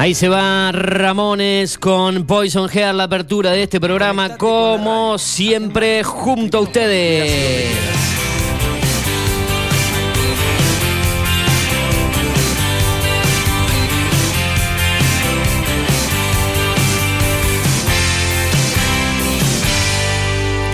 [0.00, 6.58] Ahí se va Ramones con Poison Hair, la apertura de este programa, como siempre, junto
[6.58, 7.66] a ustedes.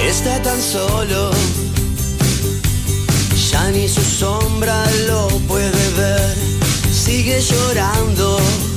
[0.07, 1.31] Está tan solo,
[3.51, 6.37] ya ni su sombra lo puede ver,
[6.93, 8.74] sigue llorando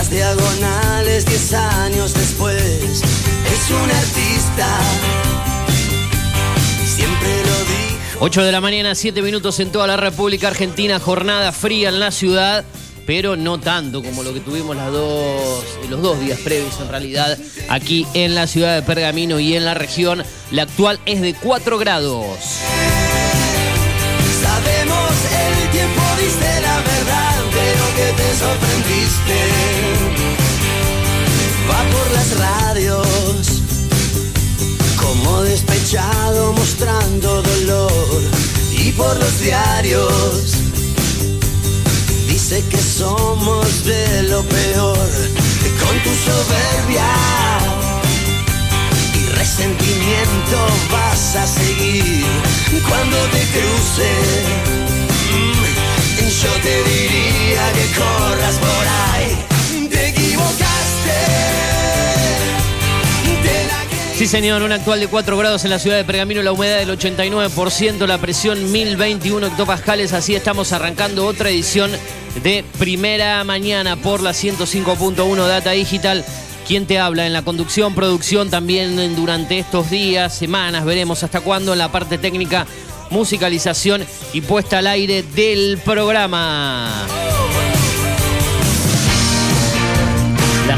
[0.00, 2.62] las diagonales diez años después.
[2.62, 4.66] Es un artista.
[6.86, 8.24] Siempre lo dijo.
[8.24, 12.10] 8 de la mañana, 7 minutos en toda la República Argentina, jornada fría en la
[12.10, 12.64] ciudad
[13.06, 17.36] pero no tanto como lo que tuvimos las dos, los dos días previos en realidad
[17.68, 20.22] aquí en la ciudad de Pergamino y en la región.
[20.52, 22.38] La actual es de 4 grados.
[24.42, 29.89] Sabemos el tiempo diste la verdad, pero que te sorprendiste.
[35.50, 38.22] Despechado mostrando dolor.
[38.70, 40.54] Y por los diarios,
[42.28, 45.10] dice que somos de lo peor.
[45.82, 47.10] Con tu soberbia
[49.18, 50.58] y resentimiento
[50.92, 52.24] vas a seguir
[52.88, 54.10] cuando te cruce.
[55.34, 59.29] mm, Yo te diría que corras por ahí.
[64.20, 66.90] Sí, señor, un actual de 4 grados en la ciudad de Pergamino, la humedad del
[66.90, 70.12] 89%, la presión 1021 hectopascales.
[70.12, 71.90] Así estamos arrancando otra edición
[72.42, 76.22] de Primera Mañana por la 105.1 Data Digital.
[76.68, 80.84] ¿Quién te habla en la conducción, producción también durante estos días, semanas?
[80.84, 82.66] Veremos hasta cuándo en la parte técnica,
[83.08, 87.06] musicalización y puesta al aire del programa.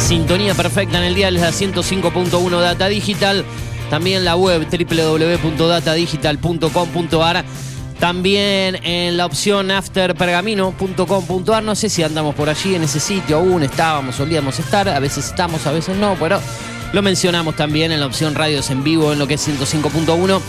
[0.03, 3.45] Sintonía perfecta en el día es la 105.1 Data Digital.
[3.89, 7.45] También la web www.datadigital.com.ar.
[8.01, 11.63] También en la opción afterpergamino.com.ar.
[11.63, 13.63] No sé si andamos por allí en ese sitio aún.
[13.63, 14.89] Estábamos, solíamos estar.
[14.89, 16.17] A veces estamos, a veces no.
[16.19, 16.41] Pero
[16.93, 20.41] lo mencionamos también en la opción radios en vivo en lo que es 105.1.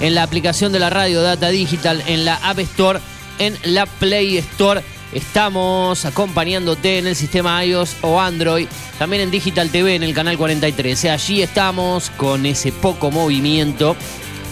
[0.00, 2.02] En la aplicación de la radio Data Digital.
[2.06, 3.00] En la App Store.
[3.38, 4.82] En la Play Store.
[5.12, 8.66] Estamos acompañándote en el sistema iOS o Android,
[8.98, 11.04] también en Digital TV en el canal 43.
[11.06, 13.94] Allí estamos con ese poco movimiento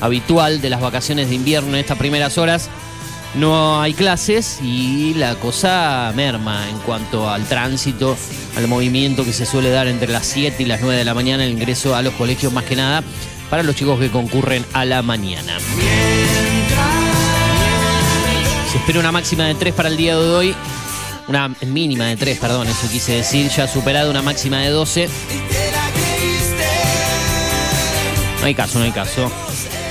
[0.02, 2.68] habitual de las vacaciones de invierno en estas primeras horas.
[3.34, 8.16] No hay clases y la cosa merma en cuanto al tránsito,
[8.56, 11.44] al movimiento que se suele dar entre las 7 y las 9 de la mañana,
[11.44, 13.02] el ingreso a los colegios más que nada
[13.48, 15.56] para los chicos que concurren a la mañana.
[18.70, 20.54] Se espera una máxima de 3 para el día de hoy.
[21.26, 23.50] Una mínima de 3, perdón, eso quise decir.
[23.50, 25.08] Ya superado una máxima de 12.
[28.40, 29.28] No hay caso, no hay caso.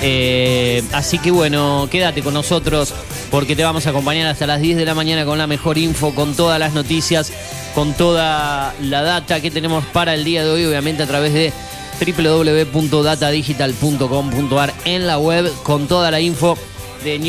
[0.01, 2.93] Eh, así que bueno, quédate con nosotros
[3.29, 6.15] porque te vamos a acompañar hasta las 10 de la mañana con la mejor info,
[6.15, 7.33] con todas las noticias,
[7.75, 11.51] con toda la data que tenemos para el día de hoy, obviamente a través de
[11.99, 16.57] www.datadigital.com.ar en la web con toda la info
[17.03, 17.19] de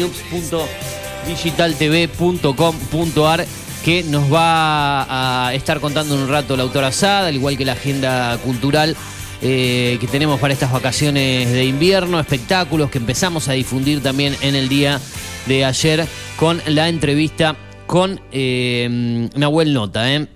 [1.27, 3.47] news.digitaltv.com.ar
[3.85, 7.65] que nos va a estar contando en un rato la autora Sada, al igual que
[7.65, 8.95] la agenda cultural
[9.43, 14.55] eh, que tenemos para estas vacaciones de invierno, espectáculos que empezamos a difundir también en
[14.55, 15.01] el día
[15.47, 16.07] de ayer
[16.37, 17.57] con la entrevista
[17.87, 20.15] con eh, Nahuel Nota.
[20.15, 20.27] ¿eh?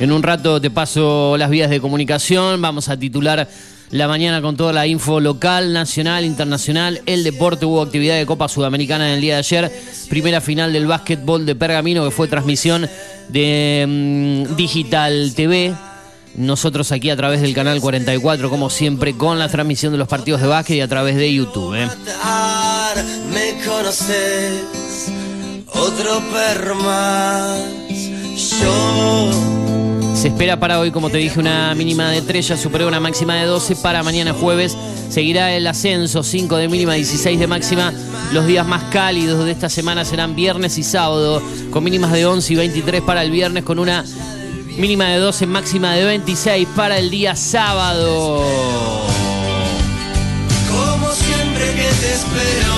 [0.00, 3.48] En un rato te paso las vías de comunicación, vamos a titular
[3.90, 8.48] la mañana con toda la info local, nacional, internacional, el deporte, hubo actividad de Copa
[8.48, 9.72] Sudamericana en el día de ayer,
[10.08, 12.88] primera final del básquetbol de Pergamino que fue transmisión
[13.28, 15.74] de mm, Digital TV.
[16.36, 20.40] Nosotros aquí a través del canal 44, como siempre, con la transmisión de los partidos
[20.40, 21.76] de básquet y a través de YouTube.
[21.76, 21.88] ¿eh?
[23.32, 24.64] me conoces,
[25.68, 26.20] otro.
[28.60, 29.63] Yo
[30.24, 33.34] Se espera para hoy, como te dije, una mínima de 3, ya superó una máxima
[33.34, 33.76] de 12.
[33.76, 34.74] Para mañana jueves
[35.10, 37.92] seguirá el ascenso, 5 de mínima, 16 de máxima.
[38.32, 42.54] Los días más cálidos de esta semana serán viernes y sábado, con mínimas de 11
[42.54, 44.02] y 23 para el viernes, con una
[44.78, 48.42] mínima de 12, máxima de 26 para el día sábado.
[50.70, 52.74] como siempre que te espero,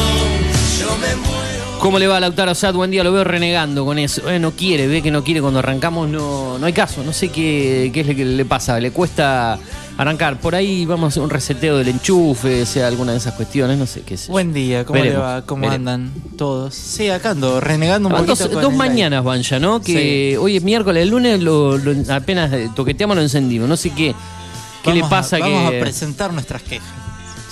[0.81, 1.46] yo me muero.
[1.87, 2.75] ¿Cómo le va a Lautaro Sad?
[2.75, 4.29] Buen día, lo veo renegando con eso.
[4.29, 7.05] Eh, no quiere, ve que no quiere cuando arrancamos, no, no hay caso.
[7.05, 9.57] No sé qué, qué es lo que le pasa, le cuesta
[9.97, 10.41] arrancar.
[10.41, 13.87] Por ahí vamos a hacer un reseteo del enchufe, sea alguna de esas cuestiones, no
[13.87, 14.27] sé qué es.
[14.27, 15.43] Buen día, ¿cómo Veremos, le va?
[15.43, 15.77] ¿Cómo veremos.
[15.93, 16.75] andan todos?
[16.75, 18.35] Sí, acá ando renegando un Ah, poquito.
[18.35, 19.81] dos con dos el mañanas van ya, ¿no?
[19.81, 23.69] Que hoy es miércoles, el lunes lo, lo- apenas toqueteamos, lo encendimos.
[23.69, 24.13] No sé qué,
[24.83, 25.77] qué le Vamos a- pasa Vamos que.
[25.77, 26.89] a presentar nuestras quejas.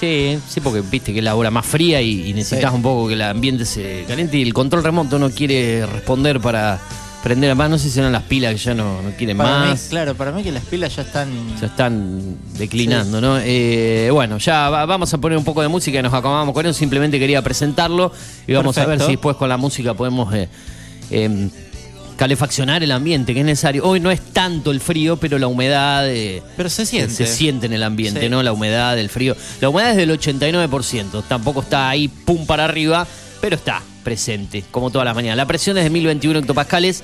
[0.04, 2.76] Sí, sí, porque viste que es la hora más fría y, y necesitas Sí.
[2.76, 6.78] un poco que el ambiente se caliente y el control remoto no quiere responder para
[7.22, 7.70] prender a más.
[7.70, 9.86] No sé si eran las pilas que ya no, no quieren Para mí, más.
[9.88, 11.28] claro, para mí que las pilas ya están.
[11.58, 13.38] Ya están declinando, ¿no?
[13.42, 16.66] Eh, bueno, ya va- vamos a poner un poco de música y nos acomodamos con
[16.66, 16.78] eso.
[16.78, 18.12] Simplemente quería presentarlo
[18.46, 20.48] y vamos a ver si después con la música podemos eh,
[21.10, 21.48] eh,
[22.16, 23.84] calefaccionar el ambiente, que es necesario.
[23.84, 27.14] Hoy no es tanto el frío, pero la humedad eh, Pero se siente.
[27.14, 28.28] se siente en el ambiente, Sí.
[28.28, 28.42] ¿no?
[28.42, 29.36] La humedad, el frío.
[29.60, 33.06] La humedad es del 89%, tampoco está ahí pum para arriba,
[33.40, 35.36] pero está presente, como todas las mañanas.
[35.36, 37.02] La presión es de 1021 hectopascales.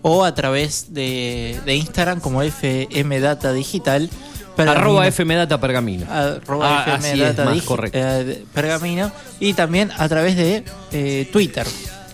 [0.03, 4.09] o a través de, de Instagram como FM Data Digital.
[4.57, 6.07] Arroba FM Data Pergamino.
[6.11, 9.11] arroba Ah, FM es, Data Digi- eh, Pergamino
[9.41, 10.63] y también a través de
[10.93, 11.67] eh, Twitter.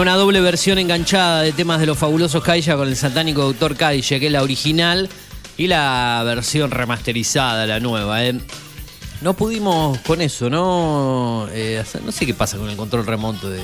[0.00, 4.18] Una doble versión enganchada de temas de los fabulosos Kaija con el satánico doctor Kaija,
[4.18, 5.10] que es la original,
[5.58, 8.24] y la versión remasterizada, la nueva.
[8.24, 8.40] ¿eh?
[9.20, 11.48] No pudimos con eso, ¿no?
[11.52, 13.60] Eh, no sé qué pasa con el control remoto de,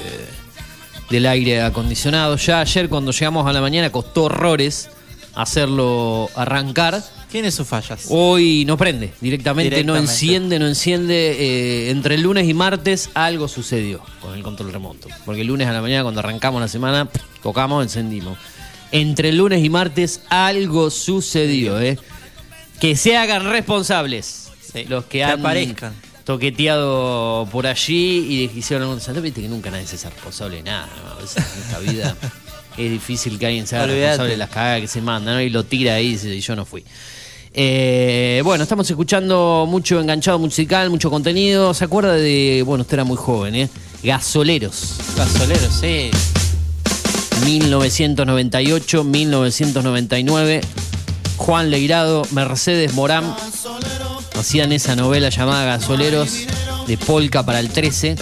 [1.09, 2.37] del aire acondicionado.
[2.37, 4.90] Ya ayer, cuando llegamos a la mañana, costó horrores
[5.35, 7.03] hacerlo arrancar.
[7.30, 8.06] Tiene sus fallas.
[8.08, 11.36] Hoy no prende, directamente, no enciende, no enciende.
[11.38, 15.08] Eh, entre el lunes y martes algo sucedió con el control remoto.
[15.24, 17.08] Porque el lunes a la mañana cuando arrancamos la semana,
[17.42, 18.38] tocamos, encendimos.
[18.92, 21.98] Entre el lunes y martes algo sucedió, ¿eh?
[22.80, 24.46] Que se hagan responsables
[24.88, 25.94] los que, han aparezcan.
[26.24, 29.22] toqueteado por allí y hicieron un.
[29.22, 32.16] Viste que nunca nadie se hace responsable de nada, a veces en esta vida.
[32.76, 35.94] es difícil que alguien sea responsable de las cagadas que se mandan y lo tira
[35.94, 36.84] ahí y dice, yo no fui.
[37.58, 41.72] Eh, bueno, estamos escuchando mucho enganchado musical, mucho contenido.
[41.72, 43.70] ¿Se acuerda de, bueno, usted era muy joven, ¿eh?
[44.02, 44.96] Gasoleros.
[45.16, 46.10] Gasolero, sí.
[47.46, 50.60] 1998, 1999.
[51.38, 53.34] Juan Leirado, Mercedes Morán
[54.38, 56.46] hacían esa novela llamada Gasoleros
[56.86, 58.16] de Polka para el 13.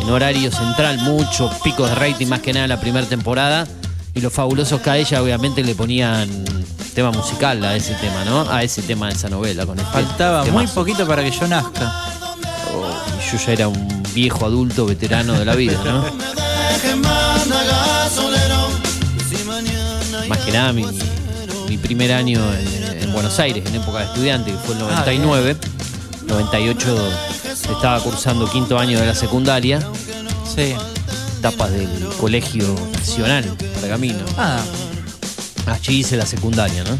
[0.00, 3.66] En horario central, muchos picos de rating, más que nada en la primera temporada.
[4.14, 6.28] Y los fabulosos Caella, obviamente, le ponían
[6.94, 8.48] tema musical a ese tema, ¿no?
[8.50, 9.64] A ese tema de esa novela.
[9.64, 11.92] Con este Faltaba muy poquito para que yo nazca.
[13.18, 16.04] Y yo ya era un viejo adulto veterano de la vida, ¿no?
[20.28, 20.84] Más que nada mi,
[21.68, 25.04] mi primer año en, en Buenos Aires, en época de estudiante, que fue el Ah,
[25.06, 25.56] 99.
[26.26, 27.08] 98
[27.76, 29.80] estaba cursando quinto año de la secundaria,
[30.54, 30.74] Sí.
[31.42, 31.88] Etapas del
[32.20, 33.44] colegio nacional,
[33.80, 34.24] Pergamino.
[34.38, 34.62] Ah,
[35.66, 36.96] Allí hice la secundaria, ¿no?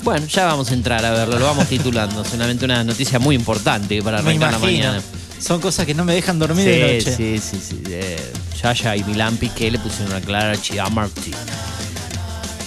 [0.03, 2.23] Bueno, ya vamos a entrar a verlo, lo vamos titulando.
[2.23, 5.01] Solamente una noticia muy importante para arrancar la mañana.
[5.39, 7.15] Son cosas que no me dejan dormir de noche.
[7.15, 7.81] sí, sí, sí.
[7.89, 11.31] Eh, Yaya y Milán Piqué le pusieron a Clara Chiamarty.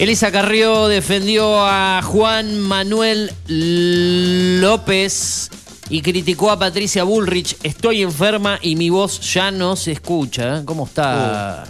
[0.00, 5.50] Elisa Carrió defendió a Juan Manuel López
[5.92, 7.58] y criticó a Patricia Bullrich.
[7.62, 10.56] Estoy enferma y mi voz ya no se escucha.
[10.56, 10.62] ¿eh?
[10.64, 11.66] ¿Cómo está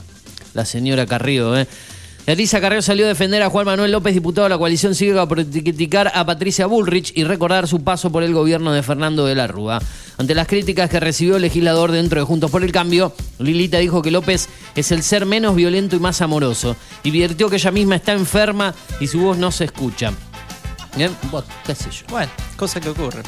[0.55, 1.59] la señora Carrió?
[1.59, 1.67] Eh?
[2.27, 5.45] Elisa Carrió salió a defender a Juan Manuel López, diputado de la coalición cívica, por
[5.45, 9.49] criticar a Patricia Bullrich y recordar su paso por el gobierno de Fernando de la
[9.49, 9.83] Rúa.
[10.19, 14.03] Ante las críticas que recibió el legislador dentro de Juntos por el Cambio, Lilita dijo
[14.03, 16.77] que López es el ser menos violento y más amoroso.
[17.03, 20.13] Y advirtió que ella misma está enferma y su voz no se escucha.
[20.95, 22.05] Bueno, qué sé yo.
[22.09, 23.23] Bueno, cosa que ocurre.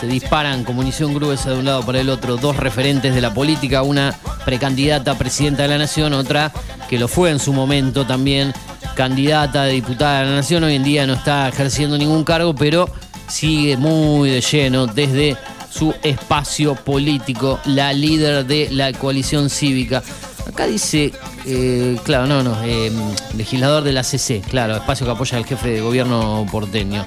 [0.00, 3.32] Se disparan como munición gruesa de un lado para el otro dos referentes de la
[3.32, 4.14] política, una
[4.44, 6.52] precandidata a presidenta de la nación, otra
[6.88, 8.52] que lo fue en su momento también
[8.94, 12.88] candidata a diputada de la nación, hoy en día no está ejerciendo ningún cargo, pero
[13.28, 15.36] sigue muy de lleno desde
[15.70, 20.02] su espacio político, la líder de la coalición cívica.
[20.46, 21.12] Acá dice,
[21.44, 22.92] eh, claro, no, no, eh,
[23.36, 27.04] legislador de la CC, claro, espacio que apoya al jefe de gobierno porteño,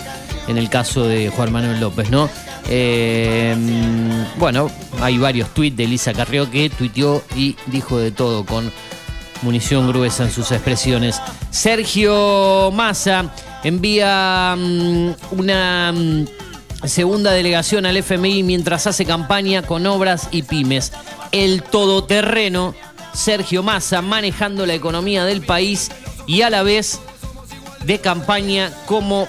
[0.47, 2.29] en el caso de Juan Manuel López, ¿no?
[2.67, 3.55] Eh,
[4.37, 4.69] bueno,
[5.01, 8.71] hay varios tuits de Elisa Carrió que tuiteó y dijo de todo con
[9.41, 11.21] munición gruesa en sus expresiones.
[11.49, 16.25] Sergio Massa envía mm, una mm,
[16.83, 20.91] segunda delegación al FMI mientras hace campaña con obras y pymes.
[21.31, 22.75] El todoterreno,
[23.19, 25.91] Sergio Massa, manejando la economía del país
[26.25, 26.99] y a la vez
[27.85, 29.27] de campaña como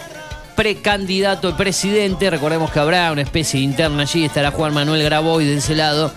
[0.57, 2.31] precandidato a presidente.
[2.31, 6.13] Recordemos que habrá una especie de interna allí, estará Juan Manuel Graboy de ese lado.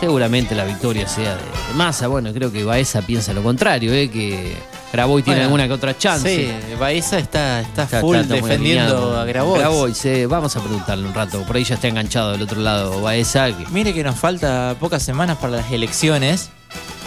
[0.00, 2.06] Seguramente la victoria sea de, de Massa.
[2.08, 4.08] Bueno, creo que Baeza piensa lo contrario, ¿eh?
[4.10, 4.56] que
[4.92, 6.34] Graboy tiene Bueno, alguna que otra chance.
[6.36, 9.26] Sí, Baeza está, está, Está- full está defendiendo a.
[9.26, 11.42] Grabois, sí, vamos a preguntarle un rato.
[11.42, 13.48] Por ahí ya está enganchado del otro lado Baeza.
[13.48, 16.48] que Mire que nos falta pocas semanas para las elecciones,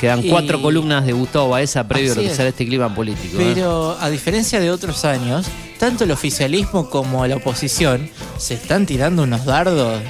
[0.04, 2.94] quedan Y- cuatro columnas de Gustavo Baeza previo a lo Así que será este clima
[2.94, 3.40] político.
[3.40, 3.52] ¿eh?
[3.56, 5.46] pero a diferencia de otros años,
[5.80, 10.02] tanto el oficialismo como la oposición se están tirando unos dardos,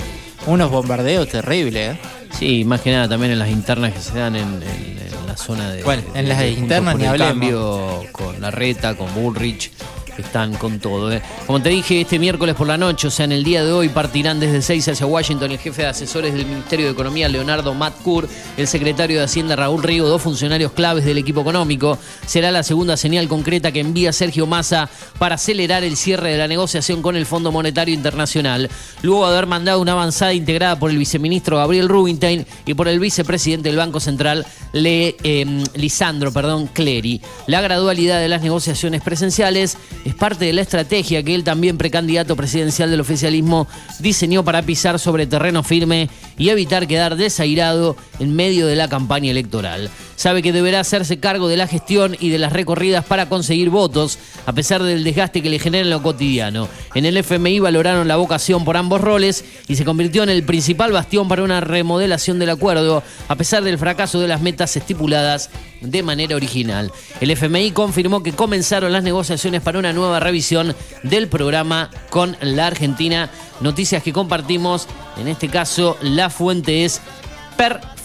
[0.47, 1.95] unos bombardeos terribles.
[1.95, 1.99] ¿eh?
[2.39, 5.38] Sí, más que nada también en las internas que se dan en, en- en la
[5.38, 5.84] zona de.
[5.84, 7.32] Bueno, en de- las de internas ni hablemos.
[7.34, 9.71] Cambio, con la reta, con Bullrich,
[10.17, 11.12] están con todo.
[11.12, 11.21] ¿eh?
[11.45, 13.89] Como te dije, este miércoles por la noche, o sea, en el día de hoy,
[13.89, 18.28] partirán desde 6 hacia Washington el jefe de asesores del Ministerio de Economía, Leonardo Matkur,
[18.58, 21.97] el secretario de Hacienda, Raúl Rigo, dos funcionarios claves del equipo económico.
[22.26, 26.47] Será la segunda señal concreta que envía Sergio Massa para acelerar el cierre de la
[26.47, 28.69] negociación con el Fondo Monetario Internacional.
[29.02, 32.99] Luego de haber mandado una avanzada integrada por el viceministro Gabriel Rubinstein y por el
[32.99, 37.21] vicepresidente del Banco Central, eh, Lisandro perdón, Clery.
[37.47, 42.36] La gradualidad de las negociaciones presenciales es parte de la estrategia que él también precandidato
[42.36, 43.68] presidencial del oficialismo
[44.00, 49.32] diseñó para pisar sobre terreno firme y evitar quedar desairado en medio de la campaña
[49.32, 49.89] electoral.
[50.23, 54.17] Sabe que deberá hacerse cargo de la gestión y de las recorridas para conseguir votos,
[54.45, 56.69] a pesar del desgaste que le genera en lo cotidiano.
[56.95, 60.93] En el FMI valoraron la vocación por ambos roles y se convirtió en el principal
[60.93, 65.49] bastión para una remodelación del acuerdo, a pesar del fracaso de las metas estipuladas
[65.81, 66.89] de manera original.
[67.19, 72.67] El FMI confirmó que comenzaron las negociaciones para una nueva revisión del programa con la
[72.67, 73.29] Argentina.
[73.59, 77.01] Noticias que compartimos, en este caso la fuente es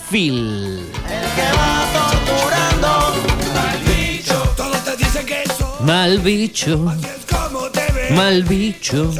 [0.08, 0.86] Perfil.
[4.56, 6.78] Todos te dicen que eso Mal bicho,
[7.30, 8.10] como te ves.
[8.12, 9.12] mal bicho.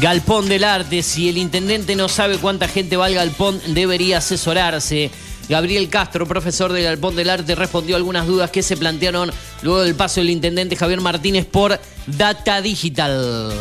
[0.00, 1.04] Galpón del Arte.
[1.04, 5.12] Si el intendente no sabe cuánta gente va al galpón, debería asesorarse.
[5.48, 9.30] Gabriel Castro, profesor del Galpón del Arte, respondió algunas dudas que se plantearon
[9.62, 13.52] luego del paso del intendente Javier Martínez por Data Digital.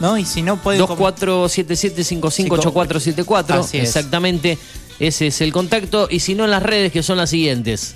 [0.00, 0.18] ¿No?
[0.18, 0.84] Y si no pueden...
[0.86, 3.84] com- 2477-558474, Así es.
[3.84, 4.58] exactamente.
[4.98, 6.08] Ese es el contacto.
[6.10, 7.94] Y si no, en las redes que son las siguientes.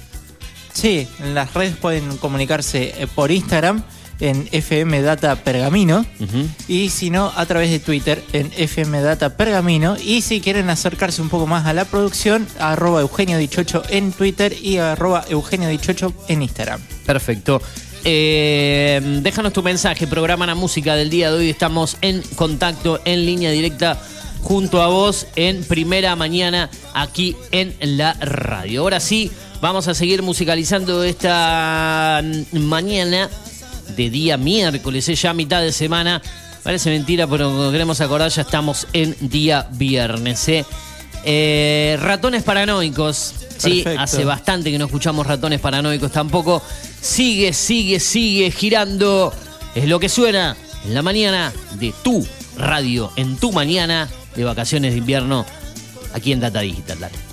[0.73, 3.83] Sí, en las redes pueden comunicarse eh, por Instagram
[4.21, 6.05] en FM Data Pergamino
[6.67, 11.23] y si no a través de Twitter en FM Data Pergamino y si quieren acercarse
[11.23, 16.13] un poco más a la producción arroba Eugenio Dichocho en Twitter y arroba Eugenio Dichocho
[16.27, 16.81] en Instagram.
[17.07, 17.63] Perfecto.
[18.05, 21.51] Eh, déjanos tu mensaje, programa la música del día de hoy.
[21.51, 24.01] Estamos en contacto, en línea directa,
[24.43, 28.83] junto a vos en primera mañana aquí en la radio.
[28.83, 29.31] Ahora sí,
[29.61, 32.23] vamos a seguir musicalizando esta
[32.53, 33.29] mañana
[33.97, 36.23] de día miércoles, es ya mitad de semana.
[36.63, 40.49] Parece mentira, pero cuando queremos acordar ya estamos en día viernes.
[40.49, 40.65] ¿eh?
[41.25, 43.35] Eh, ratones paranoicos.
[43.57, 44.01] Sí, Perfecto.
[44.01, 46.63] hace bastante que no escuchamos ratones paranoicos tampoco.
[47.01, 49.33] Sigue, sigue, sigue girando.
[49.75, 52.27] Es lo que suena en la mañana de tu
[52.57, 55.47] radio, en tu mañana de vacaciones de invierno,
[56.13, 56.99] aquí en Data Digital.
[57.01, 57.29] Dale.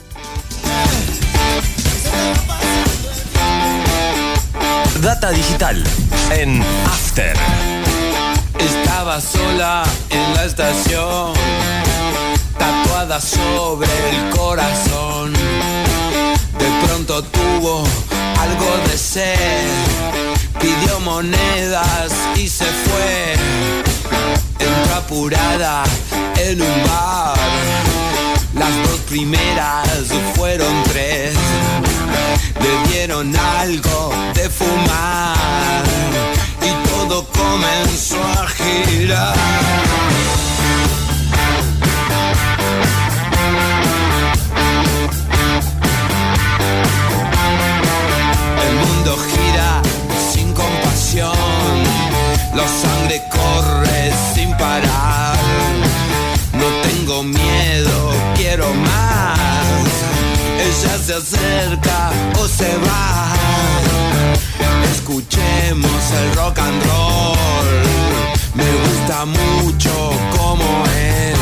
[5.02, 5.84] Data digital
[6.32, 7.36] en After.
[8.58, 11.32] Estaba sola en la estación,
[12.58, 15.34] tatuada sobre el corazón.
[16.58, 17.84] De pronto tuvo
[18.46, 19.68] algo de sed,
[20.60, 23.36] pidió monedas y se fue.
[24.60, 25.84] Entró apurada
[26.38, 27.38] en un bar,
[28.54, 29.88] las dos primeras
[30.36, 31.34] fueron tres.
[32.62, 35.84] Le dieron algo de fumar
[36.62, 39.36] y todo comenzó a girar.
[48.68, 49.82] El mundo gira
[50.32, 51.34] sin compasión,
[52.54, 55.38] la sangre corre sin parar.
[56.54, 59.38] No tengo miedo, quiero más.
[60.60, 63.34] Ella se acerca o se va.
[64.92, 67.36] Escuchemos el rock and roll.
[68.56, 71.38] Me gusta mucho como es.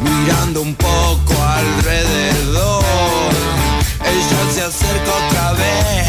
[0.00, 2.84] Mirando un poco alrededor.
[4.10, 6.06] Ella se acerca otra vez.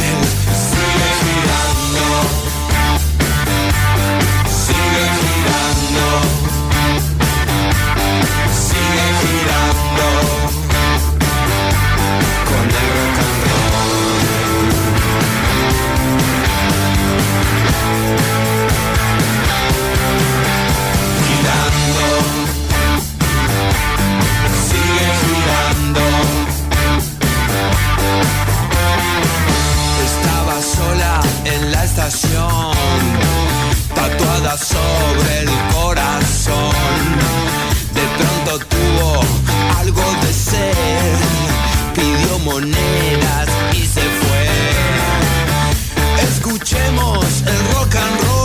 [0.54, 2.41] Sigue girando.
[33.94, 36.74] Tatuada sobre el corazón.
[37.94, 39.20] De pronto tuvo
[39.80, 41.16] algo de sed,
[41.94, 44.50] pidió monedas y se fue.
[46.24, 48.41] Escuchemos el rock and roll,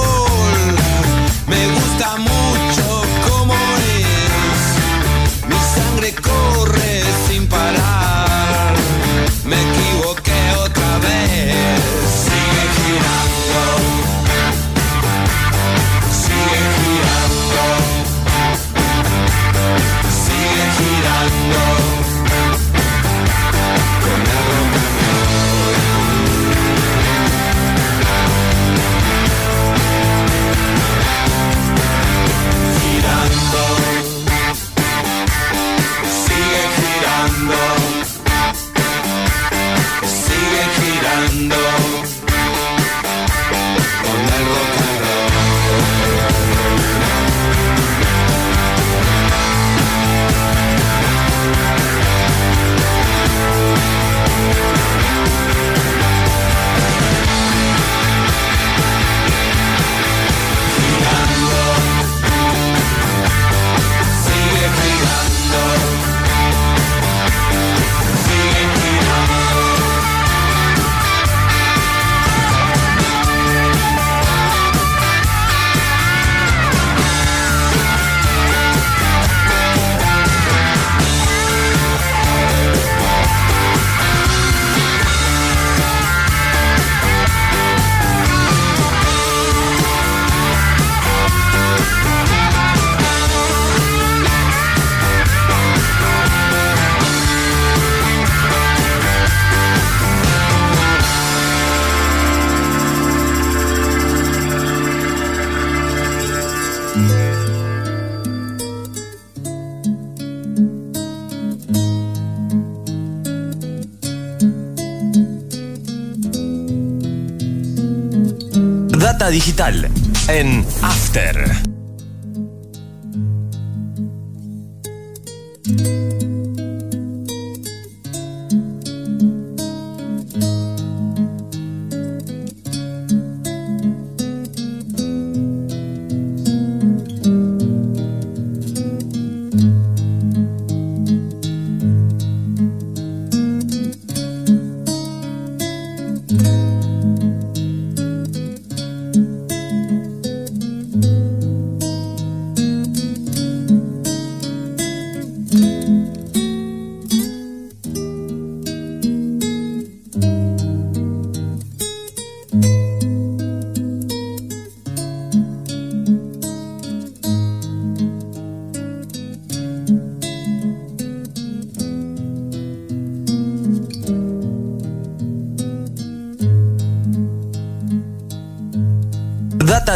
[119.18, 119.88] Data digital
[120.26, 121.75] en After.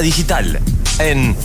[0.01, 0.61] Digital
[0.98, 1.36] en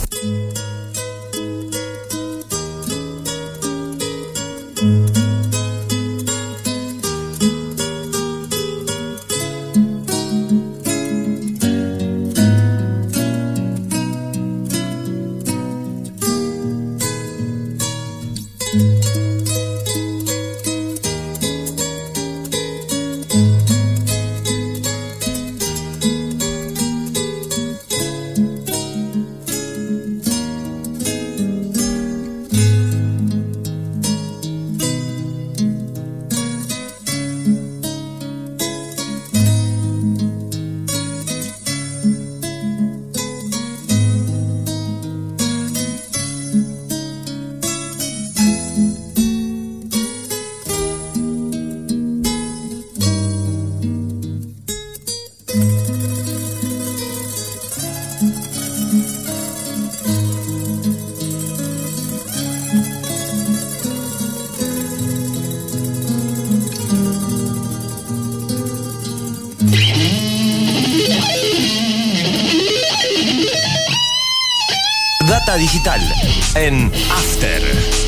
[76.56, 78.05] en After.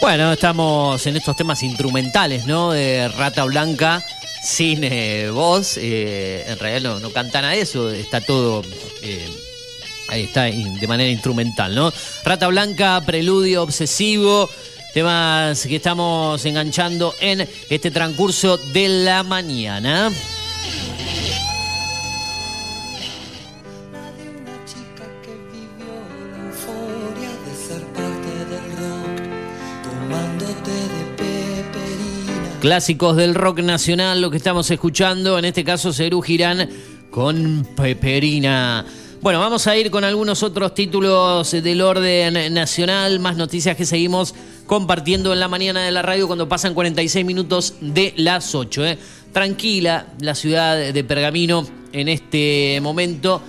[0.00, 2.72] Bueno, estamos en estos temas instrumentales, ¿no?
[2.72, 4.02] De Rata Blanca,
[4.42, 5.76] sin eh, voz.
[5.76, 8.62] eh, en realidad no, no canta nada de eso, está todo.
[9.02, 9.28] eh,
[10.08, 11.92] ahí está, de manera instrumental, ¿no?
[12.24, 14.48] Rata Blanca, preludio obsesivo.
[14.94, 20.10] Temas que estamos enganchando en este transcurso de la mañana.
[32.60, 36.68] Clásicos del rock nacional, lo que estamos escuchando, en este caso Cerú Girán
[37.10, 38.84] con Peperina.
[39.22, 44.34] Bueno, vamos a ir con algunos otros títulos del orden nacional, más noticias que seguimos
[44.66, 48.86] compartiendo en la mañana de la radio cuando pasan 46 minutos de las 8.
[48.86, 48.98] ¿eh?
[49.32, 53.40] Tranquila la ciudad de Pergamino en este momento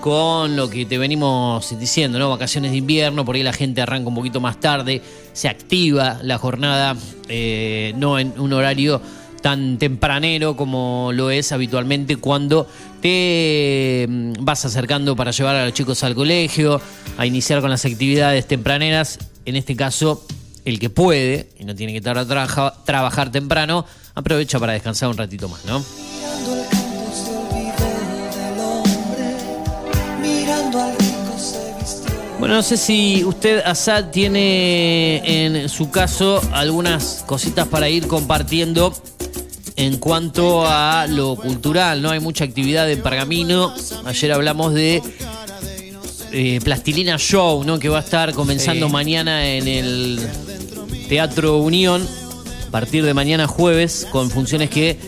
[0.00, 2.30] con lo que te venimos diciendo, ¿no?
[2.30, 6.38] Vacaciones de invierno, por ahí la gente arranca un poquito más tarde, se activa la
[6.38, 6.96] jornada,
[7.28, 9.00] eh, no en un horario
[9.42, 12.66] tan tempranero como lo es habitualmente cuando
[13.00, 16.80] te mm, vas acercando para llevar a los chicos al colegio,
[17.18, 20.24] a iniciar con las actividades tempraneras, en este caso
[20.64, 23.84] el que puede y no tiene que estar a trabaja- trabajar temprano,
[24.14, 25.84] aprovecha para descansar un ratito más, ¿no?
[32.38, 38.92] Bueno, no sé si usted, Asad, tiene en su caso algunas cositas para ir compartiendo
[39.76, 42.10] en cuanto a lo cultural, ¿no?
[42.10, 43.74] Hay mucha actividad en Pergamino.
[44.04, 45.02] Ayer hablamos de
[46.32, 47.78] eh, Plastilina Show, ¿no?
[47.78, 48.92] Que va a estar comenzando Sí.
[48.92, 50.20] mañana en el
[51.08, 52.06] Teatro Unión,
[52.68, 54.98] a partir de mañana jueves, con funciones que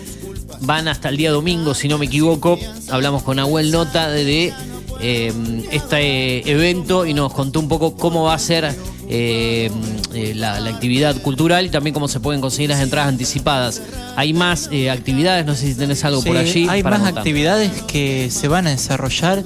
[0.61, 2.59] van hasta el día domingo, si no me equivoco.
[2.91, 4.55] Hablamos con Abuel Nota de, de,
[5.01, 5.33] eh,
[5.71, 8.75] este evento y nos contó un poco cómo va a ser
[9.11, 9.71] eh,
[10.15, 13.81] eh, la, la actividad cultural y también cómo se pueden conseguir las entradas anticipadas.
[14.17, 16.67] Hay más eh, actividades, no sé si tenés algo por allí.
[16.69, 17.19] Hay más contar.
[17.19, 19.43] actividades que se van a desarrollar.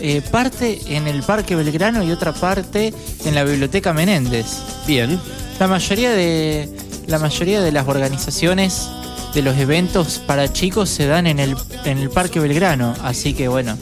[0.00, 2.92] eh, parte en el Parque Belgrano y otra parte
[3.24, 4.46] en la Biblioteca Menéndez.
[4.86, 5.20] Bien.
[5.60, 6.68] La mayoría de
[7.06, 8.88] la mayoría de las organizaciones
[9.34, 13.46] de los eventos para chicos se dan en el en el Parque Belgrano, así que
[13.48, 13.76] bueno,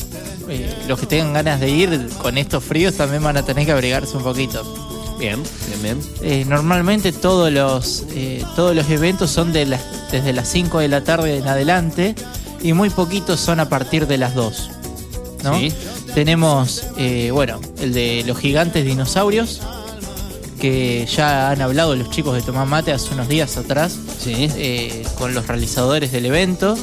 [0.55, 3.72] eh, los que tengan ganas de ir con estos fríos también van a tener que
[3.72, 4.62] abrigarse un poquito.
[5.18, 6.00] Bien, bien, bien.
[6.22, 10.88] Eh, normalmente todos los eh, todos los eventos son de las desde las 5 de
[10.88, 12.14] la tarde en adelante
[12.62, 14.70] y muy poquitos son a partir de las 2.
[15.44, 15.59] ¿no?
[15.59, 15.72] Sí.
[16.14, 19.61] Tenemos, eh, bueno, el de los gigantes dinosaurios,
[20.61, 24.48] que ya han hablado los chicos de Tomás Mate hace unos días atrás, Sí.
[24.57, 26.76] eh, con los realizadores del evento,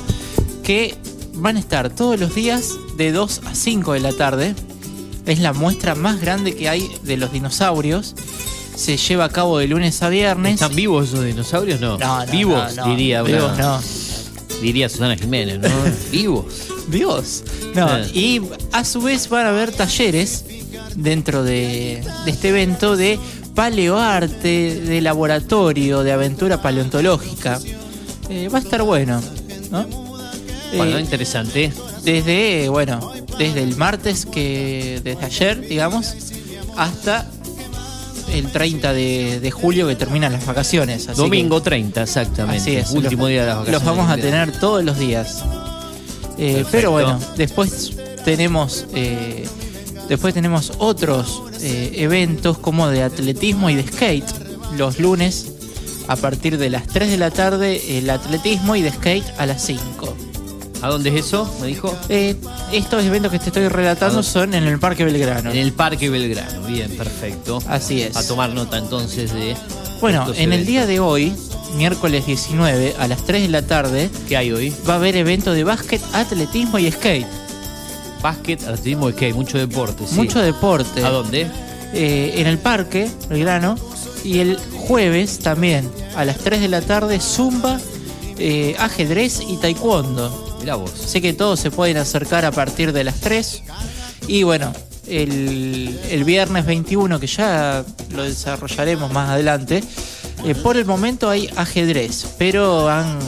[0.64, 0.96] que
[1.36, 4.54] van a estar todos los días de 2 a 5 de la tarde.
[5.26, 8.14] Es la muestra más grande que hay de los dinosaurios.
[8.76, 10.54] Se lleva a cabo de lunes a viernes.
[10.56, 11.80] ¿Están vivos esos dinosaurios?
[11.82, 11.98] No.
[11.98, 13.80] No, no, vivos, no, diría vivos no.
[14.62, 15.70] diría Susana Jiménez, ¿no?
[16.12, 17.44] vivos.
[17.76, 18.08] No, Eh.
[18.14, 18.42] y
[18.72, 20.46] a su vez van a haber talleres
[20.96, 23.20] dentro de, de este evento de
[23.56, 27.60] paleoarte, de laboratorio, de aventura paleontológica.
[28.30, 29.22] Eh, va a estar bueno,
[29.72, 29.86] ¿no?
[30.76, 31.72] Bueno, Eh, interesante.
[32.04, 36.14] Desde, bueno, desde el martes, que desde ayer, digamos,
[36.78, 37.28] hasta
[38.34, 41.08] el 30 de, de julio que terminan las vacaciones.
[41.08, 42.62] así que- Domingo 30, exactamente.
[42.62, 42.92] Así es.
[42.92, 43.84] Último los, día de las vacaciones.
[43.86, 45.44] Los vamos a tener todos los días.
[46.38, 47.92] Eh, pero bueno, después
[48.24, 49.46] tenemos eh,
[50.08, 54.26] después tenemos otros eh, eventos como de atletismo y de skate.
[54.78, 55.52] Los lunes
[56.08, 59.64] a partir de las 3 de la tarde el atletismo y de skate a las
[59.66, 60.16] 5.
[60.82, 61.54] ¿A dónde es eso?
[61.62, 61.96] Me dijo.
[62.08, 62.36] Eh,
[62.72, 65.52] estos eventos que te estoy relatando ¿A son en el Parque Belgrano.
[65.52, 66.62] En el Parque Belgrano.
[66.68, 67.60] Bien, perfecto.
[67.68, 68.16] Así es.
[68.16, 69.56] A tomar nota entonces de.
[70.00, 71.34] Bueno, en el día de hoy,
[71.76, 74.74] miércoles 19 a las 3 de la tarde, ¿Qué hay hoy?
[74.88, 77.28] va a haber evento de básquet, atletismo y skate.
[78.22, 79.34] Básquet, atletismo, ¿qué?
[79.34, 80.06] Mucho deporte.
[80.08, 80.16] sí.
[80.16, 81.04] Mucho deporte.
[81.04, 81.48] ¿A dónde?
[81.94, 83.76] Eh, en el parque, Belgrano.
[84.24, 84.58] Y el
[84.88, 87.80] jueves también, a las 3 de la tarde, zumba,
[88.38, 90.49] eh, ajedrez y taekwondo.
[90.60, 90.92] Mirá vos.
[90.92, 93.64] Sé que todos se pueden acercar a partir de las 3.
[94.28, 94.74] Y bueno,
[95.08, 99.84] el, el viernes 21, que ya lo desarrollaremos más adelante,
[100.46, 103.20] eh, por el momento hay ajedrez, pero han,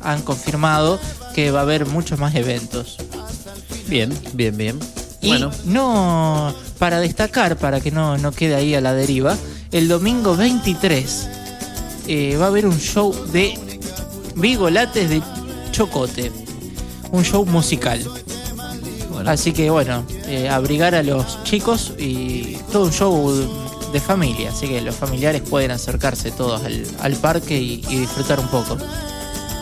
[0.00, 1.00] han confirmado
[1.34, 2.96] que va a haber muchos más eventos.
[3.88, 4.78] Bien, bien, bien.
[5.20, 9.36] Y bueno, no, para destacar, para que no, no quede ahí a la deriva,
[9.72, 11.28] el domingo 23
[12.06, 13.58] eh, va a haber un show de
[14.36, 15.22] Vigolates de
[15.72, 16.30] Chocote.
[17.10, 18.00] Un show musical.
[19.10, 19.30] bueno.
[19.30, 23.32] Así que bueno, eh, abrigar a los chicos y todo un show
[23.92, 24.50] de familia.
[24.50, 28.76] Así que los familiares pueden acercarse todos al, al parque y, y disfrutar un poco.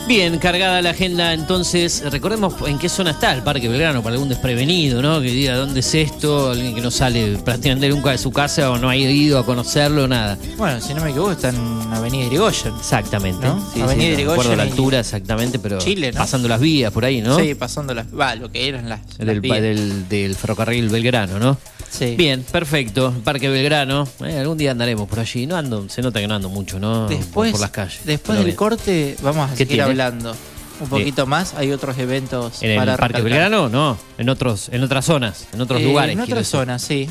[0.06, 4.28] Bien, cargada la agenda, entonces, recordemos en qué zona está el Parque Belgrano, para algún
[4.28, 5.20] desprevenido, ¿no?
[5.20, 8.78] Que diga dónde es esto, alguien que no sale prácticamente nunca de su casa o
[8.78, 10.38] no ha ido a conocerlo, nada.
[10.56, 11.56] Bueno, si no me equivoco, está en
[11.92, 12.72] Avenida Irigoyen.
[12.78, 13.44] Exactamente.
[13.44, 13.58] ¿No?
[13.74, 16.18] Sí, Avenida sí, no Irigoyen recuerdo la altura exactamente, pero Chile, ¿no?
[16.18, 17.36] pasando las vías por ahí, ¿no?
[17.40, 18.06] Sí, pasando las.
[18.06, 19.00] Va, lo que eran las.
[19.18, 19.60] las Del, vías.
[19.60, 21.58] del, del ferrocarril Belgrano, ¿no?
[21.88, 22.14] Sí.
[22.16, 23.14] Bien, perfecto.
[23.24, 24.06] Parque Belgrano.
[24.24, 25.46] Eh, algún día andaremos por allí.
[25.46, 27.08] No ando, se nota que no ando mucho, ¿no?
[27.08, 28.00] Después, por, por las calles.
[28.04, 28.56] después del bien.
[28.56, 29.78] corte, vamos a ¿Qué seguir
[30.80, 31.54] un poquito más.
[31.54, 33.40] Hay otros eventos ¿En el para Parque recalcar.
[33.50, 33.68] Belgrano?
[33.68, 36.14] No, en otros, en otras zonas, en otros Eh, lugares.
[36.14, 37.08] En otras zonas, sí.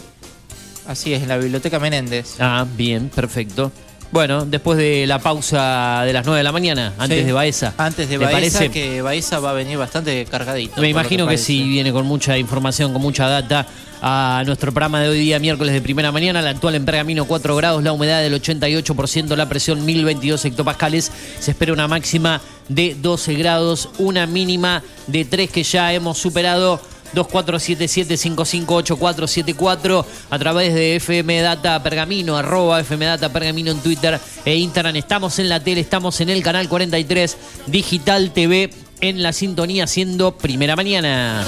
[0.87, 2.35] Así es, en la Biblioteca Menéndez.
[2.39, 3.71] Ah, bien, perfecto.
[4.11, 7.25] Bueno, después de la pausa de las 9 de la mañana, antes Sí.
[7.25, 7.73] de Baeza.
[7.77, 8.69] Antes de ¿le Baeza, parece?
[8.69, 10.79] que Baeza va a venir bastante cargadito.
[10.79, 11.43] Me imagino que, parece.
[11.43, 13.65] sí, viene con mucha información, con mucha data
[14.01, 16.41] a nuestro programa de hoy día, miércoles de primera mañana.
[16.43, 21.11] La actual en Pergamino 4 grados, la humedad del 88%, la presión 1022 hectopascales.
[21.39, 26.79] Se espera una máxima de 12 grados, una mínima de 3 que ya hemos superado.
[27.13, 34.97] 2477-558474 a través de FM Data Pergamino, arroba FM Data Pergamino en Twitter e Instagram.
[34.97, 37.37] Estamos en la tele, estamos en el canal 43
[37.67, 38.69] Digital TV
[39.01, 41.43] en la sintonía siendo primera mañana.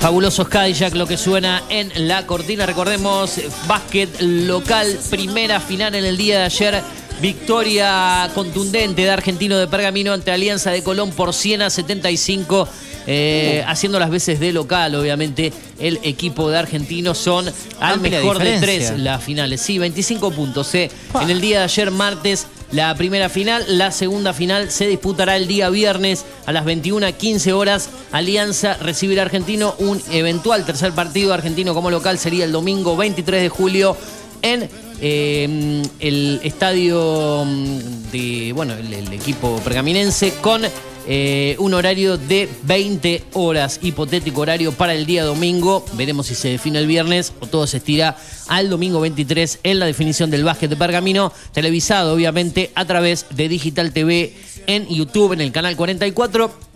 [0.00, 2.64] Fabulosos Cadillac, lo que suena en la cortina.
[2.64, 3.38] Recordemos,
[3.68, 6.82] básquet local, primera final en el día de ayer.
[7.20, 12.68] Victoria contundente de Argentino de Pergamino ante Alianza de Colón por 100 a 75.
[13.06, 17.50] eh, haciendo las veces de local, obviamente, el equipo de Argentinos son
[17.80, 19.60] al mejor de tres las finales.
[19.60, 20.74] Sí, 25 puntos.
[20.74, 20.90] eh.
[21.20, 23.64] En el día de ayer, martes, la primera final.
[23.68, 27.90] La segunda final se disputará el día viernes a las 21.15 horas.
[28.12, 29.74] Alianza recibirá a Argentino.
[29.78, 33.96] Un eventual tercer partido argentino como local sería el domingo 23 de julio
[34.42, 34.68] en
[35.00, 40.62] eh, el estadio mm, de, bueno, el, el equipo pergaminense con
[41.06, 45.84] eh, un horario de 20 horas, hipotético horario para el día domingo.
[45.94, 48.16] Veremos si se define el viernes o todo se estira
[48.48, 53.48] al domingo 23 en la definición del básquet de Pergamino, televisado obviamente a través de
[53.48, 54.34] Digital TV
[54.66, 56.69] en YouTube, en el canal 44.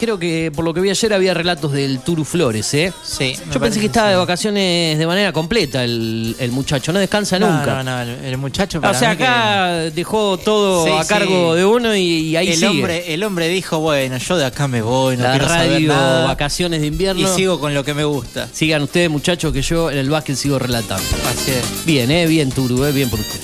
[0.00, 2.90] Creo que por lo que vi ayer había relatos del Turu Flores, ¿eh?
[3.02, 3.36] Sí.
[3.52, 7.82] Yo pensé que estaba de vacaciones de manera completa el, el muchacho, no descansa nunca.
[7.82, 8.78] No, no, el, el muchacho.
[8.78, 11.58] o para sea, mí que- acá dejó todo Sí, a cargo sí.
[11.58, 12.66] de uno y, y ahí el sigue.
[12.68, 15.88] hombre, el hombre dijo, bueno, yo de acá me voy, no la quiero saber radio
[15.88, 16.24] nada.
[16.28, 17.20] vacaciones de invierno.
[17.20, 18.48] Y sigo con lo que me gusta.
[18.52, 21.04] Sigan ustedes, muchachos, que yo en el básquet sigo relatando.
[21.28, 21.84] Así es.
[21.84, 23.38] Bien, eh, bien Turu, eh, bien por usted.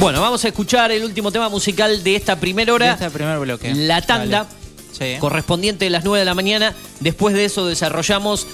[0.00, 2.92] Bueno, vamos a escuchar el último tema musical de esta primera hora.
[2.94, 3.74] Este primer bloque.
[3.74, 4.46] La tanda.
[4.92, 5.16] Sí.
[5.20, 6.74] correspondiente de las 9 de la mañana.
[7.00, 8.46] Después de eso desarrollamos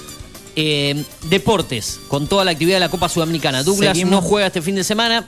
[0.55, 3.63] eh, deportes con toda la actividad de la Copa Sudamericana.
[3.63, 4.11] Douglas Seguimos.
[4.11, 5.25] no juega este fin de semana.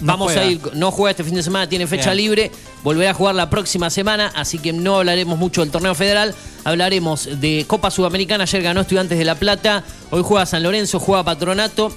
[0.00, 0.40] No Vamos juega.
[0.40, 2.16] a ir, no juega este fin de semana, tiene fecha Bien.
[2.16, 2.50] libre,
[2.82, 6.34] volverá a jugar la próxima semana, así que no hablaremos mucho del torneo federal,
[6.64, 11.22] hablaremos de Copa Sudamericana, ayer ganó Estudiantes de La Plata, hoy juega San Lorenzo, juega
[11.22, 11.96] Patronato,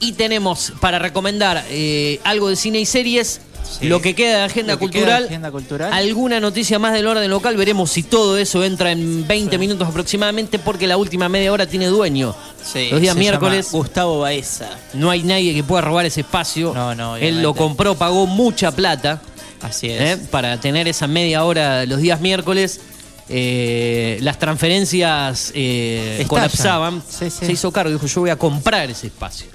[0.00, 3.40] y tenemos para recomendar eh, algo de cine y series,
[3.80, 3.88] Sí.
[3.88, 5.92] lo que queda de agenda que queda cultural, de agenda cultural.
[5.92, 10.60] alguna noticia más del orden local, veremos si todo eso entra en 20 minutos aproximadamente,
[10.60, 12.32] porque la última media hora tiene dueño.
[12.64, 14.68] Sí, Los días se miércoles llama Gustavo Baeza.
[14.94, 16.72] no hay nadie que pueda robar ese espacio.
[16.74, 19.20] No, no, Él lo compró, pagó mucha plata
[19.60, 20.00] Así es.
[20.00, 20.18] ¿eh?
[20.30, 22.80] para tener esa media hora los días miércoles.
[23.28, 27.02] Eh, las transferencias eh, colapsaban.
[27.08, 29.48] Se hizo cargo, dijo: Yo voy a comprar ese espacio.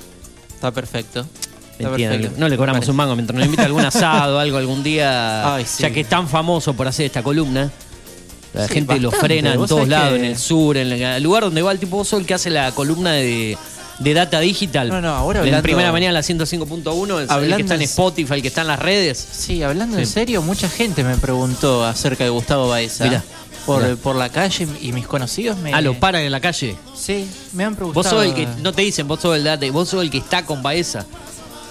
[0.62, 1.26] Está perfecto.
[1.72, 2.40] Está Entiendo, perfecto.
[2.40, 5.66] No le cobramos un mango mientras nos invita a algún asado, algo algún día, Ay,
[5.66, 5.82] sí.
[5.82, 7.72] ya que es tan famoso por hacer esta columna.
[8.54, 11.44] La Sí, gente lo frena en todos lados, que- en el sur, en el, lugar
[11.46, 13.58] donde va el tipo vos sos el que hace la columna de,
[13.98, 14.90] de Data Digital.
[14.90, 17.82] No, no, ahora En hablando- primera mañana la 105.1, es el que Hablando está en
[17.82, 19.18] en- Spotify, el que está en las redes.
[19.32, 23.06] Sí, hablando en serio, mucha gente me preguntó acerca de Gustavo Baeza.
[23.06, 23.24] Mirá,
[23.66, 23.96] por, mirá.
[23.96, 25.74] por la calle y mis conocidos me.
[25.74, 26.76] Ah, lo paran en la calle.
[26.96, 28.04] Sí, me han preguntado.
[28.04, 30.18] Vos sos el que, no te dicen, vos sos el Data, vos sos el que
[30.18, 31.06] está con Baeza.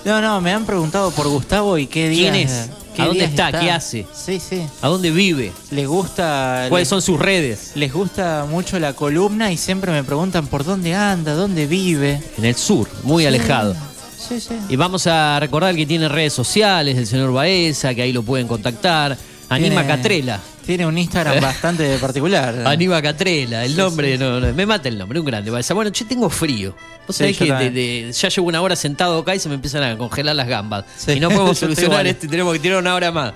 [0.05, 2.32] No, no, me han preguntado por Gustavo y qué días.
[2.32, 2.70] ¿Quién es?
[2.95, 3.53] qué ¿A dónde está?
[3.53, 4.07] ¿Qué hace?
[4.14, 4.66] Sí, sí.
[4.80, 5.53] ¿A dónde vive?
[5.70, 6.66] Les gusta.
[6.68, 7.72] ¿Cuáles les, son sus redes?
[7.74, 12.22] les gusta mucho la columna y siempre me preguntan por dónde anda, dónde vive.
[12.38, 13.76] En el sur, muy alejado.
[14.16, 14.55] Sí, sí.
[14.68, 18.47] Y vamos a recordar que tiene redes sociales, el señor Baeza, que ahí lo pueden
[18.47, 19.18] contactar.
[19.51, 20.40] Anima Catrela.
[20.64, 22.62] Tiene un Instagram bastante particular.
[22.66, 25.51] Anima Catrela, el nombre, no, no, me mata el nombre, un grande.
[25.51, 26.74] Bueno, yo tengo frío.
[27.07, 29.82] Vos Sí, sabés que de- ya llevo una hora sentado acá y se me empiezan
[29.82, 30.84] a congelar las gambas.
[31.09, 33.32] Y no podemos solucionar esto y tenemos que tirar una hora más.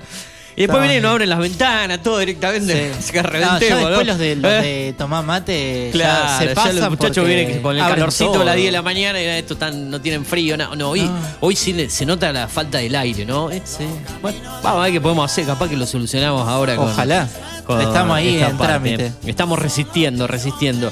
[0.57, 2.93] Y después vienen y nos abren las ventanas, todo directamente.
[3.01, 3.13] Sí.
[3.13, 4.57] Que No, ya después los de, los ¿Eh?
[4.63, 8.45] de tomar mate Claro, ya se ya pasan los muchachos vienen con el calorcito a
[8.45, 10.57] las 10 de la mañana y esto tan, no tienen frío.
[10.57, 11.19] No, no, hoy, No.
[11.41, 13.51] hoy sí se nota la falta del aire, ¿no?
[13.51, 13.85] Eh, Sí.
[14.23, 16.89] Bueno, vamos a ver qué podemos hacer, capaz que lo solucionamos ahora con.
[16.89, 17.29] Ojalá.
[17.67, 18.65] con Estamos ahí en parte.
[18.65, 19.13] trámite.
[19.27, 20.91] Estamos resistiendo, resistiendo.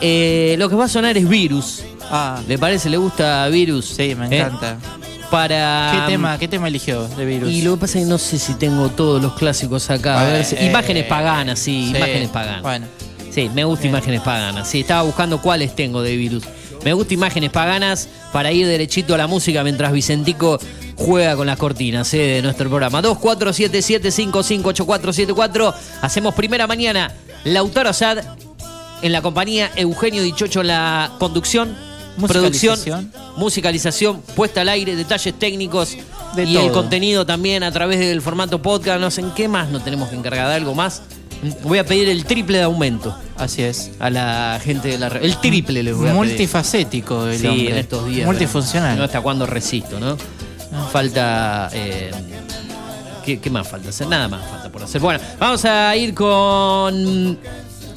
[0.00, 1.82] Eh, lo que va a sonar es Virus.
[2.10, 2.90] Ah, ¿Le parece?
[2.90, 3.86] ¿Le gusta Virus?
[3.96, 4.44] sí, me ¿Eh?
[5.30, 5.90] Para.
[6.06, 7.50] ¿Qué, tema, ¿Qué tema eligió de virus?
[7.50, 10.20] Y lo que pasa es que no sé si tengo todos los clásicos acá.
[10.20, 11.96] A ver, si- Eh, imágenes paganas, sí, sí.
[11.96, 12.62] imágenes paganas.
[12.62, 12.86] Bueno,
[13.30, 14.68] Sí, me gusta imágenes paganas.
[14.68, 16.44] Sí, estaba buscando cuáles tengo de virus.
[16.84, 20.60] Me gusta imágenes paganas para ir derechito a la música mientras Vicentico
[20.96, 23.02] juega con las cortinas eh, de nuestro programa.
[23.02, 25.74] 2477558474.
[26.02, 27.12] Hacemos primera mañana.
[27.44, 28.18] Lautaro Sad
[29.02, 31.76] en la compañía, Eugenio Dichocho en la conducción,
[32.16, 34.20] producción, Musicalización.
[34.36, 35.96] puesta al aire, detalles técnicos
[36.36, 39.00] De y el contenido también a través del formato podcast.
[39.00, 41.02] No sé en qué más nos tenemos que encargar de algo más.
[41.62, 43.90] Voy a pedir el triple de aumento así es.
[43.98, 45.22] a la gente de la red.
[45.24, 46.16] El triple les voy a pedir.
[46.28, 47.70] Multifacético el Sí, hombre.
[47.70, 48.26] en estos días.
[48.26, 48.96] Multifuncional.
[48.96, 50.16] No hasta cuándo resisto, ¿no?
[50.90, 51.68] Falta.
[51.72, 52.10] eh,
[53.24, 54.06] ¿qué, qué más falta hacer?
[54.06, 55.00] Nada más falta por hacer.
[55.00, 57.38] Bueno, vamos a ir con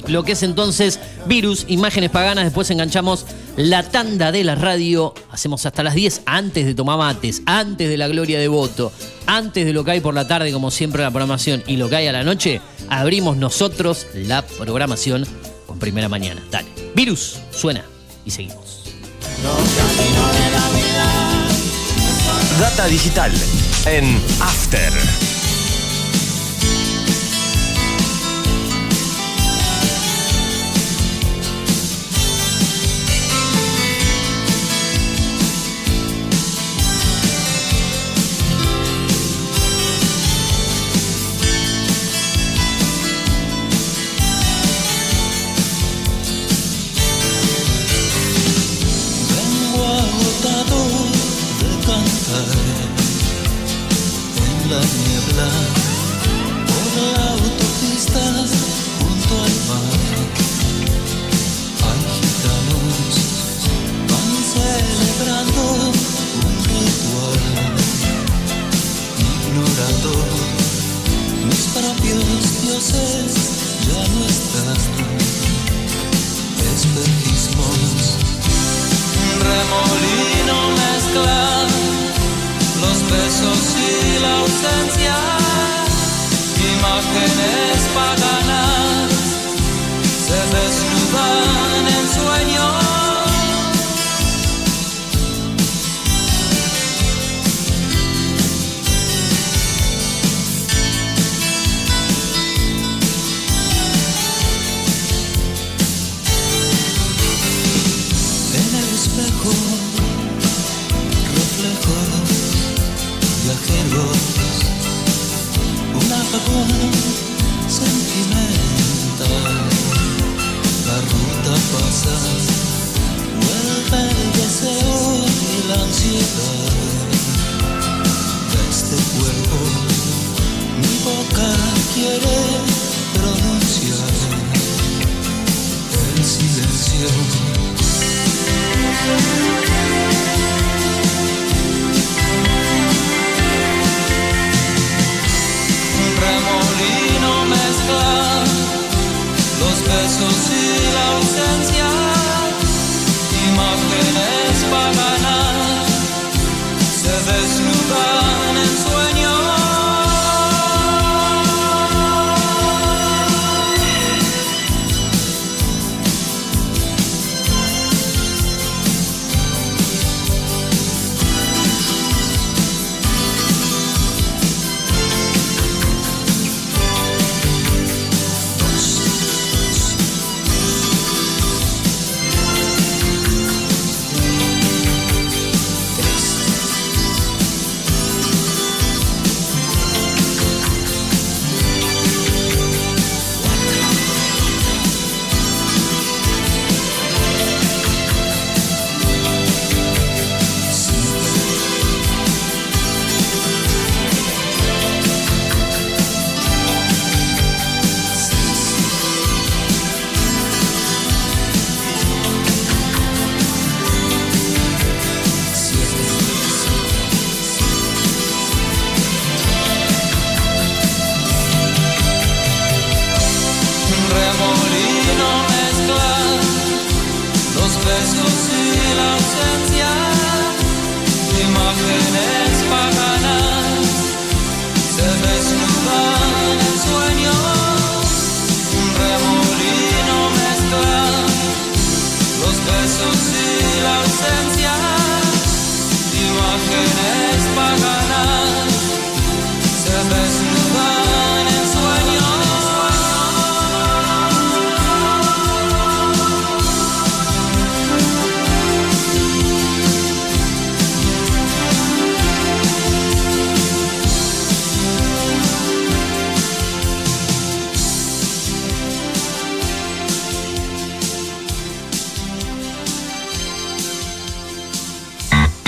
[0.06, 2.44] lo que es entonces virus, imágenes paganas.
[2.44, 3.26] Después enganchamos
[3.56, 5.14] la tanda de la radio.
[5.30, 8.92] Hacemos hasta las 10 antes de tomar mates, antes de la gloria de voto,
[9.26, 11.96] antes de lo que hay por la tarde, como siempre, la programación y lo que
[11.96, 12.60] hay a la noche.
[12.88, 15.26] Abrimos nosotros la programación
[15.66, 16.42] con primera mañana.
[16.50, 16.68] Dale.
[16.94, 17.84] Virus, suena
[18.24, 18.84] y seguimos.
[22.58, 23.32] Data digital
[23.86, 25.27] en After.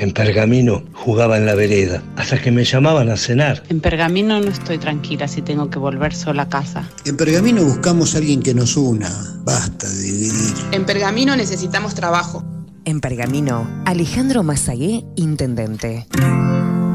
[0.00, 3.62] En Pergamino jugaba en la vereda, hasta que me llamaban a cenar.
[3.68, 6.88] En Pergamino no estoy tranquila si tengo que volver sola a casa.
[7.04, 9.10] En Pergamino buscamos a alguien que nos una.
[9.44, 10.54] Basta de dividir.
[10.72, 12.42] En Pergamino necesitamos trabajo.
[12.86, 16.06] En Pergamino, Alejandro Mazagué, intendente.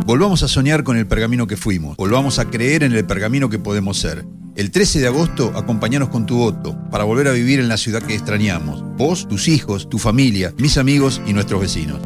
[0.07, 1.97] Volvamos a soñar con el pergamino que fuimos.
[1.97, 4.25] Volvamos a creer en el pergamino que podemos ser.
[4.55, 8.01] El 13 de agosto, acompañanos con tu voto para volver a vivir en la ciudad
[8.01, 8.83] que extrañamos.
[8.97, 11.99] Vos, tus hijos, tu familia, mis amigos y nuestros vecinos.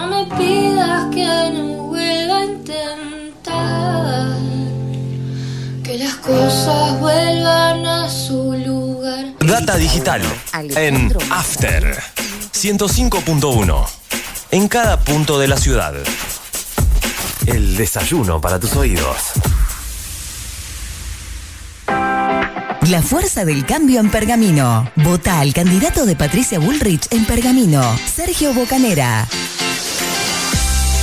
[0.00, 4.38] No me pidas que no vuelva a intentar
[5.84, 9.26] que las cosas vuelvan a su lugar.
[9.40, 10.22] Data digital
[10.54, 12.02] en After
[12.54, 13.86] 105.1.
[14.52, 15.92] En cada punto de la ciudad.
[17.44, 19.32] El desayuno para tus oídos.
[22.88, 24.90] La fuerza del cambio en Pergamino.
[24.96, 29.28] Vota al candidato de Patricia Bullrich en Pergamino, Sergio Bocanera.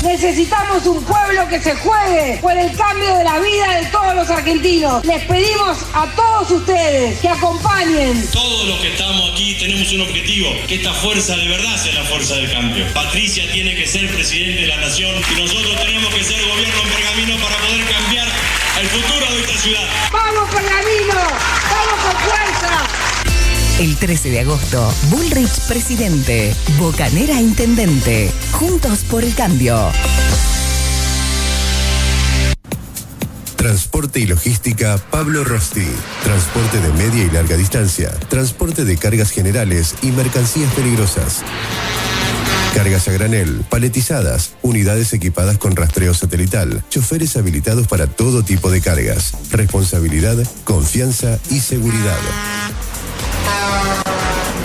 [0.07, 4.29] Necesitamos un pueblo que se juegue por el cambio de la vida de todos los
[4.29, 5.03] argentinos.
[5.03, 8.25] Les pedimos a todos ustedes que acompañen.
[8.31, 12.05] Todos los que estamos aquí tenemos un objetivo, que esta fuerza de verdad sea la
[12.05, 12.85] fuerza del cambio.
[12.93, 16.89] Patricia tiene que ser presidente de la nación y nosotros tenemos que ser gobierno en
[16.89, 18.27] Pergamino para poder cambiar
[18.79, 19.89] el futuro de esta ciudad.
[20.13, 21.15] ¡Vamos, Pergamino!
[21.15, 22.46] ¡Vamos con fuerza!
[23.79, 28.31] El 13 de agosto, Bullrich presidente, Bocanera intendente.
[28.53, 29.77] Juntos por el cambio.
[33.55, 35.85] Transporte y logística Pablo Rosti.
[36.23, 38.09] Transporte de media y larga distancia.
[38.29, 41.43] Transporte de cargas generales y mercancías peligrosas.
[42.73, 48.81] Cargas a granel, paletizadas, unidades equipadas con rastreo satelital, choferes habilitados para todo tipo de
[48.81, 49.33] cargas.
[49.51, 52.17] Responsabilidad, confianza y seguridad.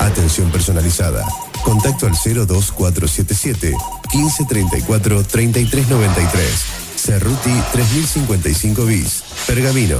[0.01, 1.25] Atención personalizada.
[1.65, 3.75] Contacto al 02477
[4.13, 6.83] 1534 3393.
[6.97, 9.23] Cerruti 3055 bis.
[9.47, 9.99] Pergamino.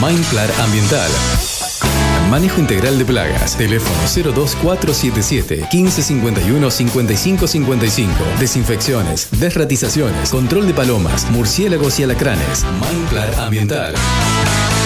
[0.00, 1.10] Mindclar Ambiental.
[2.30, 3.56] Manejo integral de plagas.
[3.56, 3.96] Teléfono
[4.34, 8.12] 02477 1551 5555.
[8.38, 12.64] Desinfecciones, desratizaciones, control de palomas, murciélagos y alacranes.
[12.90, 13.94] Mindclar Ambiental.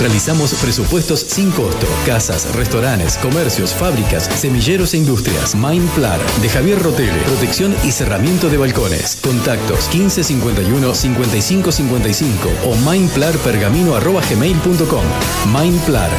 [0.00, 1.86] Realizamos presupuestos sin costo.
[2.06, 5.54] Casas, restaurantes, comercios, fábricas, semilleros e industrias.
[5.54, 7.20] Mindplar de Javier Rotele.
[7.26, 9.18] Protección y cerramiento de balcones.
[9.22, 15.04] Contactos 1551 5555 o mindplarpergamino.gmail.com.
[15.52, 16.10] Mindplar.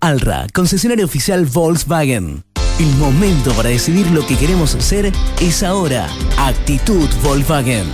[0.00, 2.42] Alra, concesionario oficial Volkswagen.
[2.80, 6.08] El momento para decidir lo que queremos ser es ahora.
[6.36, 7.86] Actitud Volkswagen.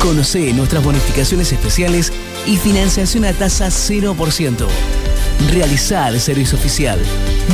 [0.00, 2.10] Conoce nuestras bonificaciones especiales
[2.46, 4.66] y financiación a tasa 0%.
[5.50, 6.98] Realizá el servicio oficial.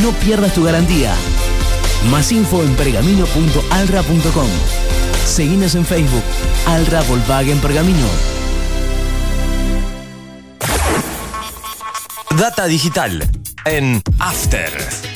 [0.03, 1.15] No pierdas tu garantía.
[2.11, 4.49] Más info en pergamino.alra.com.
[5.27, 6.23] Seguinos en Facebook.
[6.67, 8.07] Alra Volkswagen Pergamino.
[12.37, 13.29] Data digital
[13.65, 15.16] en After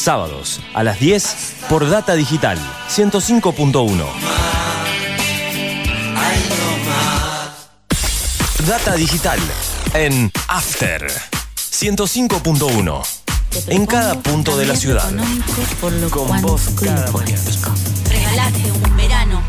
[0.00, 4.06] Sábados a las 10 por Data Digital 105.1.
[8.66, 9.38] Data Digital
[9.92, 11.06] en After
[11.54, 13.02] 105.1.
[13.66, 15.12] En cada punto de la ciudad.
[15.82, 17.42] Por lo Con vos cada mañana.
[18.08, 19.42] Regalate un verano.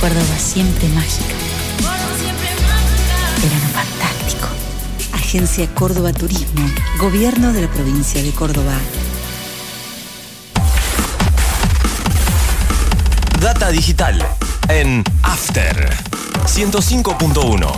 [0.00, 1.35] Córdoba siempre mágica.
[5.36, 6.66] Agencia Córdoba Turismo.
[6.98, 8.72] Gobierno de la provincia de Córdoba.
[13.38, 14.26] Data Digital
[14.70, 15.90] en After
[16.46, 17.70] 105.1.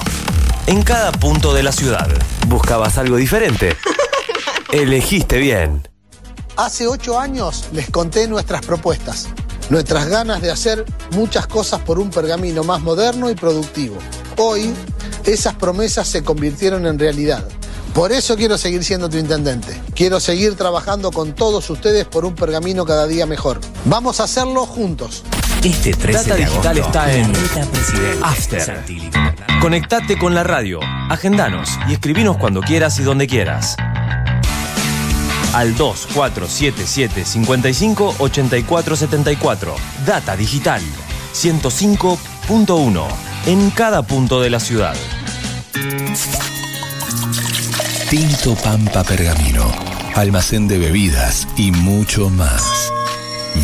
[0.68, 2.08] En cada punto de la ciudad.
[2.46, 3.76] ¿Buscabas algo diferente?
[4.72, 5.88] Elegiste bien.
[6.56, 9.30] Hace ocho años les conté nuestras propuestas,
[9.70, 13.96] nuestras ganas de hacer muchas cosas por un pergamino más moderno y productivo.
[14.36, 14.72] Hoy,
[15.24, 17.44] esas promesas se convirtieron en realidad.
[17.94, 19.80] Por eso quiero seguir siendo tu intendente.
[19.94, 23.60] Quiero seguir trabajando con todos ustedes por un pergamino cada día mejor.
[23.86, 25.24] Vamos a hacerlo juntos.
[25.64, 27.32] Este 13 Data de Digital agosto, está en.
[28.22, 28.60] After.
[28.60, 29.10] Santilli.
[29.60, 30.78] Conectate con la radio,
[31.10, 33.76] agendanos y escribinos cuando quieras y donde quieras.
[35.58, 39.74] Al 2477 55 84 74.
[40.06, 40.80] Data Digital
[41.34, 43.06] 105.1.
[43.46, 44.94] En cada punto de la ciudad.
[48.08, 49.72] Tinto Pampa Pergamino,
[50.14, 52.92] almacén de bebidas y mucho más.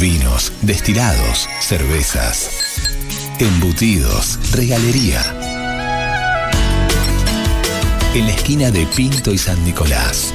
[0.01, 2.51] Vinos, destilados, cervezas,
[3.39, 5.23] embutidos, regalería.
[8.15, 10.35] En la esquina de Pinto y San Nicolás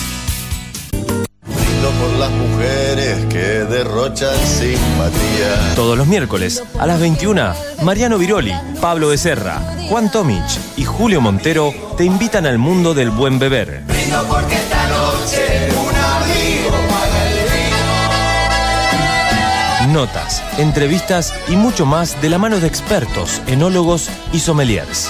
[3.71, 5.73] Derrochan simpatía.
[5.75, 11.73] Todos los miércoles a las 21, Mariano Viroli, Pablo Becerra, Juan Tomich y Julio Montero
[11.97, 13.83] te invitan al mundo del buen beber.
[13.87, 17.29] Brindo porque esta noche un amigo paga
[19.85, 25.09] el notas, entrevistas y mucho más de la mano de expertos, enólogos y sommeliers.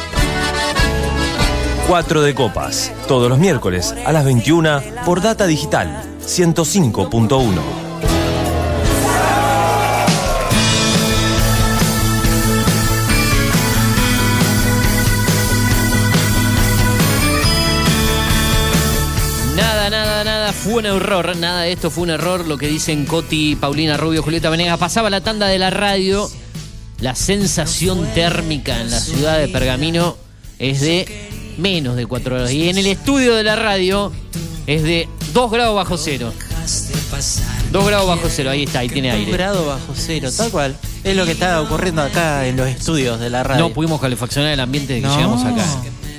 [1.88, 7.81] 4 de copas, todos los miércoles a las 21 por Data Digital 105.1.
[20.72, 24.24] fue un error, nada de esto fue un error, lo que dicen Coti, Paulina Rubio,
[24.24, 24.78] Julieta Venegas.
[24.78, 26.30] Pasaba la tanda de la radio,
[27.00, 30.16] la sensación térmica en la ciudad de Pergamino
[30.60, 32.52] es de menos de 4 grados.
[32.52, 34.12] Y en el estudio de la radio
[34.66, 36.32] es de 2 grados bajo cero.
[37.72, 39.32] 2 grados bajo cero, ahí está, ahí tiene aire.
[39.32, 40.76] grado bajo cero, tal cual.
[41.04, 43.68] Es lo que está ocurriendo acá en los estudios de la radio.
[43.68, 45.16] No pudimos calefaccionar el ambiente de que No.
[45.16, 45.66] llegamos acá.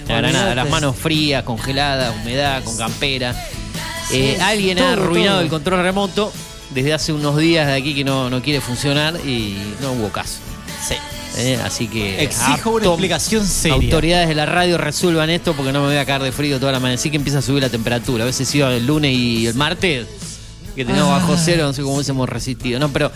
[0.08, 0.32] La Olvídate.
[0.32, 3.34] granada, las manos frías, congeladas, humedad, con campera.
[4.12, 5.44] Eh, alguien ha arruinado todo.
[5.44, 6.32] el control remoto
[6.70, 10.38] desde hace unos días de aquí que no, no quiere funcionar y no hubo caso.
[10.86, 10.94] Sí.
[11.38, 13.74] Eh, así que Exijo una explicación seria.
[13.76, 16.72] Autoridades de la radio resuelvan esto porque no me voy a caer de frío toda
[16.72, 16.98] la mañana.
[16.98, 18.24] Así que empieza a subir la temperatura.
[18.24, 20.06] A veces iba el lunes y el martes,
[20.76, 21.18] que teníamos Ah.
[21.26, 22.78] bajo cero, no sé cómo hubiésemos resistido.
[22.78, 23.10] No, pero,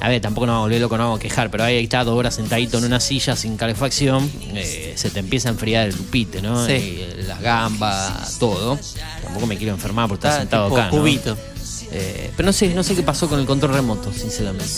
[0.00, 2.04] a ver, tampoco nos vamos a volver loco, no vamos a quejar, pero ahí está
[2.04, 5.96] dos horas sentadito en una silla sin calefacción, eh, se te empieza a enfriar el
[5.96, 6.64] lupite, ¿no?
[6.64, 6.72] Sí.
[6.72, 8.78] Eh, las gambas, todo.
[9.22, 10.90] Tampoco me quiero enfermar por estar Está sentado tipo acá.
[10.90, 10.98] ¿no?
[10.98, 11.36] cubito.
[11.90, 14.72] Eh, pero no sé, no sé qué pasó con el control remoto, sinceramente.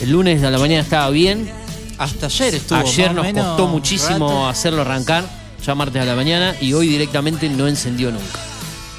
[0.00, 1.50] El lunes a la mañana estaba bien.
[1.98, 2.78] Hasta ayer estuvo.
[2.78, 4.48] Ayer nos costó muchísimo rato.
[4.48, 5.24] hacerlo arrancar,
[5.64, 8.38] ya martes a la mañana, y hoy directamente no encendió nunca.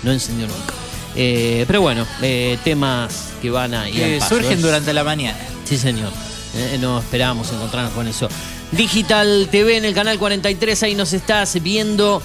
[0.03, 0.73] No encendió nunca.
[1.19, 4.61] Eh, pero bueno, eh, temas que van a ir Que al paso, surgen ¿eh?
[4.61, 5.37] durante la mañana.
[5.65, 6.11] Sí, señor.
[6.55, 8.29] Eh, no esperábamos encontrarnos con eso.
[8.71, 12.21] Digital TV en el canal 43, ahí nos estás viendo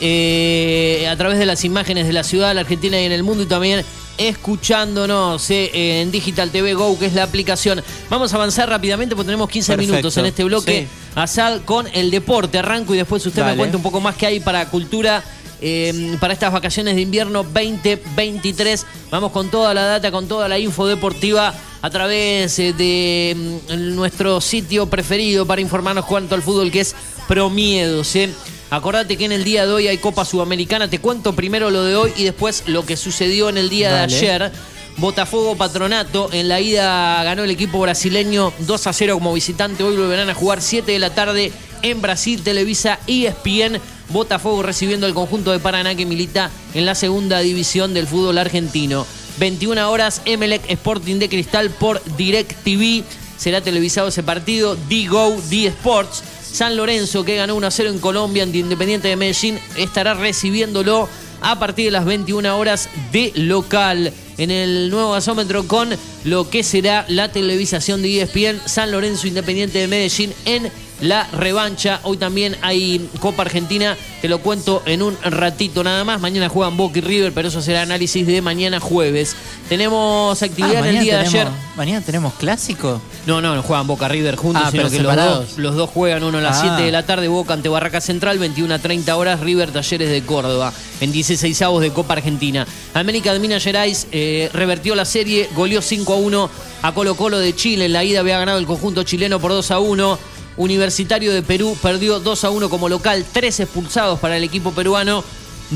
[0.00, 3.42] eh, a través de las imágenes de la ciudad, la Argentina y en el mundo
[3.42, 3.84] y también
[4.18, 7.82] escuchándonos eh, en Digital TV Go, que es la aplicación.
[8.10, 9.92] Vamos a avanzar rápidamente porque tenemos 15 Perfecto.
[9.92, 10.86] minutos en este bloque.
[11.14, 11.40] Sí.
[11.64, 12.58] Con el deporte.
[12.58, 15.22] Arranco y después usted me cuenta un poco más que hay para cultura.
[15.60, 18.86] Eh, para estas vacaciones de invierno 2023.
[19.10, 23.94] Vamos con toda la data, con toda la info deportiva a través eh, de mm,
[23.94, 26.94] nuestro sitio preferido para informarnos cuanto al fútbol, que es
[27.26, 28.16] Promiedos.
[28.16, 28.30] ¿eh?
[28.70, 30.88] Acordate que en el día de hoy hay Copa Sudamericana.
[30.88, 34.12] Te cuento primero lo de hoy y después lo que sucedió en el día Dale.
[34.12, 34.52] de ayer.
[34.98, 36.28] Botafogo Patronato.
[36.32, 39.84] En la ida ganó el equipo brasileño 2 a 0 como visitante.
[39.84, 41.52] Hoy volverán a jugar 7 de la tarde
[41.82, 43.80] en Brasil, Televisa y ESPN.
[44.10, 49.06] Botafogo recibiendo el conjunto de Paraná que milita en la segunda división del fútbol argentino.
[49.38, 53.04] 21 horas, Emelec Sporting de Cristal por DirecTV.
[53.36, 54.76] Será televisado ese partido.
[54.88, 56.22] D-Go, D-Sports.
[56.52, 61.08] San Lorenzo, que ganó 1 a 0 en Colombia ante Independiente de Medellín, estará recibiéndolo
[61.40, 65.90] a partir de las 21 horas de local en el nuevo gasómetro con
[66.24, 70.70] lo que será la televisación de ESPN San Lorenzo Independiente de Medellín en
[71.00, 72.00] la revancha.
[72.02, 76.20] Hoy también hay Copa Argentina, te lo cuento en un ratito nada más.
[76.20, 79.36] Mañana juegan Boca y River, pero eso será análisis de mañana jueves.
[79.68, 81.48] Tenemos actividad Ah, en el día de ayer.
[81.76, 83.00] Mañana tenemos clásico.
[83.26, 85.90] No, no, no juegan Boca River juntos, Ah, sino pero que los dos, los dos
[85.90, 86.60] juegan uno a las Ah.
[86.76, 90.22] 7 de la tarde, Boca ante Barraca Central, 21 a 30 horas, River Talleres de
[90.22, 92.66] Córdoba, en 16 avos de Copa Argentina.
[92.94, 96.50] América de Minas Gerais eh, revertió la serie, goleó 5 a 1
[96.82, 99.70] a Colo Colo de Chile, en la ida había ganado el conjunto chileno por 2
[99.70, 100.18] a 1.
[100.58, 105.24] Universitario de Perú perdió 2 a 1 como local, 3 expulsados para el equipo peruano,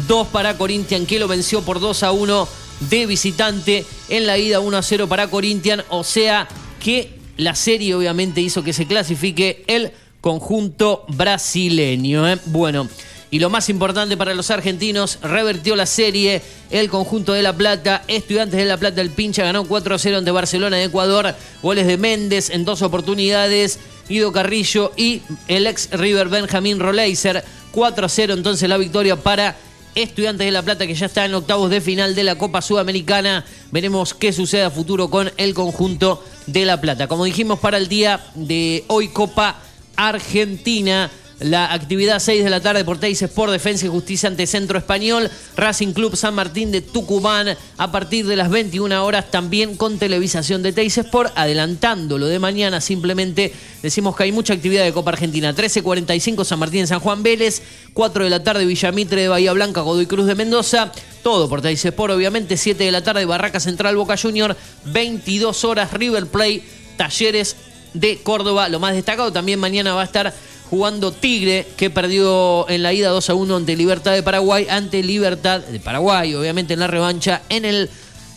[0.06, 2.48] 2 para Corinthians que lo venció por 2 a 1
[2.90, 6.48] de visitante en la ida 1 a 0 para Corinthians, o sea
[6.80, 12.28] que la serie obviamente hizo que se clasifique el conjunto brasileño.
[12.28, 12.38] ¿eh?
[12.46, 12.88] Bueno,
[13.32, 18.02] y lo más importante para los argentinos, revertió la serie el conjunto de La Plata.
[18.06, 21.34] Estudiantes de La Plata, el pincha ganó 4 a 0 ante Barcelona de Ecuador.
[21.62, 23.78] Goles de Méndez en dos oportunidades.
[24.08, 27.44] Guido Carrillo y el ex River Benjamín Roleiser.
[27.72, 29.56] 4 a 0 entonces la victoria para
[29.94, 33.44] Estudiantes de La Plata que ya está en octavos de final de la Copa Sudamericana.
[33.70, 37.08] Veremos qué sucede a futuro con el conjunto de La Plata.
[37.08, 39.58] Como dijimos para el día de hoy Copa
[39.96, 41.10] Argentina.
[41.42, 45.28] La actividad 6 de la tarde por Teis Sport Defensa y Justicia ante Centro Español,
[45.56, 47.56] Racing Club San Martín de Tucumán.
[47.78, 52.38] A partir de las 21 horas también con televisación de Teis Sport, adelantando lo de
[52.38, 53.52] mañana simplemente
[53.82, 57.62] decimos que hay mucha actividad de Copa Argentina, 13.45 San Martín San Juan Vélez,
[57.92, 60.92] 4 de la tarde Villamitre de Bahía Blanca, Godoy Cruz de Mendoza,
[61.24, 65.92] todo por Teis Sport obviamente, 7 de la tarde Barraca Central Boca Junior, 22 horas
[65.92, 66.62] River Play,
[66.96, 67.56] Talleres
[67.94, 70.32] de Córdoba, lo más destacado también mañana va a estar
[70.72, 75.02] jugando Tigre, que perdió en la ida 2 a 1 ante Libertad de Paraguay, ante
[75.02, 77.90] Libertad de Paraguay, obviamente en la revancha en el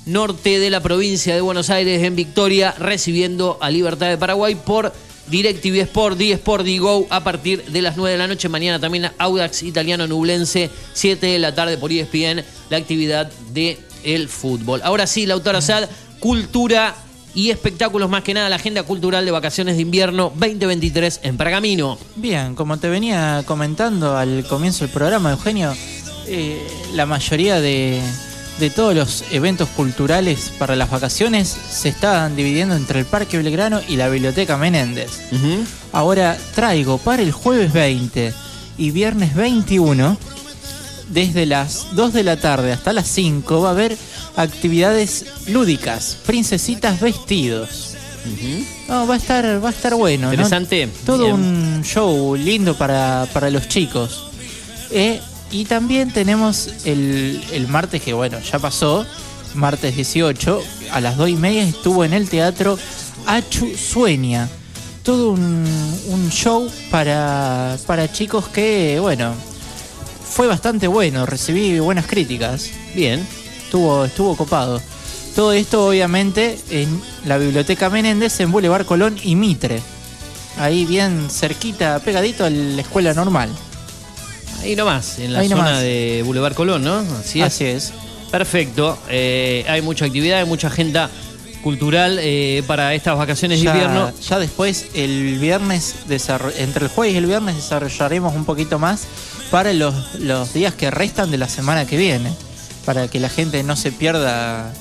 [0.05, 4.91] norte de la provincia de Buenos Aires, en Victoria, recibiendo a Libertad de Paraguay por
[5.27, 8.49] DirecTV Sport, D-Sport, D-Go, a partir de las 9 de la noche.
[8.49, 14.27] Mañana también Audax Italiano Nublense, 7 de la tarde por ESPN, la actividad de el
[14.27, 14.81] fútbol.
[14.83, 15.87] Ahora sí, Lautaro Sad,
[16.19, 16.97] cultura
[17.35, 21.99] y espectáculos más que nada, la agenda cultural de vacaciones de invierno 2023 en Pergamino.
[22.15, 25.75] Bien, como te venía comentando al comienzo del programa, Eugenio,
[26.27, 28.01] eh, la mayoría de,
[28.59, 33.81] de todos los eventos culturales para las vacaciones se estaban dividiendo entre el Parque Belgrano
[33.87, 35.21] y la Biblioteca Menéndez.
[35.91, 38.33] Ahora traigo para el jueves 20
[38.77, 40.17] y viernes 21,
[41.09, 43.97] desde las 2 de la tarde hasta las 5, va a haber
[44.35, 47.95] actividades lúdicas, princesitas vestidos.
[48.87, 50.27] No, va a estar, va a estar bueno.
[50.27, 50.33] ¿no?
[50.33, 50.89] Interesante.
[51.05, 51.35] Todo Bien.
[51.35, 54.25] un show lindo para, para los chicos.
[54.91, 55.21] Eh,
[55.51, 59.05] y también tenemos el, el martes, que bueno, ya pasó,
[59.53, 60.61] martes 18,
[60.91, 62.77] a las 2 y media estuvo en el teatro
[63.27, 64.49] Achu Sueña.
[65.03, 65.65] Todo un,
[66.07, 69.35] un show para, para chicos que, bueno,
[70.35, 72.69] fue bastante bueno, recibí buenas críticas.
[72.93, 73.25] Bien.
[73.63, 74.81] Estuvo, estuvo copado.
[75.33, 79.81] Todo esto obviamente en la Biblioteca Menéndez en Boulevard Colón y Mitre.
[80.57, 83.49] Ahí bien cerquita, pegadito a la escuela normal.
[84.61, 85.81] Ahí nomás, en la Ahí zona nomás.
[85.81, 86.97] de Boulevard Colón, ¿no?
[87.17, 87.45] Así es.
[87.45, 87.93] Así es.
[88.29, 88.97] Perfecto.
[89.07, 91.09] Eh, hay mucha actividad, hay mucha agenda
[91.65, 94.11] cultural eh, para estas vacaciones de invierno.
[94.21, 95.95] ya después, el viernes,
[96.59, 99.07] entre el jueves y el viernes, desarrollaremos un poquito más
[99.49, 102.31] para los, los días que restan de la semana que viene.
[102.85, 104.71] Para que la gente no se pierda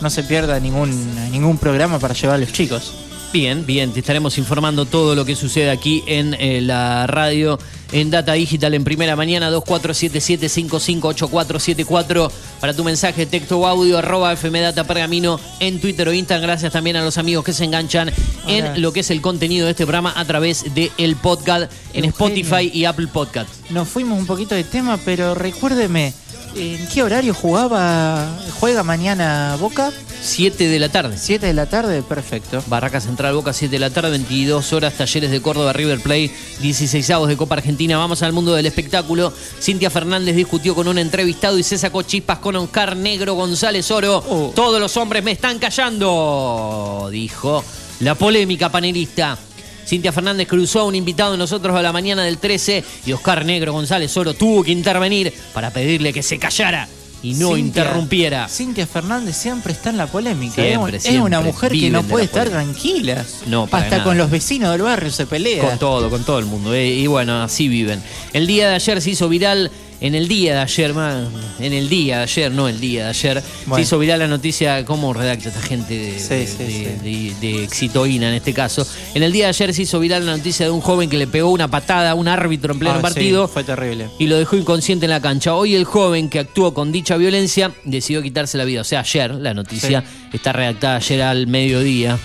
[0.00, 0.90] no se pierda ningún,
[1.30, 3.05] ningún programa para llevar a los chicos.
[3.32, 7.60] Bien, bien, te estaremos informando todo lo que sucede aquí en eh, la radio,
[7.92, 12.30] en Data Digital en primera mañana, 2477-558474
[12.60, 16.46] para tu mensaje, texto o audio, arroba FM Data Pergamino en Twitter o Instagram.
[16.46, 18.12] Gracias también a los amigos que se enganchan
[18.46, 22.06] en lo que es el contenido de este programa a través del el podcast en
[22.06, 22.42] Eugenio.
[22.42, 23.50] Spotify y Apple Podcast.
[23.70, 26.14] Nos fuimos un poquito de tema, pero recuérdeme,
[26.56, 28.26] ¿en qué horario jugaba,
[28.58, 29.92] juega mañana Boca?
[30.22, 31.16] 7 de la tarde.
[31.18, 32.62] 7 de la tarde, perfecto.
[32.66, 37.10] Barraca Central Boca 7 de la tarde, 22 horas, Talleres de Córdoba, River Play, 16
[37.10, 37.98] avos de Copa Argentina.
[37.98, 39.32] Vamos al mundo del espectáculo.
[39.60, 44.24] Cintia Fernández discutió con un entrevistado y se sacó chispas con Oscar Negro González Oro.
[44.28, 44.52] Oh.
[44.54, 47.62] Todos los hombres me están callando, dijo
[48.00, 49.38] la polémica panelista.
[49.86, 53.44] Cintia Fernández cruzó a un invitado de nosotros a la mañana del 13 y Oscar
[53.44, 56.88] Negro González Oro tuvo que intervenir para pedirle que se callara
[57.22, 58.48] y no Cintia- interrumpiera.
[58.48, 60.54] Cintia Fernández siempre está en la polémica.
[60.56, 63.24] Siempre, es, un- es una mujer que no de puede estar tranquila.
[63.46, 64.08] No, para Hasta nada.
[64.08, 65.66] con los vecinos del barrio se pelea.
[65.66, 66.74] Con todo, con todo el mundo.
[66.74, 68.02] eh, y bueno, así viven.
[68.32, 69.70] El día de ayer se hizo viral,
[70.00, 71.24] en el día de ayer, ma-
[71.58, 73.82] en el día de ayer, no el día de ayer, se Bueno.
[73.82, 77.64] hizo viral la noticia, cómo redacta esta gente de, Sí, de, sí, de- de- de
[77.64, 78.86] Exitoína en este caso.
[79.14, 81.26] En el día de ayer se hizo viral la noticia de un joven que le
[81.26, 83.48] pegó una patada a un árbitro en pleno Ah, partido.
[83.48, 84.08] fue terrible.
[84.18, 85.54] y lo dejó inconsciente en la cancha.
[85.54, 88.82] Hoy el joven que actuó con dicha violencia decidió quitarse la vida.
[88.82, 92.18] O sea, ayer, la noticia está redactada ayer al mediodía.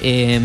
[0.00, 0.40] Eh,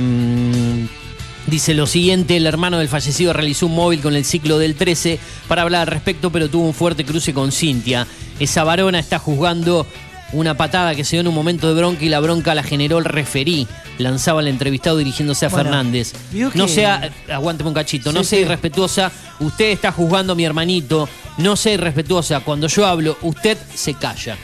[1.48, 5.20] dice lo siguiente, el hermano del fallecido realizó un móvil con el ciclo del 13
[5.48, 8.08] para hablar al respecto, pero tuvo un fuerte cruce con Cintia.
[8.40, 9.86] Esa varona está juzgando
[10.34, 12.98] una patada que se dio en un momento de bronca y la bronca la generó
[12.98, 13.68] el referí.
[14.00, 16.14] Lanzaba el entrevistado dirigiéndose a Bueno, Fernández.
[16.56, 18.46] No sea, aguánteme un cachito, no sea sí.
[18.46, 19.12] irrespetuosa.
[19.40, 21.08] Usted está juzgando a mi hermanito.
[21.38, 22.40] No sea irrespetuosa.
[22.40, 24.38] Cuando yo hablo, usted se calla.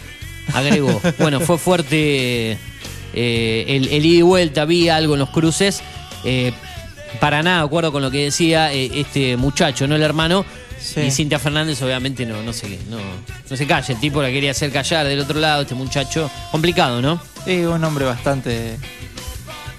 [0.54, 1.02] Agregó.
[1.20, 2.58] bueno, fue fuerte
[3.14, 4.66] eh, el, el ida y vuelta.
[4.66, 5.82] Vi algo en los cruces.
[6.24, 6.54] Eh,
[7.20, 10.46] para nada de acuerdo con lo que decía eh, este muchacho, no el hermano.
[10.80, 11.02] Sí.
[11.02, 12.98] Y Cintia Fernández, obviamente, no, no sé no,
[13.50, 13.94] no se calla.
[13.94, 16.32] El tipo la quería hacer callar del otro lado, este muchacho.
[16.52, 17.22] Complicado, ¿no?
[17.46, 18.78] Es un hombre bastante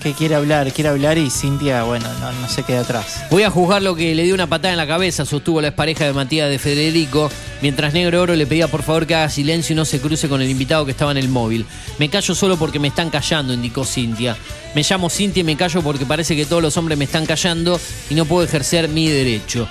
[0.00, 3.24] que quiere hablar, quiere hablar y Cintia, bueno, no, no se queda atrás.
[3.30, 6.06] Voy a juzgar lo que le dio una patada en la cabeza, sostuvo la expareja
[6.06, 9.76] de Matías de Federico, mientras Negro Oro le pedía por favor que haga silencio y
[9.76, 11.66] no se cruce con el invitado que estaba en el móvil.
[11.98, 14.36] Me callo solo porque me están callando, indicó Cintia.
[14.74, 17.78] Me llamo Cintia y me callo porque parece que todos los hombres me están callando
[18.08, 19.68] y no puedo ejercer mi derecho.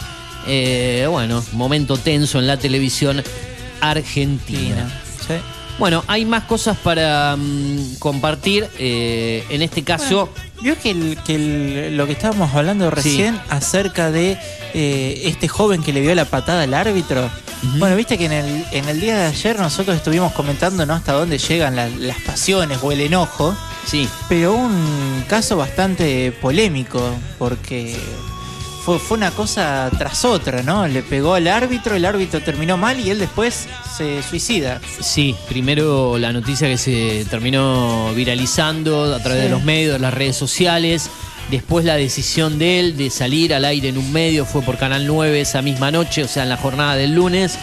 [0.47, 3.23] Eh, bueno, momento tenso en la televisión
[3.81, 5.01] argentina.
[5.27, 5.33] Sí.
[5.79, 8.67] Bueno, hay más cosas para mm, compartir.
[8.77, 10.29] eh, en este caso,
[10.61, 14.37] Vio que, el- que el- lo que estábamos hablando recién acerca de
[14.73, 17.29] eh, este joven que le dio la patada al árbitro.
[17.77, 20.93] Bueno, viste que en el, en el día de ayer nosotros estuvimos comentando ¿no?
[20.95, 23.55] hasta dónde llegan la- las pasiones o el enojo.
[23.85, 24.07] Sí.
[24.27, 27.01] Pero un caso bastante polémico
[27.37, 27.95] porque
[28.89, 30.87] fue, fue una cosa tras otra, ¿no?
[30.87, 34.81] Le pegó al árbitro, el árbitro terminó mal y él después se suicida.
[34.99, 39.43] Sí, primero la noticia que se terminó viralizando a través Sí.
[39.45, 41.07] de los medios, de las redes sociales.
[41.51, 45.05] Después la decisión de él de salir al aire en un medio fue por Canal
[45.05, 47.59] 9 esa misma noche, o sea, en la jornada del lunes.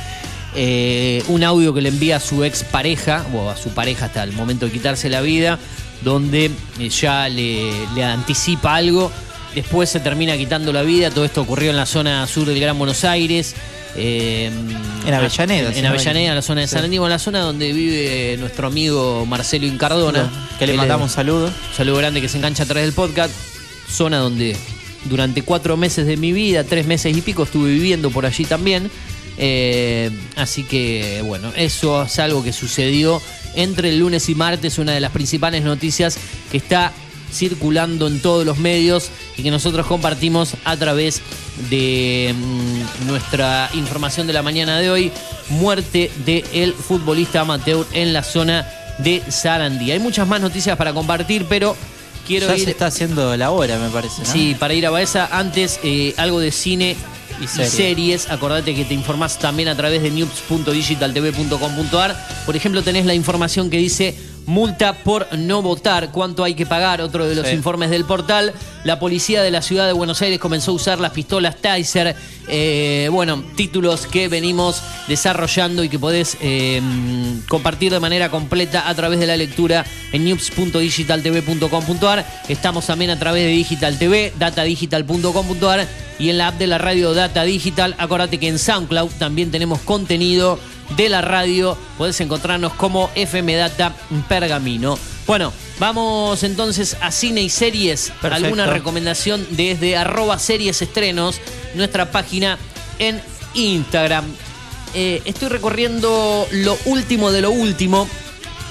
[0.55, 4.23] Eh, un audio que le envía a su ex pareja, o a su pareja hasta
[4.23, 5.59] el momento de quitarse la vida,
[6.03, 6.51] donde
[6.89, 9.11] ya le, le anticipa algo.
[9.57, 11.11] Después se termina quitando la vida.
[11.11, 13.55] Todo esto ocurrió en la zona sur del Gran Buenos Aires.
[13.97, 14.51] eh,
[15.07, 16.85] En Avellaneda, En, si en me Avellaneda, la zona de San.
[16.85, 20.31] Aníbal, la zona donde vive nuestro amigo Marcelo Incardona.
[20.59, 21.53] Que le mandamos es- un saludo.
[21.77, 23.33] saludo grande que se engancha a través del podcast.
[23.91, 24.55] Zona donde
[25.07, 28.91] durante cuatro meses de mi vida, tres meses y pico, estuve viviendo por allí también.
[29.39, 33.21] Eh, así que, bueno, eso es algo que sucedió
[33.55, 36.19] entre el lunes y martes, una de las principales noticias
[36.51, 36.93] que está
[37.37, 41.23] circulando en todos los medios y que nosotros compartimos a través
[41.71, 45.13] de mm, nuestra información de la mañana de hoy.
[45.51, 48.67] Muerte del futbolista amateur en la zona
[48.99, 49.93] de Sarandí.
[49.93, 51.77] Hay muchas más noticias para compartir, pero
[52.27, 54.33] quiero ya ir se está haciendo la hora, me parece, ¿no?
[54.33, 56.97] Sí, para ir a Baeza, antes eh, algo de cine
[57.41, 57.73] y, series.
[57.73, 58.31] series.
[58.31, 62.29] Acordate que te informás también a través de news.digitaltv.com.ar.
[62.45, 64.17] Por ejemplo, tenés la información que dice
[64.47, 67.55] multa por no votar, cuánto hay que pagar, otro de los Sí.
[67.55, 68.53] informes del portal.
[68.85, 72.15] La policía de la ciudad de Buenos Aires comenzó a usar las pistolas Taser.
[72.49, 76.81] Eh, bueno, títulos que venimos desarrollando y que podés eh,
[77.49, 82.27] compartir de manera completa a través de la lectura en news.digitaltv.com.ar.
[82.49, 85.87] Estamos también a través de Digital TV, datadigital.com.ar
[86.19, 87.95] y en la app de la radio Data Digital.
[87.99, 90.59] Acordate que en SoundCloud también tenemos contenido
[90.97, 91.77] de la radio.
[91.99, 93.95] Podés encontrarnos como FM Data
[94.29, 94.99] Pergamino.
[95.27, 98.13] Bueno, vamos entonces a cine y series.
[98.21, 98.45] Perfecto.
[98.45, 101.41] ¿Alguna recomendación desde arroba series estrenos,
[101.75, 102.59] nuestra página
[102.99, 103.21] en
[103.55, 104.25] Instagram?
[104.95, 108.09] Eh, estoy recorriendo lo último de lo último.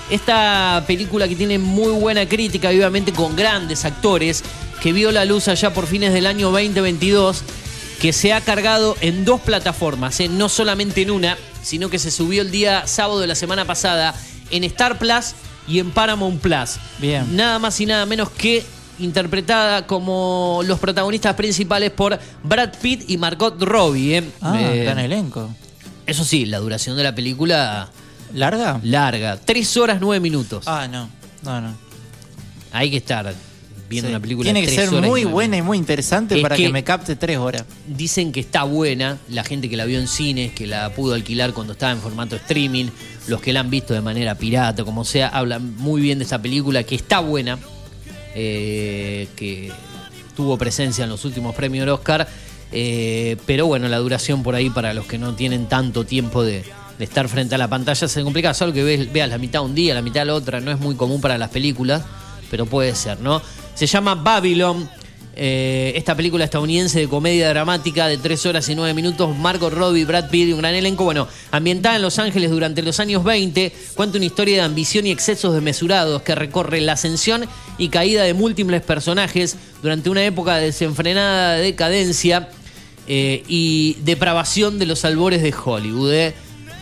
[0.10, 4.44] Esta película que tiene muy buena crítica, obviamente con grandes actores,
[4.82, 7.44] que vio la luz allá por fines del año 2022,
[8.06, 10.30] que se ha cargado en dos plataformas, ¿eh?
[10.30, 14.14] no solamente en una, sino que se subió el día sábado de la semana pasada
[14.52, 15.34] en Star Plus
[15.68, 16.76] y en Paramount Plus.
[17.00, 17.36] Bien.
[17.36, 18.64] Nada más y nada menos que
[19.00, 24.18] interpretada como los protagonistas principales por Brad Pitt y Margot Robbie.
[24.20, 24.24] ¿eh?
[24.40, 25.50] Ah, Eh, gran elenco.
[26.06, 27.90] eso sí, la duración de la película
[28.36, 28.80] ¿Larga?
[28.84, 29.38] larga.
[29.44, 30.66] Tres horas, nueve minutos.
[30.68, 31.10] Ah, no.
[31.42, 31.74] No, no.
[32.72, 33.34] Hay que estar
[33.90, 34.14] viendo Sí.
[34.14, 36.64] una película Tiene que tres ser horas muy buena y muy interesante Es para que...
[36.64, 37.66] que- me capte tres horas.
[37.88, 41.54] Dicen que está buena, la gente que la vio en cines, que la pudo alquilar
[41.54, 42.86] cuando estaba en formato streaming,
[43.28, 46.42] los que la han visto de manera pirata, como sea, hablan muy bien de esta
[46.42, 47.58] película, que está buena,
[48.34, 49.72] eh, que
[50.36, 52.28] tuvo presencia en los últimos premios Oscar,
[52.72, 56.64] eh, pero bueno, la duración por ahí para los que no tienen tanto tiempo de,
[56.98, 59.76] de estar frente a la pantalla se complica, solo que ves- veas la mitad un
[59.76, 62.04] día, la mitad la otra, no es muy común para las películas,
[62.52, 63.42] pero puede ser, ¿no?
[63.76, 64.90] Se llama Babylon.
[65.38, 70.06] Eh, esta película estadounidense de comedia dramática de 3 horas y 9 minutos, Margot Robbie,
[70.06, 73.74] Brad Pitt y un gran elenco, bueno, ambientada en Los Ángeles durante los años 20,
[73.96, 77.48] cuenta una historia de ambición y excesos desmesurados que recorre la ascensión
[77.78, 82.48] y caída de múltiples personajes durante una época de desenfrenada decadencia
[83.06, 86.14] eh, y depravación de los albores de Hollywood.
[86.14, 86.34] eh.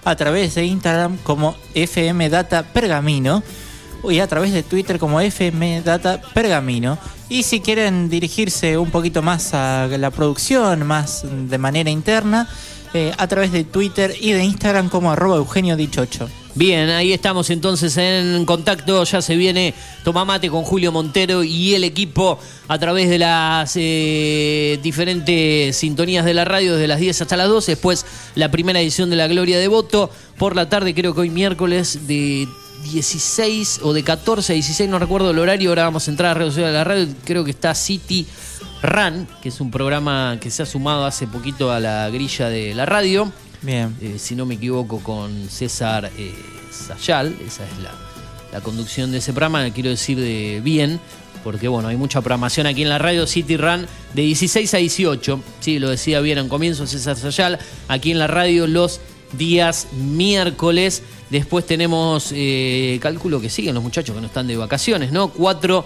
[0.05, 3.43] a través de Instagram como FM Data Pergamino
[4.11, 6.99] y a través de Twitter como FM Data Pergamino.
[7.29, 12.49] Y si quieren dirigirse un poquito más a la producción, más de manera interna,
[12.95, 16.29] eh, a través de Twitter y de Instagram como arroba Eugenio Dichocho.
[16.55, 19.05] Bien, ahí estamos entonces en contacto.
[19.05, 19.75] Ya se viene
[20.05, 26.33] Tomamate con Julio Montero y el equipo a través de las eh, diferentes sintonías de
[26.33, 27.73] la radio desde las 10 hasta las 12.
[27.73, 28.07] Después
[28.37, 30.09] la primera edición de La Gloria de Voto.
[30.39, 32.49] Por la tarde, creo que hoy miércoles de
[32.93, 36.35] 16 o de 14 a 16, no recuerdo el horario, ahora vamos a entrar a
[36.35, 38.27] red social de la radio, creo que está City
[38.83, 42.75] Run, que es un programa que se ha sumado hace poquito a la grilla de
[42.75, 43.31] la radio.
[43.63, 43.97] Bien.
[44.01, 46.35] Eh, si no me equivoco, con César eh,
[46.71, 47.93] Sayal, esa es la,
[48.53, 51.01] la conducción de ese programa, quiero decir de bien,
[51.43, 55.41] porque bueno, hay mucha programación aquí en la radio City Run de 16 a 18,
[55.61, 57.59] sí, lo decía bien en comienzo César Sayal,
[57.89, 59.01] aquí en la radio los
[59.33, 61.03] días miércoles.
[61.31, 65.29] Después tenemos, eh, cálculo que siguen los muchachos que no están de vacaciones, ¿no?
[65.29, 65.85] Cuatro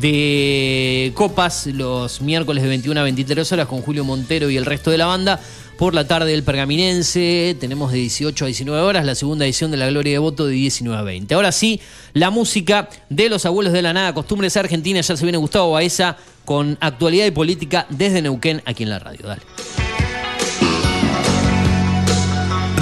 [0.00, 4.90] de copas los miércoles de 21 a 23 horas con Julio Montero y el resto
[4.90, 5.40] de la banda.
[5.78, 9.78] Por la tarde el Pergaminense, tenemos de 18 a 19 horas la segunda edición de
[9.78, 11.34] la Gloria de Voto de 19 a 20.
[11.34, 11.80] Ahora sí,
[12.12, 16.16] la música de los abuelos de la nada, costumbres argentinas, ya se viene Gustavo Baeza
[16.44, 19.26] con actualidad y política desde Neuquén aquí en la radio.
[19.26, 19.42] Dale.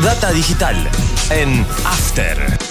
[0.02, 0.88] Data digital
[1.28, 2.69] en After.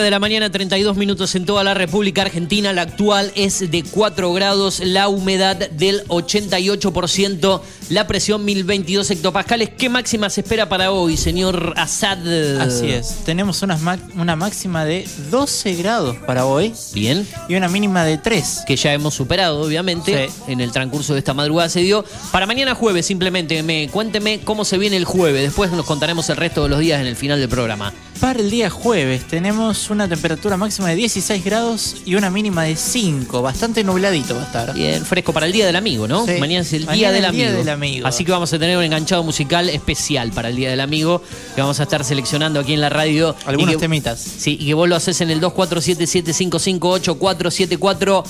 [0.00, 2.72] de la mañana, 32 minutos en toda la República Argentina.
[2.72, 7.60] La actual es de 4 grados, la humedad del 88%,
[7.90, 9.70] la presión 1022 hectopascales.
[9.70, 12.18] ¿Qué máxima se espera para hoy, señor Assad?
[12.60, 13.24] Así es.
[13.24, 13.78] Tenemos una,
[14.16, 16.72] una máxima de 12 grados para hoy.
[16.92, 17.26] Bien.
[17.48, 18.64] Y una mínima de 3.
[18.66, 20.28] Que ya hemos superado, obviamente.
[20.28, 20.52] Sí.
[20.52, 22.04] En el transcurso de esta madrugada se dio.
[22.32, 25.42] Para mañana jueves, simplemente me, cuénteme cómo se viene el jueves.
[25.42, 27.92] Después nos contaremos el resto de los días en el final del programa.
[28.20, 32.74] Para el día jueves tenemos una temperatura máxima de 16 grados y una mínima de
[32.74, 33.42] 5.
[33.42, 34.74] Bastante nubladito va a estar.
[34.74, 36.26] Bien, fresco para el Día del Amigo, ¿no?
[36.26, 36.32] Sí.
[36.40, 37.58] Mañana es el Mañana Día, del, el Día amigo.
[37.60, 38.08] del Amigo.
[38.08, 41.22] Así que vamos a tener un enganchado musical especial para el Día del Amigo
[41.54, 43.36] que vamos a estar seleccionando aquí en la radio.
[43.46, 44.18] Algunos que- temitas.
[44.18, 48.24] Sí, y que vos lo haces en el 2477558474.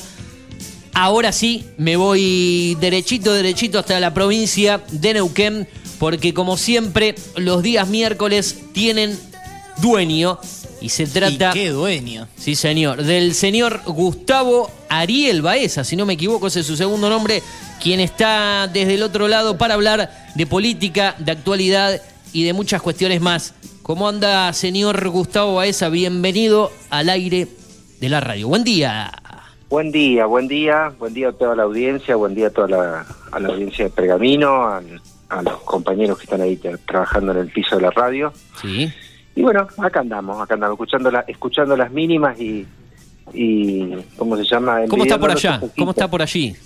[0.92, 5.66] Ahora sí, me voy derechito, derechito hasta la provincia de Neuquén,
[5.98, 9.18] porque como siempre, los días miércoles tienen
[9.80, 10.38] dueño.
[10.80, 11.50] Y se trata.
[11.50, 12.28] ¿Y qué dueño?
[12.36, 13.02] Sí, señor.
[13.02, 17.42] Del señor Gustavo Ariel Baeza, si no me equivoco, ese es su segundo nombre,
[17.82, 22.00] quien está desde el otro lado para hablar de política, de actualidad
[22.32, 23.54] y de muchas cuestiones más.
[23.82, 25.88] ¿Cómo anda, señor Gustavo Baeza?
[25.88, 27.48] Bienvenido al aire
[28.00, 28.46] de la radio.
[28.46, 29.10] Buen día.
[29.68, 33.06] Buen día, buen día, buen día a toda la audiencia, buen día a toda la,
[33.32, 34.80] a la audiencia de Pergamino, a,
[35.30, 38.32] a los compañeros que están ahí tra- trabajando en el piso de la radio.
[38.62, 38.92] Sí.
[39.38, 42.66] Y bueno, acá andamos, acá andamos, escuchando, la, escuchando las mínimas y,
[43.32, 44.80] y, ¿cómo se llama?
[44.88, 45.60] ¿Cómo está por allá?
[45.76, 46.56] ¿Cómo está por allí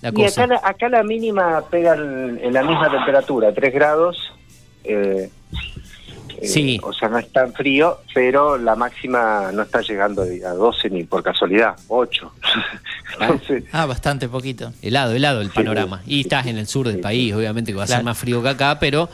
[0.00, 0.44] la Y cosa?
[0.44, 4.16] acá, la- acá la mínima pega en, en la misma temperatura, 3 grados.
[4.84, 5.30] eh,
[6.40, 6.80] eh, Sí.
[6.82, 11.04] O sea, no es tan frío, pero la máxima no está llegando a 12 ni
[11.04, 12.32] por casualidad, 8.
[13.20, 14.72] Entonces, Ah, bastante poquito.
[14.82, 16.00] Helado, helado el panorama.
[16.06, 18.48] Y estás en el sur del país, obviamente que va a ser más frío que
[18.48, 19.08] acá, pero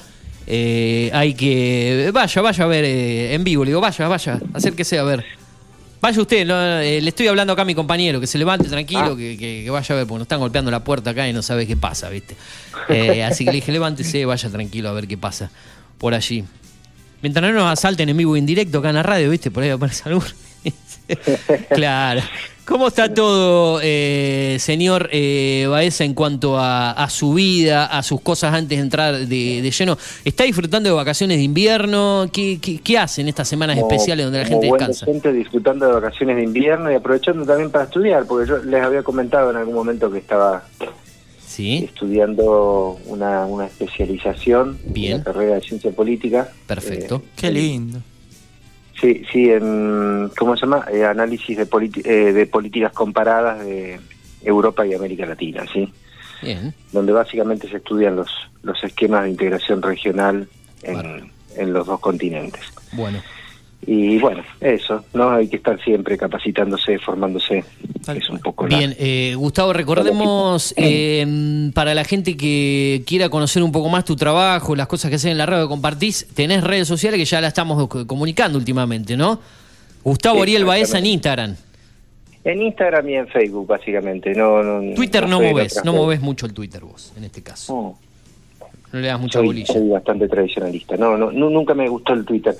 [0.50, 2.10] eh, hay que.
[2.12, 3.64] Vaya, vaya a ver eh, en vivo.
[3.64, 5.24] Le digo, vaya, vaya, acérquese a ver.
[6.00, 9.12] Vaya usted, no, eh, le estoy hablando acá a mi compañero, que se levante tranquilo,
[9.12, 9.16] Ah.
[9.16, 11.42] que, que- que vaya a ver, porque nos están golpeando la puerta acá y no
[11.42, 12.36] sabe qué pasa, ¿viste?
[13.24, 15.50] Así que le dije, levántese, vaya tranquilo a ver qué pasa
[15.98, 16.44] por allí.
[17.20, 19.50] Mientras no nos asalten en vivo e indirecto acá en la radio, ¿viste?
[19.50, 20.22] Por ahí aparece algún.
[21.74, 22.22] claro.
[22.68, 28.20] ¿Cómo está todo, eh, señor eh, Baeza, en cuanto a, a su vida, a sus
[28.20, 29.96] cosas antes de entrar de, de lleno?
[30.22, 32.28] ¿Está disfrutando de vacaciones de invierno?
[32.30, 35.06] ¿Qué, qué, qué hace en estas semanas como- especiales donde la como gente buen descansa?
[35.06, 39.02] docente disfrutando de vacaciones de invierno y aprovechando también para estudiar, porque yo les había
[39.02, 40.62] comentado en algún momento que estaba
[41.84, 46.48] estudiando una, una especialización en la carrera de ciencia política.
[46.66, 47.22] Perfecto.
[47.34, 48.00] Qué lindo.
[49.00, 50.84] Sí, sí, en, ¿cómo se llama?
[50.92, 51.68] Eh, análisis de,
[52.04, 54.00] eh, de políticas comparadas de
[54.42, 55.92] Europa y América Latina, ¿sí?
[56.42, 56.74] Bien.
[56.92, 58.30] Donde básicamente se estudian los,
[58.62, 60.48] los esquemas de integración regional
[60.82, 62.62] en, en los dos continentes.
[62.92, 63.20] Bueno.
[63.86, 65.30] Y bueno, eso, ¿no?
[65.30, 67.64] Hay que estar siempre capacitándose, formándose.
[68.08, 73.62] Es un poco la- Bien, eh, Gustavo, recordemos eh, para la gente que quiera conocer
[73.62, 76.64] un poco más tu trabajo, las cosas que haces en la radio que compartís, tenés
[76.64, 79.40] redes sociales que ya la estamos co- comunicando últimamente, ¿no?
[80.02, 81.56] Gustavo Ariel Baeza en Instagram.
[82.44, 84.34] En Instagram y en Facebook, básicamente.
[84.34, 87.72] No, no, Twitter no, de movés, no movés mucho el Twitter vos, en este caso.
[87.72, 87.98] No.
[88.92, 89.66] No le das mucha soy, bolilla.
[89.72, 90.96] soy bastante tradicionalista.
[90.96, 92.56] No, no, nu- nunca me gustó el Twitter.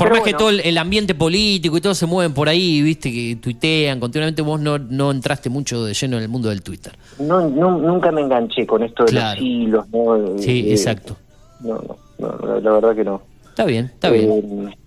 [0.00, 2.80] Por Pero más que todo el, el ambiente político y todo se mueven por ahí,
[2.80, 6.62] viste, que tuitean continuamente, vos no, no entraste mucho de lleno en el mundo del
[6.62, 6.96] Twitter.
[7.18, 9.38] No, no, nunca me enganché con esto de Claro.
[9.38, 10.38] los hilos, ¿no?
[10.38, 11.18] Sí, Eh, exacto.
[11.60, 11.74] No,
[12.18, 13.20] no, no, la, verdad que no.
[13.50, 14.30] Está bien, está bien.
[14.70, 14.78] Eh,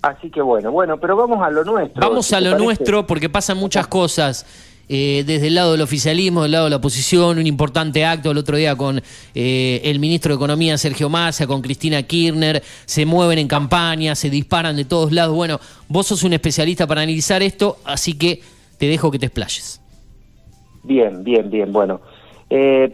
[0.00, 2.00] así que bueno, bueno, pero vamos a lo nuestro.
[2.00, 2.64] Vamos a lo parece.
[2.64, 4.46] nuestro porque pasan muchas cosas.
[4.88, 8.38] Eh, desde el lado del oficialismo, del lado de la oposición, un importante acto el
[8.38, 9.02] otro día con
[9.34, 14.30] eh, el ministro de Economía Sergio Massa, con Cristina Kirchner, se mueven en campaña, se
[14.30, 15.34] disparan de todos lados.
[15.34, 15.58] Bueno,
[15.88, 18.40] vos sos un especialista para analizar esto, así que
[18.78, 19.80] te dejo que te explayes.
[20.84, 21.72] Bien, bien, bien.
[21.72, 22.00] Bueno,
[22.48, 22.92] eh,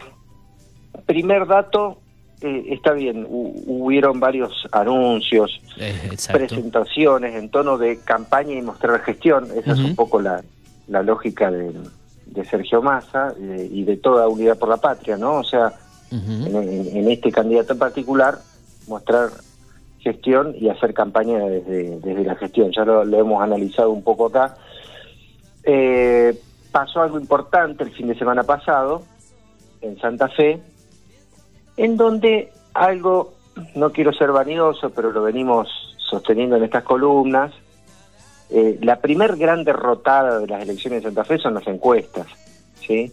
[1.05, 1.99] primer dato,
[2.41, 6.39] eh, está bien, hu- hubieron varios anuncios, Eh, exacto.
[6.39, 9.45] presentaciones en tono de campaña y mostrar gestión.
[9.55, 10.43] Esa es un poco la,
[10.87, 11.73] la lógica de,
[12.25, 15.35] de Sergio Massa eh, y de toda Unidad por la Patria, ¿no?
[15.35, 15.73] O sea,
[16.11, 18.37] en este candidato en particular,
[18.87, 19.29] mostrar
[19.99, 22.71] gestión y hacer campaña desde, desde la gestión.
[22.71, 24.55] Ya lo, lo hemos analizado un poco acá.
[25.63, 26.37] Eh,
[26.71, 29.03] pasó algo importante el fin de semana pasado
[29.81, 30.61] en Santa Fe,
[31.77, 33.33] en donde algo,
[33.75, 37.53] no quiero ser vanidoso, pero lo venimos sosteniendo en estas columnas,
[38.55, 42.27] eh, la primer gran derrotada de las elecciones de Santa Fe son las encuestas,
[42.79, 43.11] ¿sí?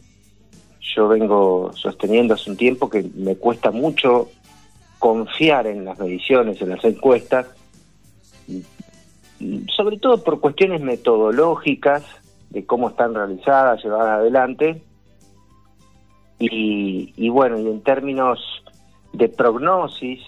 [0.95, 4.29] Yo vengo sosteniendo hace un tiempo que me cuesta mucho
[4.99, 7.47] confiar en las mediciones, en las encuestas,
[9.39, 12.05] y sobre todo por cuestiones metodológicas
[12.51, 14.83] de cómo están realizadas, llevadas adelante,
[16.39, 18.41] y, y bueno, y en términos
[19.15, 20.21] de prognosis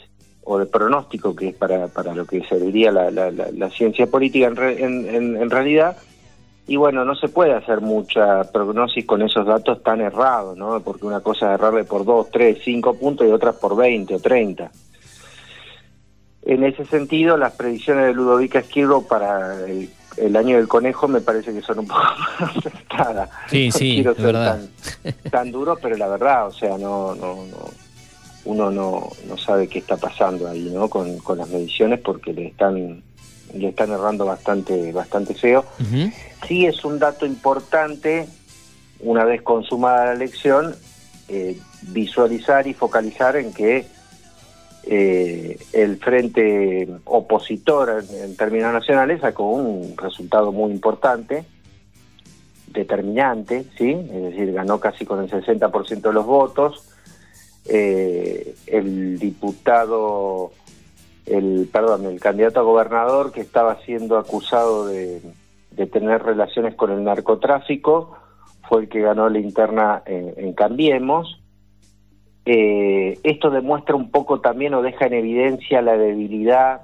[0.45, 4.07] o de pronóstico, que es para, para lo que serviría la, la, la- la ciencia
[4.07, 5.97] política en, re- en, en- en realidad,
[6.67, 10.81] y bueno, no se puede hacer mucha prognosis con esos datos tan errados, ¿no?
[10.81, 14.19] Porque una cosa es errarle por 2, 3, 5 puntos y otra por 20 o
[14.21, 14.71] 30.
[16.45, 21.21] En ese sentido, las predicciones de Ludovica Esquirro para el, el año del conejo me
[21.21, 22.01] parece que son un poco
[22.41, 23.31] más acertadas.
[23.49, 24.61] Sí, No sí, quiero es ser verdad.
[25.05, 27.59] Tan, tan duro, pero la verdad, o sea, no, no, no,
[28.45, 30.89] uno no, no sabe qué está pasando ahí, ¿no?
[30.89, 33.03] Con, con las mediciones porque le están,
[33.55, 35.65] le están errando bastante, bastante feo.
[36.47, 38.27] Sí es un dato importante
[39.01, 40.75] una vez consumada la elección,
[41.29, 43.87] eh, visualizar y focalizar en que
[44.85, 51.45] eh, el frente opositor en, en términos nacionales sacó un resultado muy importante,
[52.73, 53.91] determinante, ¿sí?
[53.91, 56.92] Es decir, ganó casi con el 60% de los votos.
[57.69, 60.53] Eh, el diputado,
[61.27, 65.21] el perdón, el candidato a gobernador que estaba siendo acusado de,
[65.93, 68.17] tener relaciones con el narcotráfico
[68.69, 71.43] fue el que ganó la interna en, en Cambiemos.
[72.45, 76.83] Eh, esto demuestra un poco también o deja en evidencia la debilidad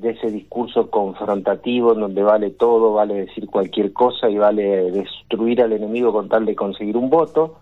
[0.00, 5.60] de ese discurso confrontativo en donde vale todo, vale decir cualquier cosa y vale destruir
[5.60, 7.58] al enemigo con tal de conseguir un voto.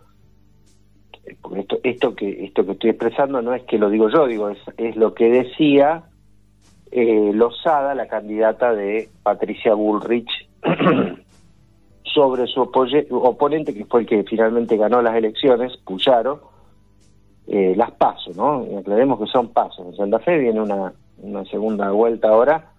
[1.43, 4.51] Porque esto, esto que esto que estoy expresando no es que lo digo yo, digo
[4.51, 6.05] es, es lo que decía
[6.91, 10.31] eh, Lozada, la candidata de Patricia Bullrich,
[12.05, 16.51] sobre su oponente, que fue el que finalmente ganó las elecciones, Puyaro,
[17.47, 18.65] eh, las pasos, ¿no?
[18.67, 19.87] Y aclaremos que son pasos.
[19.87, 22.73] En Santa Fe viene una segunda vuelta ahora,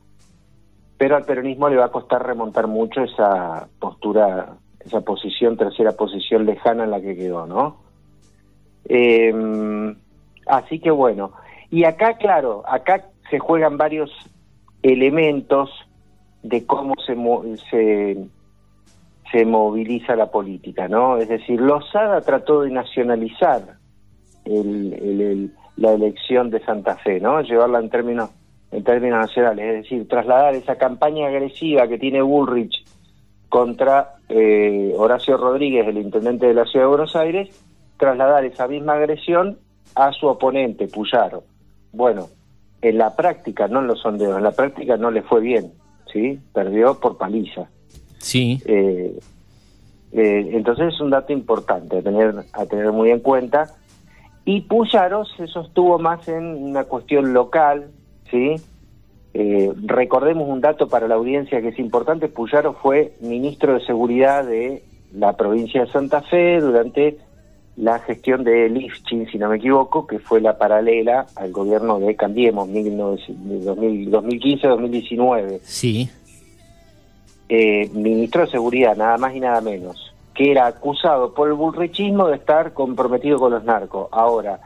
[0.98, 6.46] pero al peronismo le va a costar remontar mucho esa postura, esa posición, tercera posición
[6.46, 7.87] lejana en la que quedó, ¿no?
[8.90, 9.34] Eh,
[10.48, 11.34] así que bueno,
[11.70, 14.12] y acá, claro, acá se juegan varios
[14.82, 15.70] elementos
[16.44, 17.16] de cómo se,
[17.70, 18.18] se,
[19.32, 21.18] se moviliza la política, ¿no?
[21.18, 23.78] Es decir, Lozada trató de nacionalizar
[24.46, 27.42] el- la elección de Santa Fe, ¿no?
[27.42, 28.30] Llevarla en términos
[28.70, 32.84] en términos nacionales, es decir, trasladar esa campaña agresiva que tiene Bullrich
[33.48, 37.50] contra eh, Horacio Rodríguez, el intendente de la ciudad de Buenos Aires,
[37.98, 39.58] trasladar esa misma agresión
[39.96, 41.44] a su oponente, Puyaro.
[41.92, 42.28] Bueno,
[42.82, 45.72] en la práctica, no en los sondeos, en la práctica no le fue bien,
[46.12, 46.40] ¿sí?
[46.54, 47.70] Perdió por paliza.
[48.20, 48.62] Sí.
[48.66, 49.18] Eh,
[50.12, 53.76] eh, entonces es un dato importante a tener, a tener muy en cuenta.
[54.46, 57.90] Y Puyaro se sostuvo más en una cuestión local,
[58.30, 58.56] ¿sí?
[59.34, 64.46] Eh, recordemos un dato para la audiencia que es importante, Puyaro fue ministro de Seguridad
[64.46, 64.84] de
[65.14, 67.18] la provincia de Santa Fe durante
[67.78, 72.16] la gestión de Lifchin, si no me equivoco, que fue la paralela al gobierno de
[72.16, 76.10] Cambiemos, 2015-2019 Sí.
[77.50, 82.28] eh, ministro de Seguridad, nada más y nada menos, que era acusado por el bullrichismo
[82.28, 84.10] de estar comprometido con los narcos.
[84.12, 84.60] Ahora,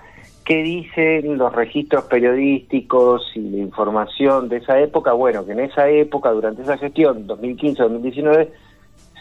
[0.45, 5.13] ¿qué dicen los registros periodísticos y la información de esa época?
[5.13, 8.47] Bueno, que en esa época, durante esa gestión, 2015-2019,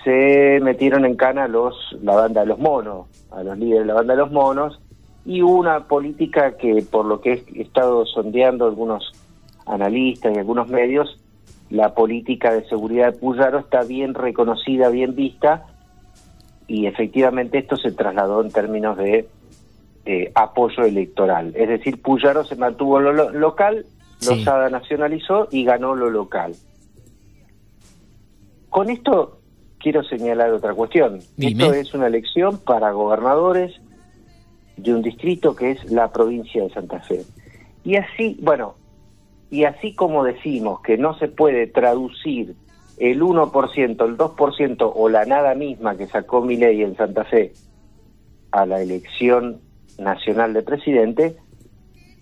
[0.04, 3.94] se metieron en cana los la banda de los monos, a los líderes de la
[3.94, 4.80] banda de los monos,
[5.26, 9.12] y una política que, por lo que he estado sondeando algunos
[9.66, 11.20] analistas y algunos medios,
[11.68, 15.66] la política de seguridad de Puyaro está bien reconocida, bien vista,
[16.66, 19.28] y efectivamente esto se trasladó en términos de
[20.06, 21.52] eh, apoyo electoral.
[21.54, 23.84] Es decir, Puyaro se mantuvo en lo lo- local,
[24.18, 24.34] Sí.
[24.36, 26.52] Lozada nacionalizó y ganó lo local.
[28.68, 29.39] Con esto
[29.80, 31.20] quiero señalar otra cuestión.
[31.36, 31.64] Dime.
[31.64, 33.80] Esto es una elección para gobernadores
[34.76, 37.22] de un distrito que es la provincia de Santa Fe.
[37.84, 38.74] Y así, bueno,
[39.50, 42.54] y así como decimos que no se puede traducir
[42.98, 47.52] el 1%, el 2% o la nada misma que sacó Milei en Santa Fe
[48.52, 49.60] a la elección
[49.98, 51.36] nacional de presidente,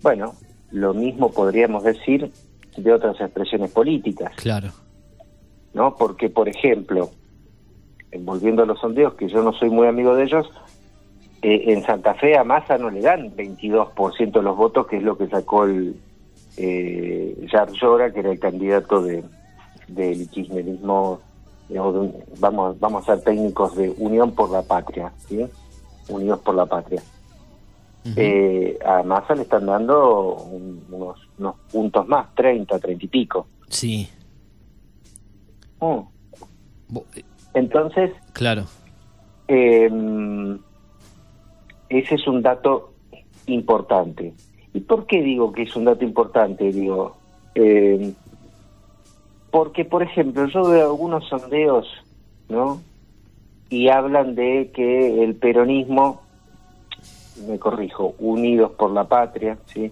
[0.01, 0.33] bueno,
[0.71, 2.31] lo mismo podríamos decir
[2.77, 4.33] de otras expresiones políticas.
[4.35, 4.69] Claro.
[5.73, 5.95] ¿no?
[5.95, 7.11] Porque, por ejemplo,
[8.19, 10.49] volviendo a los sondeos, que yo no soy muy amigo de ellos,
[11.41, 15.03] eh, en Santa Fe a Massa no le dan 22% de los votos, que es
[15.03, 15.95] lo que sacó el
[16.57, 17.47] eh,
[17.81, 19.23] Llora, que era el candidato de
[19.87, 21.19] del kirchnerismo,
[21.67, 25.47] digamos, vamos, vamos a ser técnicos de Unión por la Patria, ¿sí?
[26.09, 27.01] Unidos por la Patria.
[28.15, 33.47] Eh, a Massa le están dando un- unos, unos puntos más, 30, 30 y pico.
[33.67, 34.07] Sí.
[35.81, 35.99] Mm.
[37.59, 38.63] Entonces, Claro.
[39.49, 39.89] eh,
[41.89, 42.93] ese es un dato
[43.47, 44.33] importante.
[44.73, 46.71] ¿Y por qué digo que es un dato importante?
[46.71, 47.17] Digo,
[47.55, 48.13] eh,
[49.51, 51.87] porque, por ejemplo, yo veo algunos sondeos,
[52.47, 52.81] ¿no?
[53.69, 56.21] Y hablan de que el peronismo,
[57.47, 59.91] me corrijo, Unidos por la Patria, ¿sí?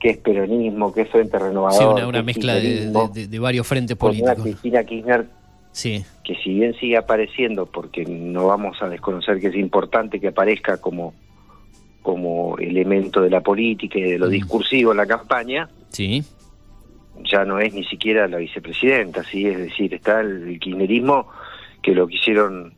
[0.00, 1.98] Que es peronismo, que es Frente Renovador.
[1.98, 4.42] Sí, una, mezcla de, varios frentes una políticos.
[4.42, 5.37] Cristina Kirchner
[5.78, 6.04] Sí.
[6.24, 10.78] que si bien sigue apareciendo, porque no vamos a desconocer que es importante que aparezca
[10.80, 11.14] como,
[12.02, 16.24] como elemento de la política y de lo discursivo en la campaña, Sí.
[17.24, 19.46] ya no es ni siquiera la vicepresidenta, ¿sí?
[19.46, 21.28] es decir, está el, kirchnerismo
[21.80, 22.74] que lo quisieron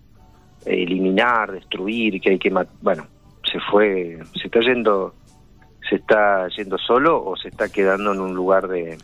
[0.66, 3.06] eliminar, destruir, que hay que, ma- bueno,
[3.50, 5.14] se fue, se está yendo,
[5.88, 8.98] se está yendo solo o se está quedando en un lugar de,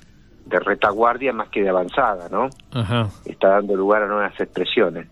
[0.47, 2.49] de retaguardia más que de avanzada, ¿no?
[2.73, 5.07] Ajá, Está dando lugar a nuevas expresiones.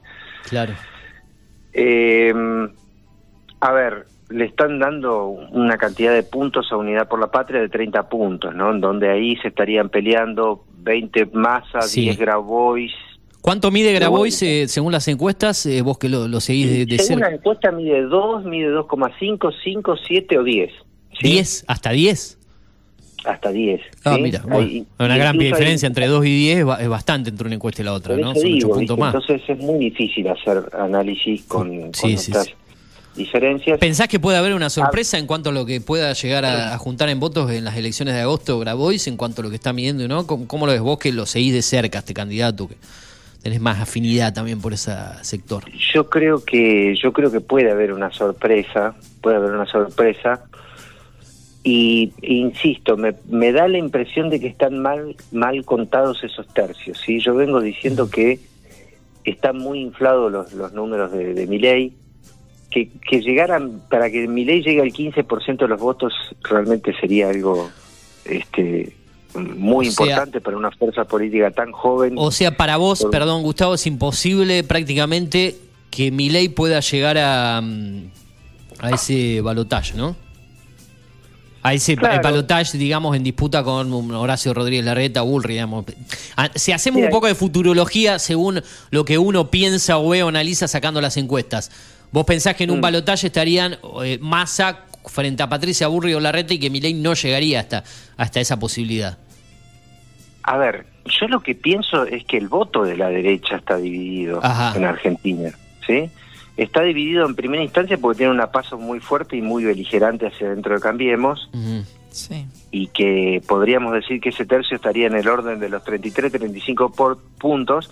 [0.48, 0.72] claro.
[1.72, 2.32] Eh,
[3.60, 7.68] a ver, le están dando una cantidad de puntos a Unidad por la Patria de
[7.68, 8.70] 30 puntos, ¿no?
[8.72, 12.02] En donde ahí se estarían peleando 20 Massa, Sí.
[12.02, 12.92] 10 Grabois.
[13.40, 15.66] ¿Cuánto mide Grabois eh, según las encuestas?
[15.66, 17.30] Eh, vos que lo, lo seguís de, de Según cerca.
[17.30, 20.70] la encuesta mide 2, mide 2,5, 5, 7 o 10.
[21.20, 21.28] ¿sí?
[21.28, 22.38] 10, hasta 10.
[23.24, 23.80] Hasta 10.
[24.04, 24.22] Ah, ¿sí?
[24.22, 27.46] mira, Hay- una gran hay- diferencia entre 2 y 10 es ba- es bastante entre
[27.46, 28.34] una encuesta y la otra, ¿no?
[28.34, 29.00] Son 8 digo, puntos ¿viste?
[29.00, 29.14] más.
[29.14, 32.50] Entonces es muy difícil hacer análisis con, con Sí, sí, estas
[33.16, 33.78] diferencias.
[33.78, 36.78] ¿Pensás que puede haber una sorpresa en cuanto a lo que pueda llegar a, a
[36.78, 39.72] juntar en votos en las elecciones de agosto Grabois, en cuanto a lo que está
[39.72, 40.26] midiendo, ¿no?
[40.26, 42.74] ¿Cómo, cómo lo ves vos que lo seguís de cerca, este candidato, que
[43.42, 44.92] tenés más afinidad también por ese
[45.22, 45.64] sector?
[45.94, 50.42] Yo creo que yo creo que puede haber una sorpresa, puede haber una sorpresa.
[51.66, 57.00] Y insisto, me, me da la impresión de que están mal mal contados esos tercios.
[57.04, 57.20] ¿sí?
[57.20, 58.38] Yo vengo diciendo que
[59.24, 61.92] están muy inflados los, los números de, de Milei,
[62.70, 66.12] que, que llegaran, para que Milei llegue al 15% de los votos,
[66.42, 67.70] realmente sería algo
[68.26, 68.94] este
[69.34, 72.14] muy O sea- importante para una fuerza política tan joven.
[72.18, 75.56] O sea, para vos, Por- perdón Gustavo, es imposible prácticamente
[75.90, 78.02] que Milei pueda llegar a, mm,
[78.80, 80.14] a ese balotaje, ¿no?
[81.66, 82.22] A ese Claro.
[82.22, 85.86] balotaje, digamos, en disputa con Horacio Rodríguez Larreta, Bullrich, digamos.
[86.36, 90.22] Ah, Si hacemos Mira, un poco de futurología según lo que uno piensa o ve
[90.22, 91.70] o analiza sacando las encuestas,
[92.12, 92.82] ¿vos pensás que en un Mm.
[92.82, 97.60] balotaje estarían eh, Massa frente a Patricia Bullrich o Larreta y que Milei no llegaría
[97.60, 97.82] hasta,
[98.18, 99.16] hasta esa posibilidad?
[100.42, 104.40] A ver, yo lo que pienso es que el voto de la derecha está dividido
[104.44, 104.76] Ajá.
[104.76, 105.50] en Argentina,
[105.86, 106.10] ¿sí?
[106.56, 110.50] Está dividido en primera instancia porque tiene una paso muy fuerte y muy beligerante hacia
[110.50, 111.48] dentro de Cambiemos
[112.10, 112.46] Sí.
[112.70, 116.92] y que podríamos decir que ese tercio estaría en el orden de los 33, 35
[116.92, 117.90] por puntos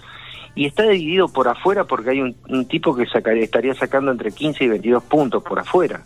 [0.55, 4.31] y está dividido por afuera porque hay un, un tipo que sacaría, estaría sacando entre
[4.31, 6.03] 15 y 22 puntos por afuera.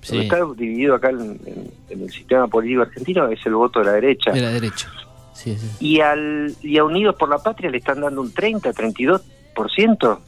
[0.00, 0.12] Sí.
[0.14, 3.80] Lo que está dividido acá en, en- en el sistema político argentino es el voto
[3.80, 4.30] de la derecha.
[4.30, 4.88] De la derecha.
[5.32, 5.68] Sí, sí.
[5.80, 10.18] Y, al, y a Unidos por la Patria le están dando un 30, 32%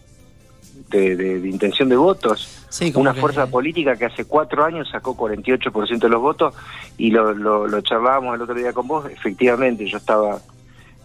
[0.90, 2.66] de, de, de intención de votos.
[2.68, 6.54] Sí, Una que- fuerza política que hace cuatro años sacó 48% de los votos
[6.98, 9.06] y lo, lo, lo charlábamos el otro día con vos.
[9.10, 10.38] Efectivamente, yo estaba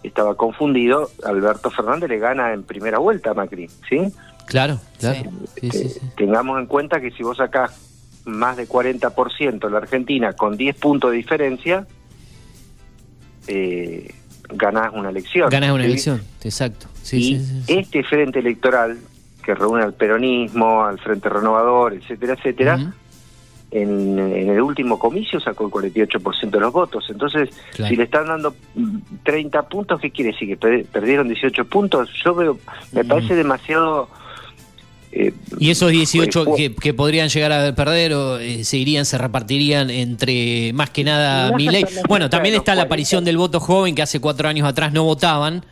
[0.02, 1.10] estaba confundido.
[1.24, 4.12] Alberto Fernández le gana en primera vuelta a Macri, ¿sí?
[4.46, 5.30] Claro, claro.
[5.60, 6.00] Sí, sí, Eh, sí.
[6.16, 7.72] Tengamos en cuenta que si vos sacás
[8.24, 11.86] más de 40% la Argentina con 10 puntos de diferencia,
[13.48, 14.12] eh,
[14.48, 15.48] ganás una elección.
[15.50, 16.86] Ganas una elección, exacto.
[17.12, 18.98] Y este frente electoral
[19.46, 22.92] que reúne al peronismo, al Frente Renovador, etcétera, etcétera,
[23.70, 27.04] en, en el último comicio sacó el 48% de los votos.
[27.10, 27.88] Entonces, Claro.
[27.90, 30.48] si le están dando mm, 30 puntos, ¿qué quiere decir?
[30.48, 32.10] ¿Que per- perdieron 18 puntos?
[32.24, 32.58] Yo veo,
[32.92, 34.08] me parece demasiado...
[35.12, 39.04] eh, Y esos 18 pues, que, que podrían llegar a perder o eh, se irían,
[39.04, 41.72] se repartirían entre más que nada No, no,
[42.08, 42.86] Bueno, no, también está la 40.
[42.86, 45.64] aparición del voto joven que hace cuatro años atrás no votaban.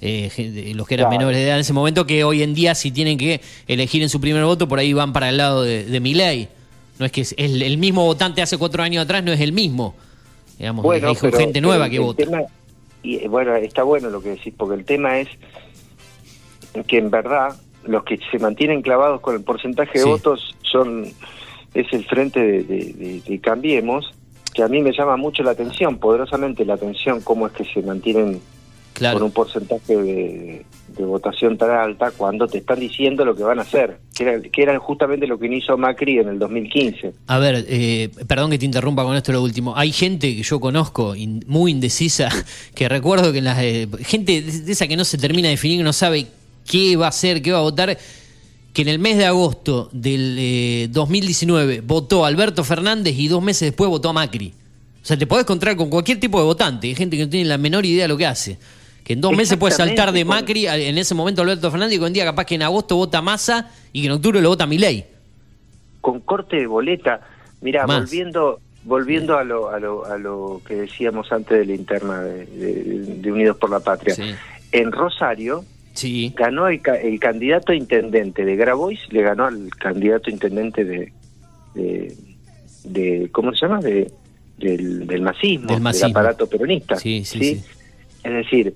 [0.00, 1.18] Eh, los que eran Claro.
[1.18, 4.08] menores de edad en ese momento, que hoy en día si tienen que elegir en
[4.08, 6.48] su primer voto, por ahí van para el lado de, de Milei.
[6.98, 9.52] No es que es el, el mismo votante hace cuatro años atrás, no es el
[9.52, 9.94] mismo.
[10.58, 12.24] Digamos, Bueno, pero- gente nueva que el vota.
[12.24, 12.42] tema-
[13.02, 15.28] y bueno, está bueno lo que decís, porque el tema es
[16.86, 20.08] que en verdad los que se mantienen clavados con el porcentaje de Sí.
[20.10, 21.06] votos son
[21.72, 24.12] es el frente de, de- de- de Cambiemos,
[24.52, 27.80] que a mí me llama mucho la atención, poderosamente la atención, cómo es que se
[27.82, 28.40] mantienen
[28.92, 29.18] Claro.
[29.18, 33.58] con un porcentaje de, de votación tan alta cuando te están diciendo lo que van
[33.58, 37.12] a hacer, que era, que era justamente lo que hizo Macri en el 2015.
[37.28, 39.74] A ver, eh, perdón que te interrumpa con esto lo último.
[39.76, 42.28] Hay gente que yo conozco in- muy indecisa,
[42.74, 45.52] que recuerdo que en las eh, gente de de esa que no se termina de
[45.54, 46.26] definir, que no sabe
[46.70, 47.96] qué va a hacer, qué va a votar,
[48.74, 53.68] que en el mes de agosto del eh, 2019 votó Alberto Fernández y dos meses
[53.70, 54.52] después votó a Macri.
[55.02, 57.48] O sea, te podés encontrar con cualquier tipo de votante, hay gente que no tiene
[57.48, 58.58] la menor idea de lo que hace.
[59.10, 62.04] Que en dos meses puede saltar de Macri, en ese momento Alberto Fernández, y que
[62.04, 65.04] un día capaz que en agosto vota Massa y que en octubre lo vota Milei.
[66.00, 67.20] con corte de boleta.
[67.60, 72.22] Mira, volviendo volviendo a lo, a, lo, a lo que decíamos antes de la interna
[72.22, 74.14] de, de- de Unidos por la Patria.
[74.70, 76.32] En Rosario Sí.
[76.36, 81.12] ganó el, el candidato a intendente de Grabois, le ganó al candidato intendente de,
[81.74, 82.14] de,
[82.84, 83.80] de- ¿cómo se llama?
[83.80, 84.08] De,
[84.56, 86.10] del, del masismo, Del masismo.
[86.10, 86.94] aparato peronista.
[86.94, 87.64] Sí, sí, sí.
[88.22, 88.72] Es decir,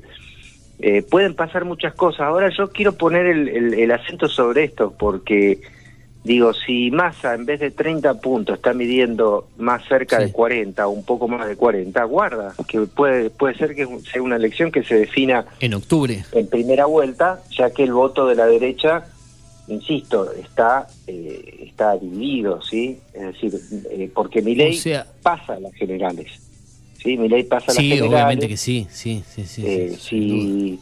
[0.87, 2.21] eh, pueden pasar muchas cosas.
[2.23, 5.59] Ahora yo quiero poner el, el- el acento sobre esto porque,
[6.25, 10.91] digo, si Massa en vez de 30 puntos está midiendo más cerca de 40 o
[10.91, 14.83] un poco más de 40, guarda, que puede, puede ser que sea una elección que
[14.83, 16.23] se defina En octubre.
[16.33, 19.05] en primera vuelta, ya que el voto de la derecha,
[19.69, 22.99] insisto, está eh, está dividido, ¿sí?
[23.15, 23.55] Es decir,
[23.91, 26.29] eh, porque Milei O sea- pasa a las generales,
[27.05, 27.17] ¿sí?
[27.17, 28.13] Milei pasa a las Sí, generales.
[28.15, 29.63] obviamente que sí, sí, sí, sí.
[29.67, 30.43] Eh, sí, duda.
[30.43, 30.81] si,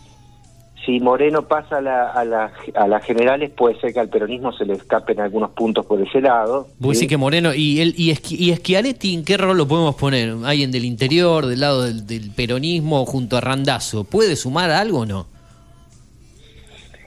[0.86, 4.52] si Moreno pasa a, la- a, la- a las generales, puede ser que al peronismo
[4.52, 6.68] se le escapen algunos puntos por ese lado.
[6.78, 7.06] Vos ¿sí?
[7.06, 10.34] que Moreno y él y, Esqui- y Schiaretti, ¿en qué rol lo podemos poner?
[10.44, 14.04] ¿Alguien del interior, del lado del, del peronismo, junto a Randazo?
[14.04, 15.26] ¿Puede sumar algo o no?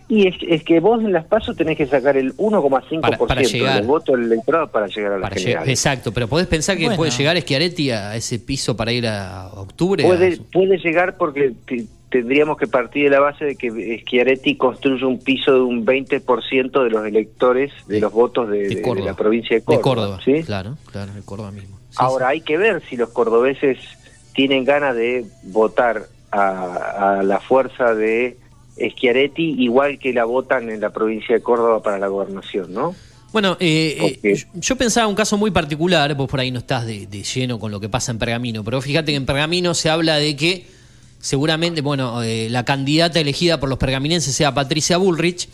[0.08, 3.42] Y es, es que vos en las pasos tenés que sacar el 1,5% Para- para
[3.42, 3.78] llegar.
[3.78, 5.70] del voto del electorado para llegar a las Para generales.
[5.70, 6.98] exacto, pero ¿podés pensar que Bueno.
[6.98, 10.04] puede llegar Schiaretti a ese piso para ir a octubre?
[10.04, 15.04] Puede, puede llegar porque te- tendríamos que partir de la base de que Schiaretti construye
[15.06, 19.08] un piso de un 20% de los electores de los votos de, de- de Córdoba.
[19.08, 19.82] la provincia de De Córdoba.
[19.84, 20.44] Córdoba, ¿sí?
[20.44, 21.80] claro, claro, de Córdoba mismo.
[21.98, 23.80] Ahora hay que ver si los cordobeses
[24.34, 28.38] tienen ganas de votar a, a la fuerza de
[28.78, 32.96] Schiaretti igual que la votan en la provincia de Córdoba para la gobernación, ¿no?
[33.32, 37.06] Bueno, eh, eh, yo- pensaba un caso muy particular, vos por ahí no estás de,
[37.08, 40.16] de lleno con lo que pasa en Pergamino, pero fíjate que en Pergamino se habla
[40.16, 40.66] de que
[41.20, 45.50] seguramente, bueno, eh, la candidata elegida por los pergaminenses sea Patricia Bullrich,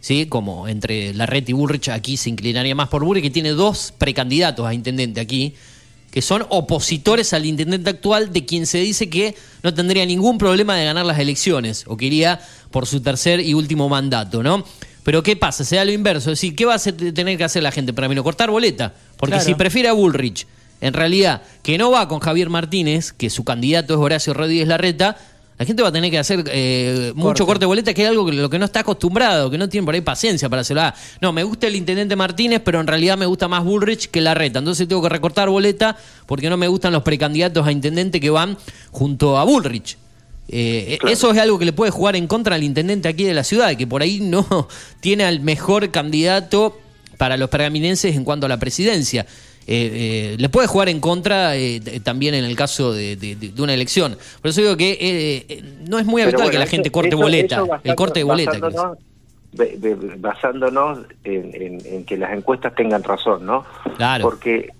[0.00, 0.26] ¿sí?
[0.26, 4.66] Como entre Larreta y Bullrich aquí se inclinaría más por Bullrich, que tiene dos precandidatos
[4.66, 5.54] a intendente aquí,
[6.14, 9.34] que son opositores al intendente actual, de quien se dice que
[9.64, 13.52] no tendría ningún problema de ganar las elecciones, o que iría por su tercer y
[13.52, 14.64] último mandato, ¿no?
[15.02, 15.64] Pero ¿qué pasa?
[15.64, 18.08] Se da lo inverso, es decir, ¿qué va a tener que hacer la gente para
[18.08, 18.14] mí?
[18.14, 19.44] No, cortar boleta, porque Claro.
[19.44, 20.46] si prefiere a Bullrich,
[20.80, 25.16] en realidad, que no va con Javier Martínez, que su candidato es Horacio Rodríguez Larreta,
[25.58, 28.26] la gente va a tener que hacer eh, mucho corte de boleta, que es algo
[28.26, 30.82] que lo que no está acostumbrado, que no tiene por ahí paciencia para hacerlo.
[30.82, 34.20] Ah, no, me gusta el intendente Martínez, pero en realidad me gusta más Bullrich que
[34.20, 34.58] Larreta.
[34.58, 38.58] Entonces tengo que recortar boleta porque no me gustan los precandidatos a intendente que van
[38.90, 39.96] junto a Bullrich.
[40.48, 43.44] Eh, Eso es algo que le puede jugar en contra al intendente aquí de la
[43.44, 44.68] ciudad, que por ahí no
[45.00, 46.78] tiene al mejor candidato
[47.16, 49.24] para los pergaminenses en cuanto a la presidencia.
[49.66, 53.72] Eh, eh, le puede jugar en contra eh, también en el caso de, de- una
[53.74, 54.16] elección.
[54.42, 56.90] Por eso digo que eh, eh, no es muy habitual bueno, que la eso- gente
[56.90, 57.56] corte eso- boleta.
[57.56, 58.50] eso el corte de boleta.
[58.58, 58.98] Basándonos,
[60.18, 63.64] basándonos en, en- en que las encuestas tengan razón, ¿no?
[63.96, 64.22] Claro.
[64.22, 64.70] Porque,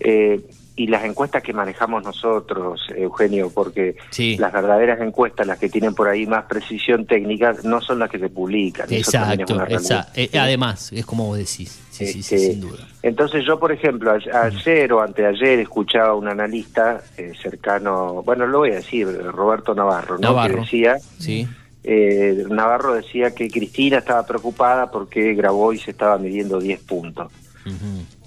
[0.00, 0.40] eh,
[0.76, 3.94] y las encuestas que manejamos nosotros, Eugenio, porque
[4.38, 8.18] las verdaderas encuestas, las que tienen por ahí más precisión técnica, no son las que
[8.18, 8.92] se publican.
[8.92, 9.50] Eso también es
[9.90, 11.80] Exacto, además, es como vos decís.
[11.94, 12.88] Sí, sí, sí, Este, sin duda.
[13.02, 18.46] Entonces yo, por ejemplo, a- ayer o anteayer escuchaba a un analista eh, cercano, bueno,
[18.48, 20.28] lo voy a decir, Roberto Navarro, ¿no?
[20.30, 20.54] Navarro.
[20.56, 21.46] Que decía, Sí.
[21.84, 27.30] eh, Navarro decía que Cristina estaba preocupada porque grabó y se estaba midiendo 10 puntos.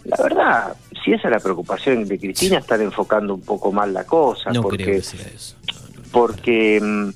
[0.05, 4.05] La verdad, si esa es la preocupación de Cristina, están enfocando un poco mal la
[4.05, 5.57] cosa, No porque creo que sea eso.
[6.13, 7.09] porque, mm,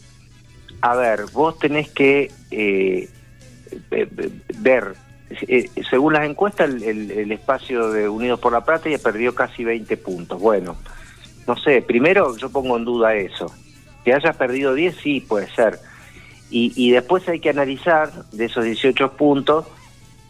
[0.82, 3.08] a ver, vos tenés que eh,
[3.90, 4.10] ve-
[4.60, 4.94] ver,
[5.48, 9.98] eh, según las encuestas, el, espacio de Unidos por la Plata ya perdió casi 20
[9.98, 10.40] puntos.
[10.40, 10.78] Bueno,
[11.48, 13.52] no sé, primero yo pongo en duda eso.
[14.04, 15.80] Que haya perdido 10, sí, puede ser.
[16.50, 19.66] Y, y después hay que analizar de esos 18 puntos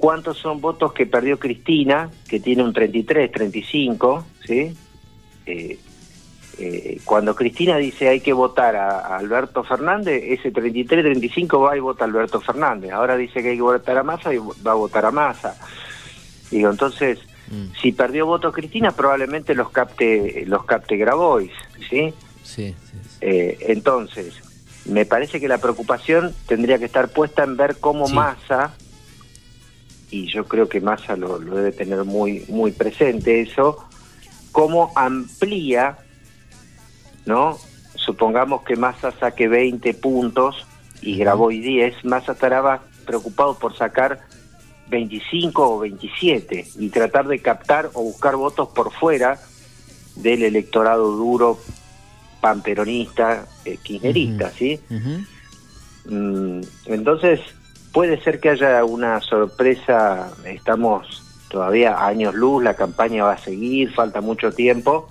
[0.02, 4.76] cuántos son votos que perdió Cristina, que tiene un 33, 35, ¿sí?
[5.46, 5.80] Eh,
[6.64, 11.80] eh, cuando Cristina dice hay que votar a, a Alberto Fernández, ese 33-35 va y
[11.80, 12.92] vota a Alberto Fernández.
[12.92, 15.58] Ahora dice que hay que votar a Massa y va a votar a Massa.
[16.52, 17.18] Digo, entonces,
[17.82, 21.52] si perdió votos Cristina, probablemente los capte, los capte Grabois,
[21.90, 22.14] ¿sí?
[22.44, 22.76] Sí,
[23.22, 24.36] Eh, entonces,
[24.86, 28.76] me parece que la preocupación tendría que estar puesta en ver cómo Massa,
[30.12, 33.84] y yo creo que Massa lo, lo debe tener muy, muy presente eso,
[34.52, 35.98] cómo amplía,
[37.26, 37.58] ¿no?
[37.96, 40.66] Supongamos que Massa saque 20 puntos
[41.02, 44.22] y Graboy 10, Massa estará preocupado por sacar
[44.90, 49.40] 25 o 27 y tratar de captar o buscar votos por fuera
[50.16, 51.60] del electorado duro
[52.42, 54.80] pamperonista, eh, kirchnerista, ¿sí?
[56.06, 57.40] Mm, entonces,
[57.94, 63.38] puede ser que haya una sorpresa, estamos todavía a años luz, la campaña va a
[63.38, 65.10] seguir, falta mucho tiempo,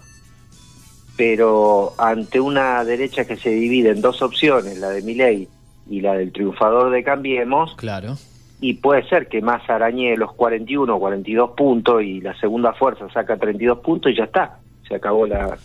[1.24, 5.48] pero ante una derecha que se divide en dos opciones, la de Milei
[5.90, 8.16] y la del triunfador de Cambiemos, Claro.
[8.62, 13.06] y puede ser que más arañe los 41 o 42 puntos y la segunda fuerza
[13.12, 15.58] saca 32 puntos y ya está, se acabó la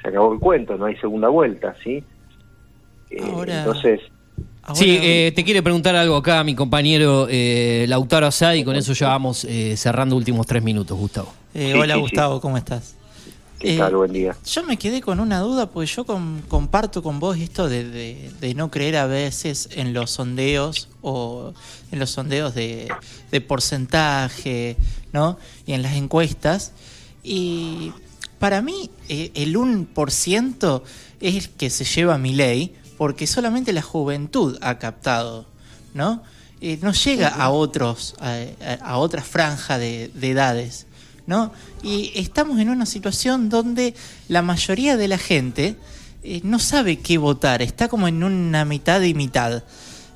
[0.00, 2.04] se acabó el cuento, no hay segunda vuelta, ¿sí?
[3.10, 4.00] Eh, Ahora- Entonces,
[4.74, 8.92] Sí, eh, te quiere preguntar algo acá mi compañero eh, Lautaro Asad y con eso
[8.94, 11.32] ya vamos eh, cerrando últimos tres minutos, Gustavo.
[11.54, 12.95] Eh, hola sí, Gustavo, ¿cómo estás?
[13.58, 13.96] ¿Qué tal?
[13.96, 14.36] Buen día.
[14.44, 18.30] Yo me quedé con una duda porque yo com- comparto con vos esto de, de-
[18.38, 21.54] de no creer a veces en los sondeos o
[21.90, 22.88] en los sondeos de,
[23.30, 24.76] de porcentaje,
[25.12, 25.38] ¿no?
[25.66, 26.72] Y en las encuestas.
[27.24, 27.92] Y
[28.38, 30.82] para mí eh, el 1%
[31.20, 35.46] es el que se lleva mi ley porque solamente la juventud ha captado,
[35.94, 36.22] ¿no?
[36.60, 40.86] Eh, no llega a otros, a, otra franja de edades,
[41.26, 41.52] ¿no?
[41.82, 43.94] Y estamos en una situación donde
[44.28, 45.76] la mayoría de la gente
[46.22, 49.62] eh, no sabe qué votar, está como en una mitad y mitad.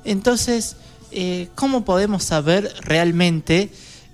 [0.03, 0.75] Entonces,
[1.11, 3.69] eh, ¿cómo podemos saber realmente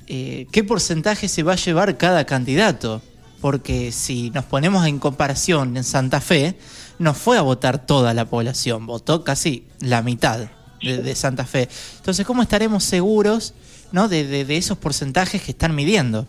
[0.07, 3.02] eh, qué porcentaje se va a llevar cada candidato?
[3.41, 6.57] Porque si nos ponemos en comparación en Santa Fe,
[6.99, 10.49] no fue a votar toda la población, votó casi la mitad
[10.82, 11.69] de, Santa Fe.
[11.98, 13.53] Entonces, ¿cómo estaremos seguros
[13.91, 14.07] ¿no?
[14.07, 16.28] de esos porcentajes que están midiendo?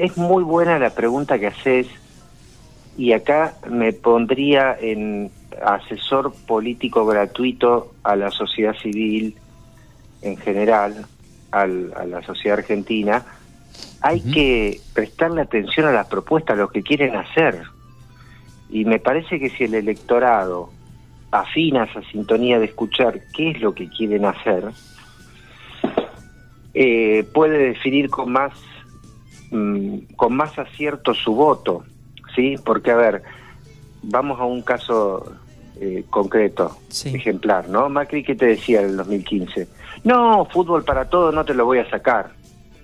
[0.00, 1.86] Es muy buena la pregunta que haces
[2.96, 5.30] y acá me pondría en
[5.62, 9.36] asesor político gratuito a la sociedad civil
[10.22, 11.04] en general,
[11.50, 13.26] al- a la sociedad argentina.
[14.00, 17.60] Hay que prestarle atención a las propuestas, a lo que quieren hacer.
[18.70, 20.72] Y me parece que si el electorado
[21.30, 24.64] afina esa sintonía de escuchar qué es lo que quieren hacer,
[26.72, 28.54] eh, puede definir con más
[29.50, 31.84] mm, con más acierto su voto,
[32.34, 32.56] ¿sí?
[32.64, 33.22] Porque, a ver,
[34.02, 35.32] vamos a un caso
[35.80, 36.76] eh, concreto,
[37.14, 37.88] ejemplar, ¿no?
[37.88, 39.68] Macri, ¿qué te decía en el 2015?
[40.04, 42.30] No, fútbol para todos no te lo voy a sacar.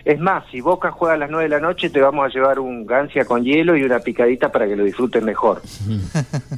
[0.05, 2.61] Es más, si Boca juega a las 9 de la noche, te vamos a llevar
[2.61, 5.61] un gancia con hielo y una picadita para que lo disfruten mejor.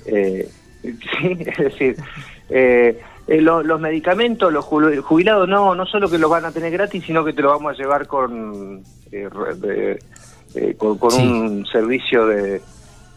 [0.07, 0.49] Eh,
[0.83, 1.97] sí, es decir,
[2.51, 6.53] eh, eh, lo- los medicamentos, los ju- jubilados, no, no solo que los van a
[6.53, 9.99] tener gratis, sino que te lo vamos a llevar con, de-
[10.55, 11.23] eh, con, con Sí.
[11.27, 12.63] un servicio de,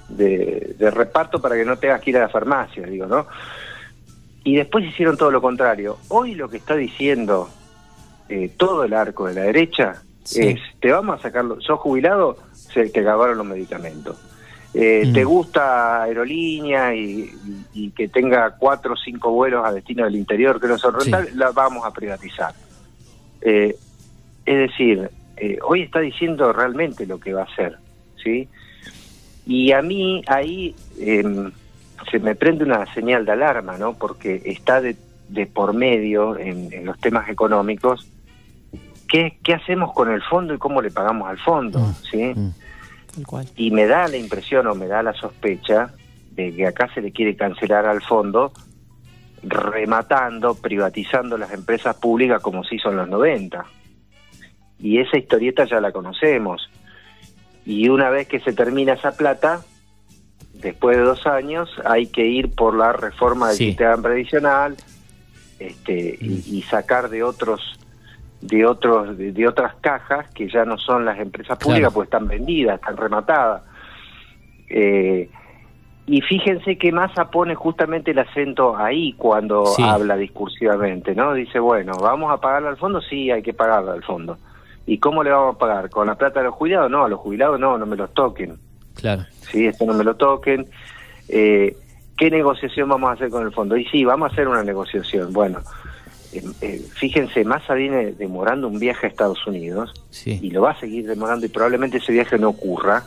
[0.09, 3.25] de, de reparto para que no tengas que ir a la farmacia, digo, ¿no?
[4.43, 5.97] Y después hicieron todo lo contrario.
[6.09, 7.49] Hoy lo que está diciendo
[8.27, 10.41] eh, todo el arco de la derecha Sí.
[10.49, 14.17] es, te vamos a sacar, sos jubilado, se te acabaron los medicamentos.
[14.73, 15.13] Eh, Mm.
[15.13, 20.15] ¿Te gusta aerolínea y, y- y que tenga cuatro o cinco vuelos a destino del
[20.15, 21.35] interior que no son rentables?
[21.35, 22.53] La vamos a privatizar.
[23.41, 23.75] Eh,
[24.45, 25.09] es decir,
[25.41, 27.79] eh, hoy está diciendo realmente lo que va a hacer,
[28.23, 28.47] ¿sí?
[29.47, 31.51] Y a mí ahí em,
[32.11, 33.95] se me prende una señal de alarma, ¿no?
[33.95, 34.95] Porque está de,
[35.29, 38.07] de por medio en, en los temas económicos.
[39.07, 41.91] ¿Qué, ¿Qué hacemos con el fondo y cómo le pagamos al fondo?
[42.11, 42.35] ¿sí?
[43.15, 43.47] Tal cual.
[43.55, 45.91] Y me da la impresión o me da la sospecha
[46.33, 48.53] de que acá se le quiere cancelar al fondo
[49.41, 53.65] rematando, privatizando las empresas públicas como se hizo en los 90.
[54.81, 56.69] Y esa historieta ya la conocemos.
[57.65, 59.61] Y una vez que se termina esa plata,
[60.53, 63.65] después de dos años, hay que ir por la reforma del Sí.
[63.67, 64.75] sistema previsional
[65.59, 67.61] este, y, y sacar de otros
[68.41, 71.93] de otros de, de otras cajas que ya no son las empresas públicas Claro.
[71.93, 73.61] pues están vendidas están rematadas
[74.67, 75.29] Eh,
[76.07, 79.83] y fíjense que Massa pone justamente el acento ahí cuando Sí.
[79.83, 84.03] habla discursivamente no dice bueno vamos a pagarle al fondo sí hay que pagarle al
[84.03, 84.39] fondo
[84.85, 87.19] y cómo le vamos a pagar con la plata de los jubilados no a los
[87.19, 88.57] jubilados no no me los toquen
[88.95, 89.23] Claro.
[89.51, 90.67] sí, esto no me lo toquen.
[91.29, 91.75] Eh,
[92.17, 93.75] ¿Qué negociación vamos a hacer con el fondo?
[93.77, 95.33] Y sí, vamos a hacer una negociación.
[95.33, 95.59] Bueno,
[96.33, 99.93] eh, eh, fíjense, Massa viene demorando un viaje a Estados Unidos
[100.41, 103.03] y lo va a seguir demorando y probablemente ese viaje no ocurra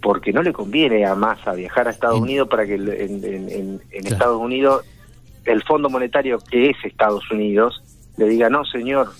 [0.00, 3.48] porque no le conviene a Massa viajar a Estados Unidos para que el- en, en-
[3.50, 4.84] en- en Estados Unidos
[5.44, 7.82] el Fondo Monetario que es Estados Unidos
[8.16, 9.10] le diga no señor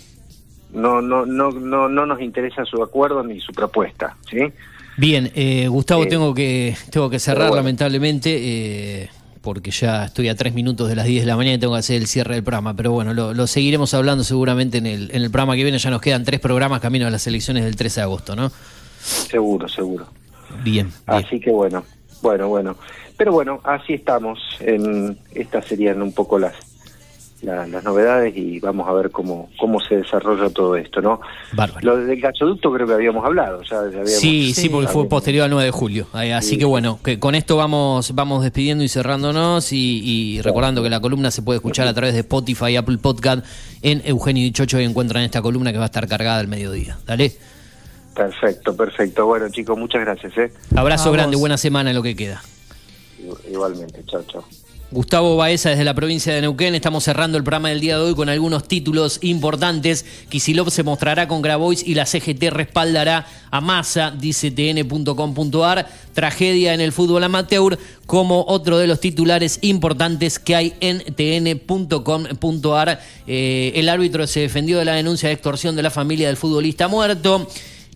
[0.73, 4.53] no no no no no nos interesa su acuerdo ni su propuesta sí
[4.97, 7.57] Bien, eh, Gustavo, Eh, tengo que tengo que cerrar bueno.
[7.57, 11.59] lamentablemente eh, porque ya estoy a tres minutos de las 10 de la mañana y
[11.59, 12.75] tengo que hacer el cierre del programa.
[12.75, 15.79] Pero bueno, lo, lo seguiremos hablando seguramente en el, en el programa que viene.
[15.79, 18.53] Ya nos quedan tres programas camino a las elecciones del 13 de agosto, ¿no?
[19.03, 20.07] seguro seguro
[20.63, 20.93] Bien.
[21.07, 21.85] Así que bueno,
[22.21, 22.77] bueno, bueno.
[23.17, 24.39] Pero bueno, así estamos.
[24.61, 26.55] En, estas serían un poco las,
[27.43, 31.21] la- las novedades y vamos a ver cómo, cómo se desarrolla todo esto, ¿no?
[31.53, 31.81] Bárbaro.
[31.85, 33.63] Lo del gasoducto creo que habíamos hablado.
[33.63, 36.07] Ya, ya habíamos- Sí, sí, porque fue posterior al 9 de julio.
[36.15, 40.01] Eh, Así Sí, que bueno, que con esto vamos vamos despidiendo y cerrándonos y,
[40.37, 43.45] y recordando que la columna se puede escuchar a través de Spotify, Apple Podcast,
[43.83, 46.97] en Eugenio Dichocho y encuentran esta columna que va a estar cargada al mediodía.
[47.07, 47.33] Dale.
[48.15, 49.27] Perfecto, perfecto.
[49.27, 50.37] Bueno, chicos, muchas gracias.
[50.39, 50.53] ¿eh?
[50.77, 51.17] Abrazo Vamos.
[51.17, 52.43] grande, buena semana en lo que queda.
[53.51, 54.45] Igualmente, chao, chao.
[54.93, 56.75] Gustavo Baeza desde la provincia de Neuquén.
[56.75, 60.05] Estamos cerrando el programa del día de hoy con algunos títulos importantes.
[60.29, 65.89] Kisilov se mostrará con Grabois y la CGT respaldará a Massa, dice tn.com.ar.
[66.13, 73.01] Tragedia en el fútbol amateur como otro de los titulares importantes que hay en tn.com.ar.
[73.27, 76.87] Eh, el árbitro se defendió de la denuncia de extorsión de la familia del futbolista
[76.89, 77.49] muerto.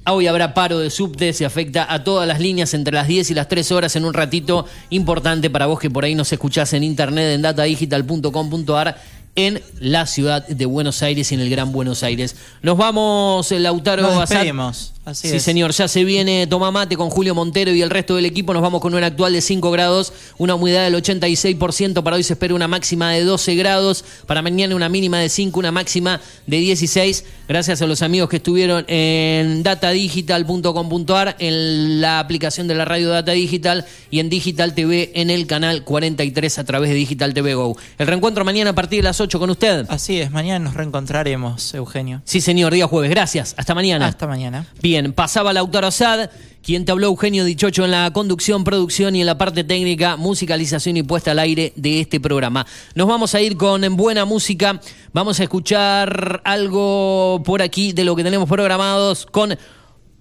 [0.09, 3.35] Hoy habrá paro de subte, se afecta a todas las líneas entre las 10 y
[3.35, 6.85] las 3 horas en un ratito importante para vos que por ahí nos escuchás en
[6.85, 8.99] internet en datadigital.com.ar
[9.37, 12.35] en la ciudad de Buenos Aires y en el Gran Buenos Aires.
[12.63, 14.37] Nos vamos, eh, Lautaro Nos Azad.
[14.37, 15.43] despedimos, así sí, es.
[15.43, 18.55] señor, ya se viene Toma Mate con Julio Montero y el resto del equipo.
[18.55, 22.03] Nos vamos con una actual de 5 grados, una humedad del 86%.
[22.03, 24.05] Para hoy se espera una máxima de 12 grados.
[24.27, 27.25] Para mañana una mínima de 5, una máxima de 16.
[27.49, 33.33] Gracias a los amigos que estuvieron en datadigital.com.ar, en la aplicación de la radio Data
[33.33, 37.77] Digital y en Digital TV en el canal 43 a través de Digital TV Go.
[37.99, 39.87] El reencuentro mañana a partir de las 8 con usted.
[39.89, 42.23] Así es, mañana nos reencontraremos, Eugenio.
[42.25, 43.11] Sí, señor, día jueves.
[43.11, 43.55] Gracias.
[43.57, 44.07] Hasta mañana.
[44.07, 44.67] Hasta mañana.
[44.81, 46.31] Bien, pasaba Lautaro Sad,
[46.63, 50.97] quien te habló Eugenio Dichocho en la conducción, producción y en la parte técnica, musicalización
[50.97, 52.67] y puesta al aire de este programa.
[52.95, 54.81] Nos vamos a ir con buena música.
[55.13, 59.57] Vamos a escuchar algo por aquí de lo que tenemos programados con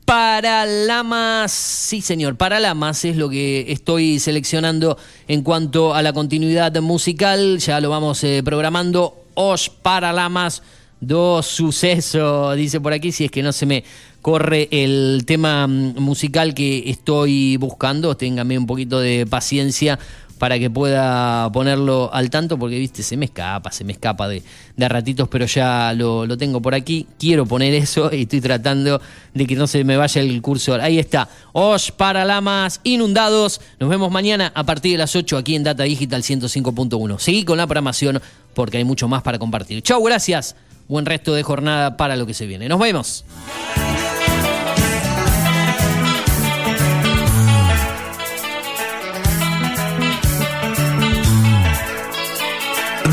[0.05, 1.51] Paralamas.
[1.51, 7.57] Sí, señor, Paralamas es lo que estoy seleccionando en cuanto a la continuidad musical.
[7.57, 9.25] Ya lo vamos eh, programando.
[9.33, 10.61] Os Paralamas
[11.01, 13.83] do suceso, dice por aquí, si es que no se me
[14.21, 19.99] corre el tema mm, musical que estoy buscando, téngame un poquito de paciencia
[20.37, 24.43] para que pueda ponerlo al tanto, porque viste, se me escapa, se me escapa de,
[24.75, 27.07] de ratitos, pero ya lo, lo tengo por aquí.
[27.17, 29.01] Quiero poner eso y estoy tratando
[29.33, 30.81] de que no se me vaya el cursor.
[30.81, 31.29] Ahí está.
[31.53, 33.61] Os Paralamas Inundados.
[33.79, 37.19] Nos vemos mañana a partir de las 8 aquí en Data Digital 105.1.
[37.19, 38.21] Seguí con la programación
[38.53, 39.81] porque hay mucho más para compartir.
[39.81, 40.55] Chau, gracias.
[40.87, 42.69] Buen resto de jornada para lo que se viene.
[42.69, 43.25] Nos vemos.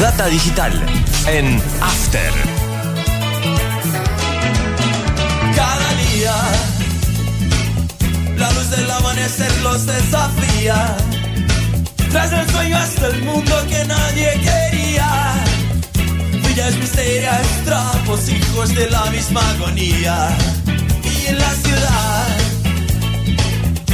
[0.02, 0.72] Data digital
[1.28, 2.32] en After.
[5.54, 6.34] Cada día
[8.36, 10.96] la luz del amanecer los desafía.
[12.10, 15.34] Tras el sueño hasta el mundo que nadie quería.
[16.48, 20.36] Villas misterias, trapos, hijos de la misma agonía.
[21.04, 22.26] Y en la ciudad,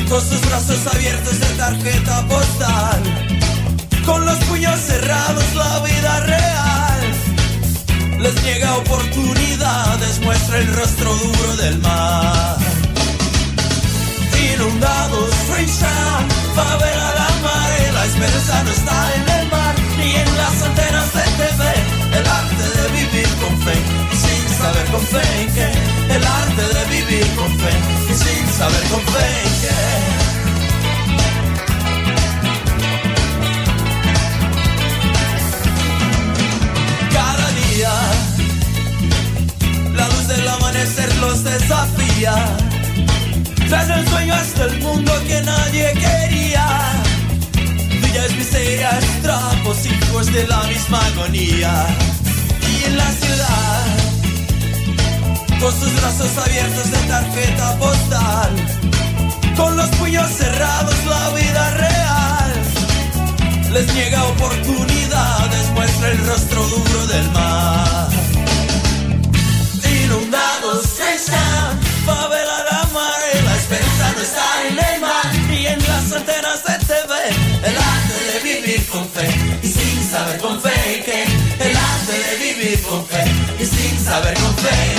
[0.09, 3.38] con sus brazos abiertos de tarjeta postal,
[4.09, 7.01] con los puños cerrados, la vida real
[8.21, 12.57] les niega oportunidades, muestra el rostro duro del mar.
[14.55, 16.27] Inundados, Freestyle,
[16.57, 21.25] favela la mar, la esperanza no está en el mar, ni en las antenas de
[21.41, 21.63] TV,
[22.19, 23.77] el arte de vivir con fe,
[24.13, 25.71] y sin saber con fe en qué,
[26.17, 27.75] el arte de vivir con fe,
[28.11, 30.28] y sin saber con fe en qué.
[37.79, 37.95] La
[40.09, 42.35] luz del amanecer los desafía.
[43.69, 46.67] Tras el sueño hasta el mundo que nadie quería.
[48.03, 51.87] Villas miserias, trapos, hijos de la misma agonía.
[52.69, 53.87] Y en la ciudad,
[55.61, 58.51] con sus brazos abiertos de tarjeta postal,
[59.57, 62.28] con los puños cerrados, la vida real
[63.71, 68.09] les niega oportunidades, muestra el rostro duro del mar.
[70.05, 70.85] Inundados
[71.15, 76.65] están, favela la mar, la esperanza no está en el mar, ni en las antenas
[76.65, 77.13] de TV,
[77.69, 79.29] el arte de vivir con fe,
[79.63, 81.25] y sin saber con fe que,
[81.65, 83.25] el arte de vivir con fe,
[83.61, 84.98] y sin saber con fe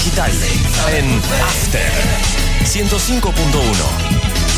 [0.00, 0.32] digital
[0.94, 1.92] en After
[2.64, 3.32] 105.1.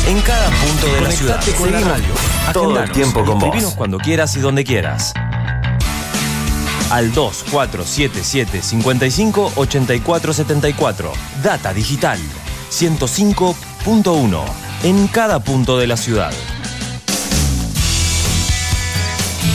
[0.07, 1.43] En cada punto de la ciudad.
[1.57, 2.13] Con la Seguimos radio.
[2.53, 3.73] Todo el tiempo con vos.
[3.75, 5.13] Cuando quieras y donde quieras.
[6.89, 11.11] Al 2477 55 84 74.
[11.43, 12.19] Data digital
[12.71, 14.43] 105.1.
[14.83, 16.31] En cada punto de la ciudad.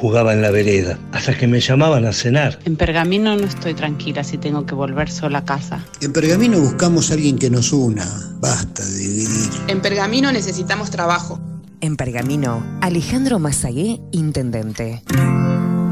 [0.00, 2.58] jugaba en la vereda, hasta que me llamaban a cenar.
[2.64, 5.84] En Pergamino no estoy tranquila si tengo que volver sola a casa.
[6.00, 8.06] En Pergamino buscamos a alguien que nos una.
[8.40, 9.50] Basta de dividir.
[9.68, 11.38] En Pergamino necesitamos trabajo.
[11.82, 15.02] En Pergamino, Alejandro Mazagué, intendente.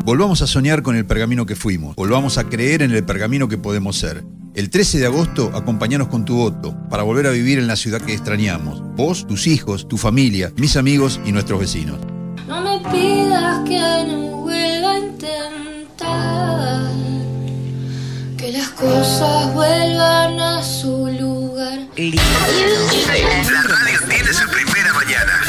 [0.05, 1.94] Volvamos a soñar con el pergamino que fuimos.
[1.94, 4.24] Volvamos a creer en el pergamino que podemos ser.
[4.55, 8.01] El 13 de agosto, acompañanos con tu voto para volver a vivir en la ciudad
[8.01, 8.82] que extrañamos.
[8.97, 11.98] Vos, tus hijos, tu familia, mis amigos y nuestros vecinos.
[12.78, 16.82] Me pidas que no vuelva a intentar
[18.36, 21.80] que las cosas vuelvan a su lugar.
[21.96, 25.40] La radio tiene su primera mañana.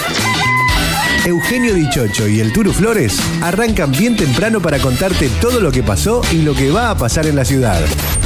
[1.25, 6.23] Eugenio Dichocho y el Turu Flores arrancan bien temprano para contarte todo lo que pasó
[6.31, 7.79] y lo que va a pasar en la ciudad.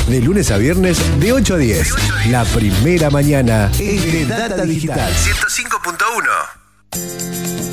[0.08, 1.94] De lunes a viernes, de 8 a 10.
[2.30, 5.14] La primera mañana es de Data Digital.
[5.14, 7.73] 105.1.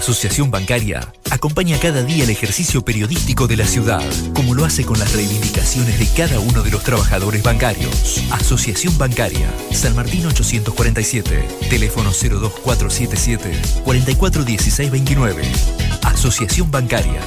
[0.00, 4.02] Asociación Bancaria acompaña cada día el ejercicio periodístico de la ciudad,
[4.34, 8.22] como lo hace con las reivindicaciones de cada uno de los trabajadores bancarios.
[8.30, 15.42] Asociación Bancaria, San Martín 847, teléfono 02477 441629.
[16.04, 17.20] Asociación Bancaria.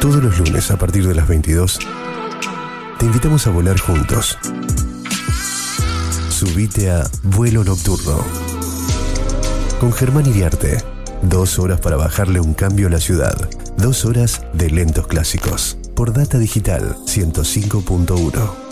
[0.00, 1.78] Todos los lunes a partir de las 22,
[2.98, 4.36] te invitamos a volar juntos.
[6.42, 8.18] Subite a Vuelo Nocturno.
[9.78, 10.82] Con Germán Iriarte.
[11.22, 13.48] Dos horas para bajarle un cambio a la ciudad.
[13.78, 15.78] Dos horas de lentos clásicos.
[15.94, 18.71] Por Data Digital 105.1.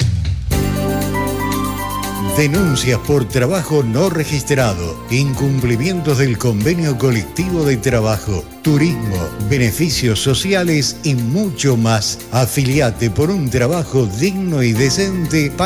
[2.37, 9.17] Denuncias por trabajo no registrado, incumplimientos del convenio colectivo de trabajo, turismo,
[9.49, 12.19] beneficios sociales y mucho más.
[12.31, 15.51] Afiliate por un trabajo digno y decente.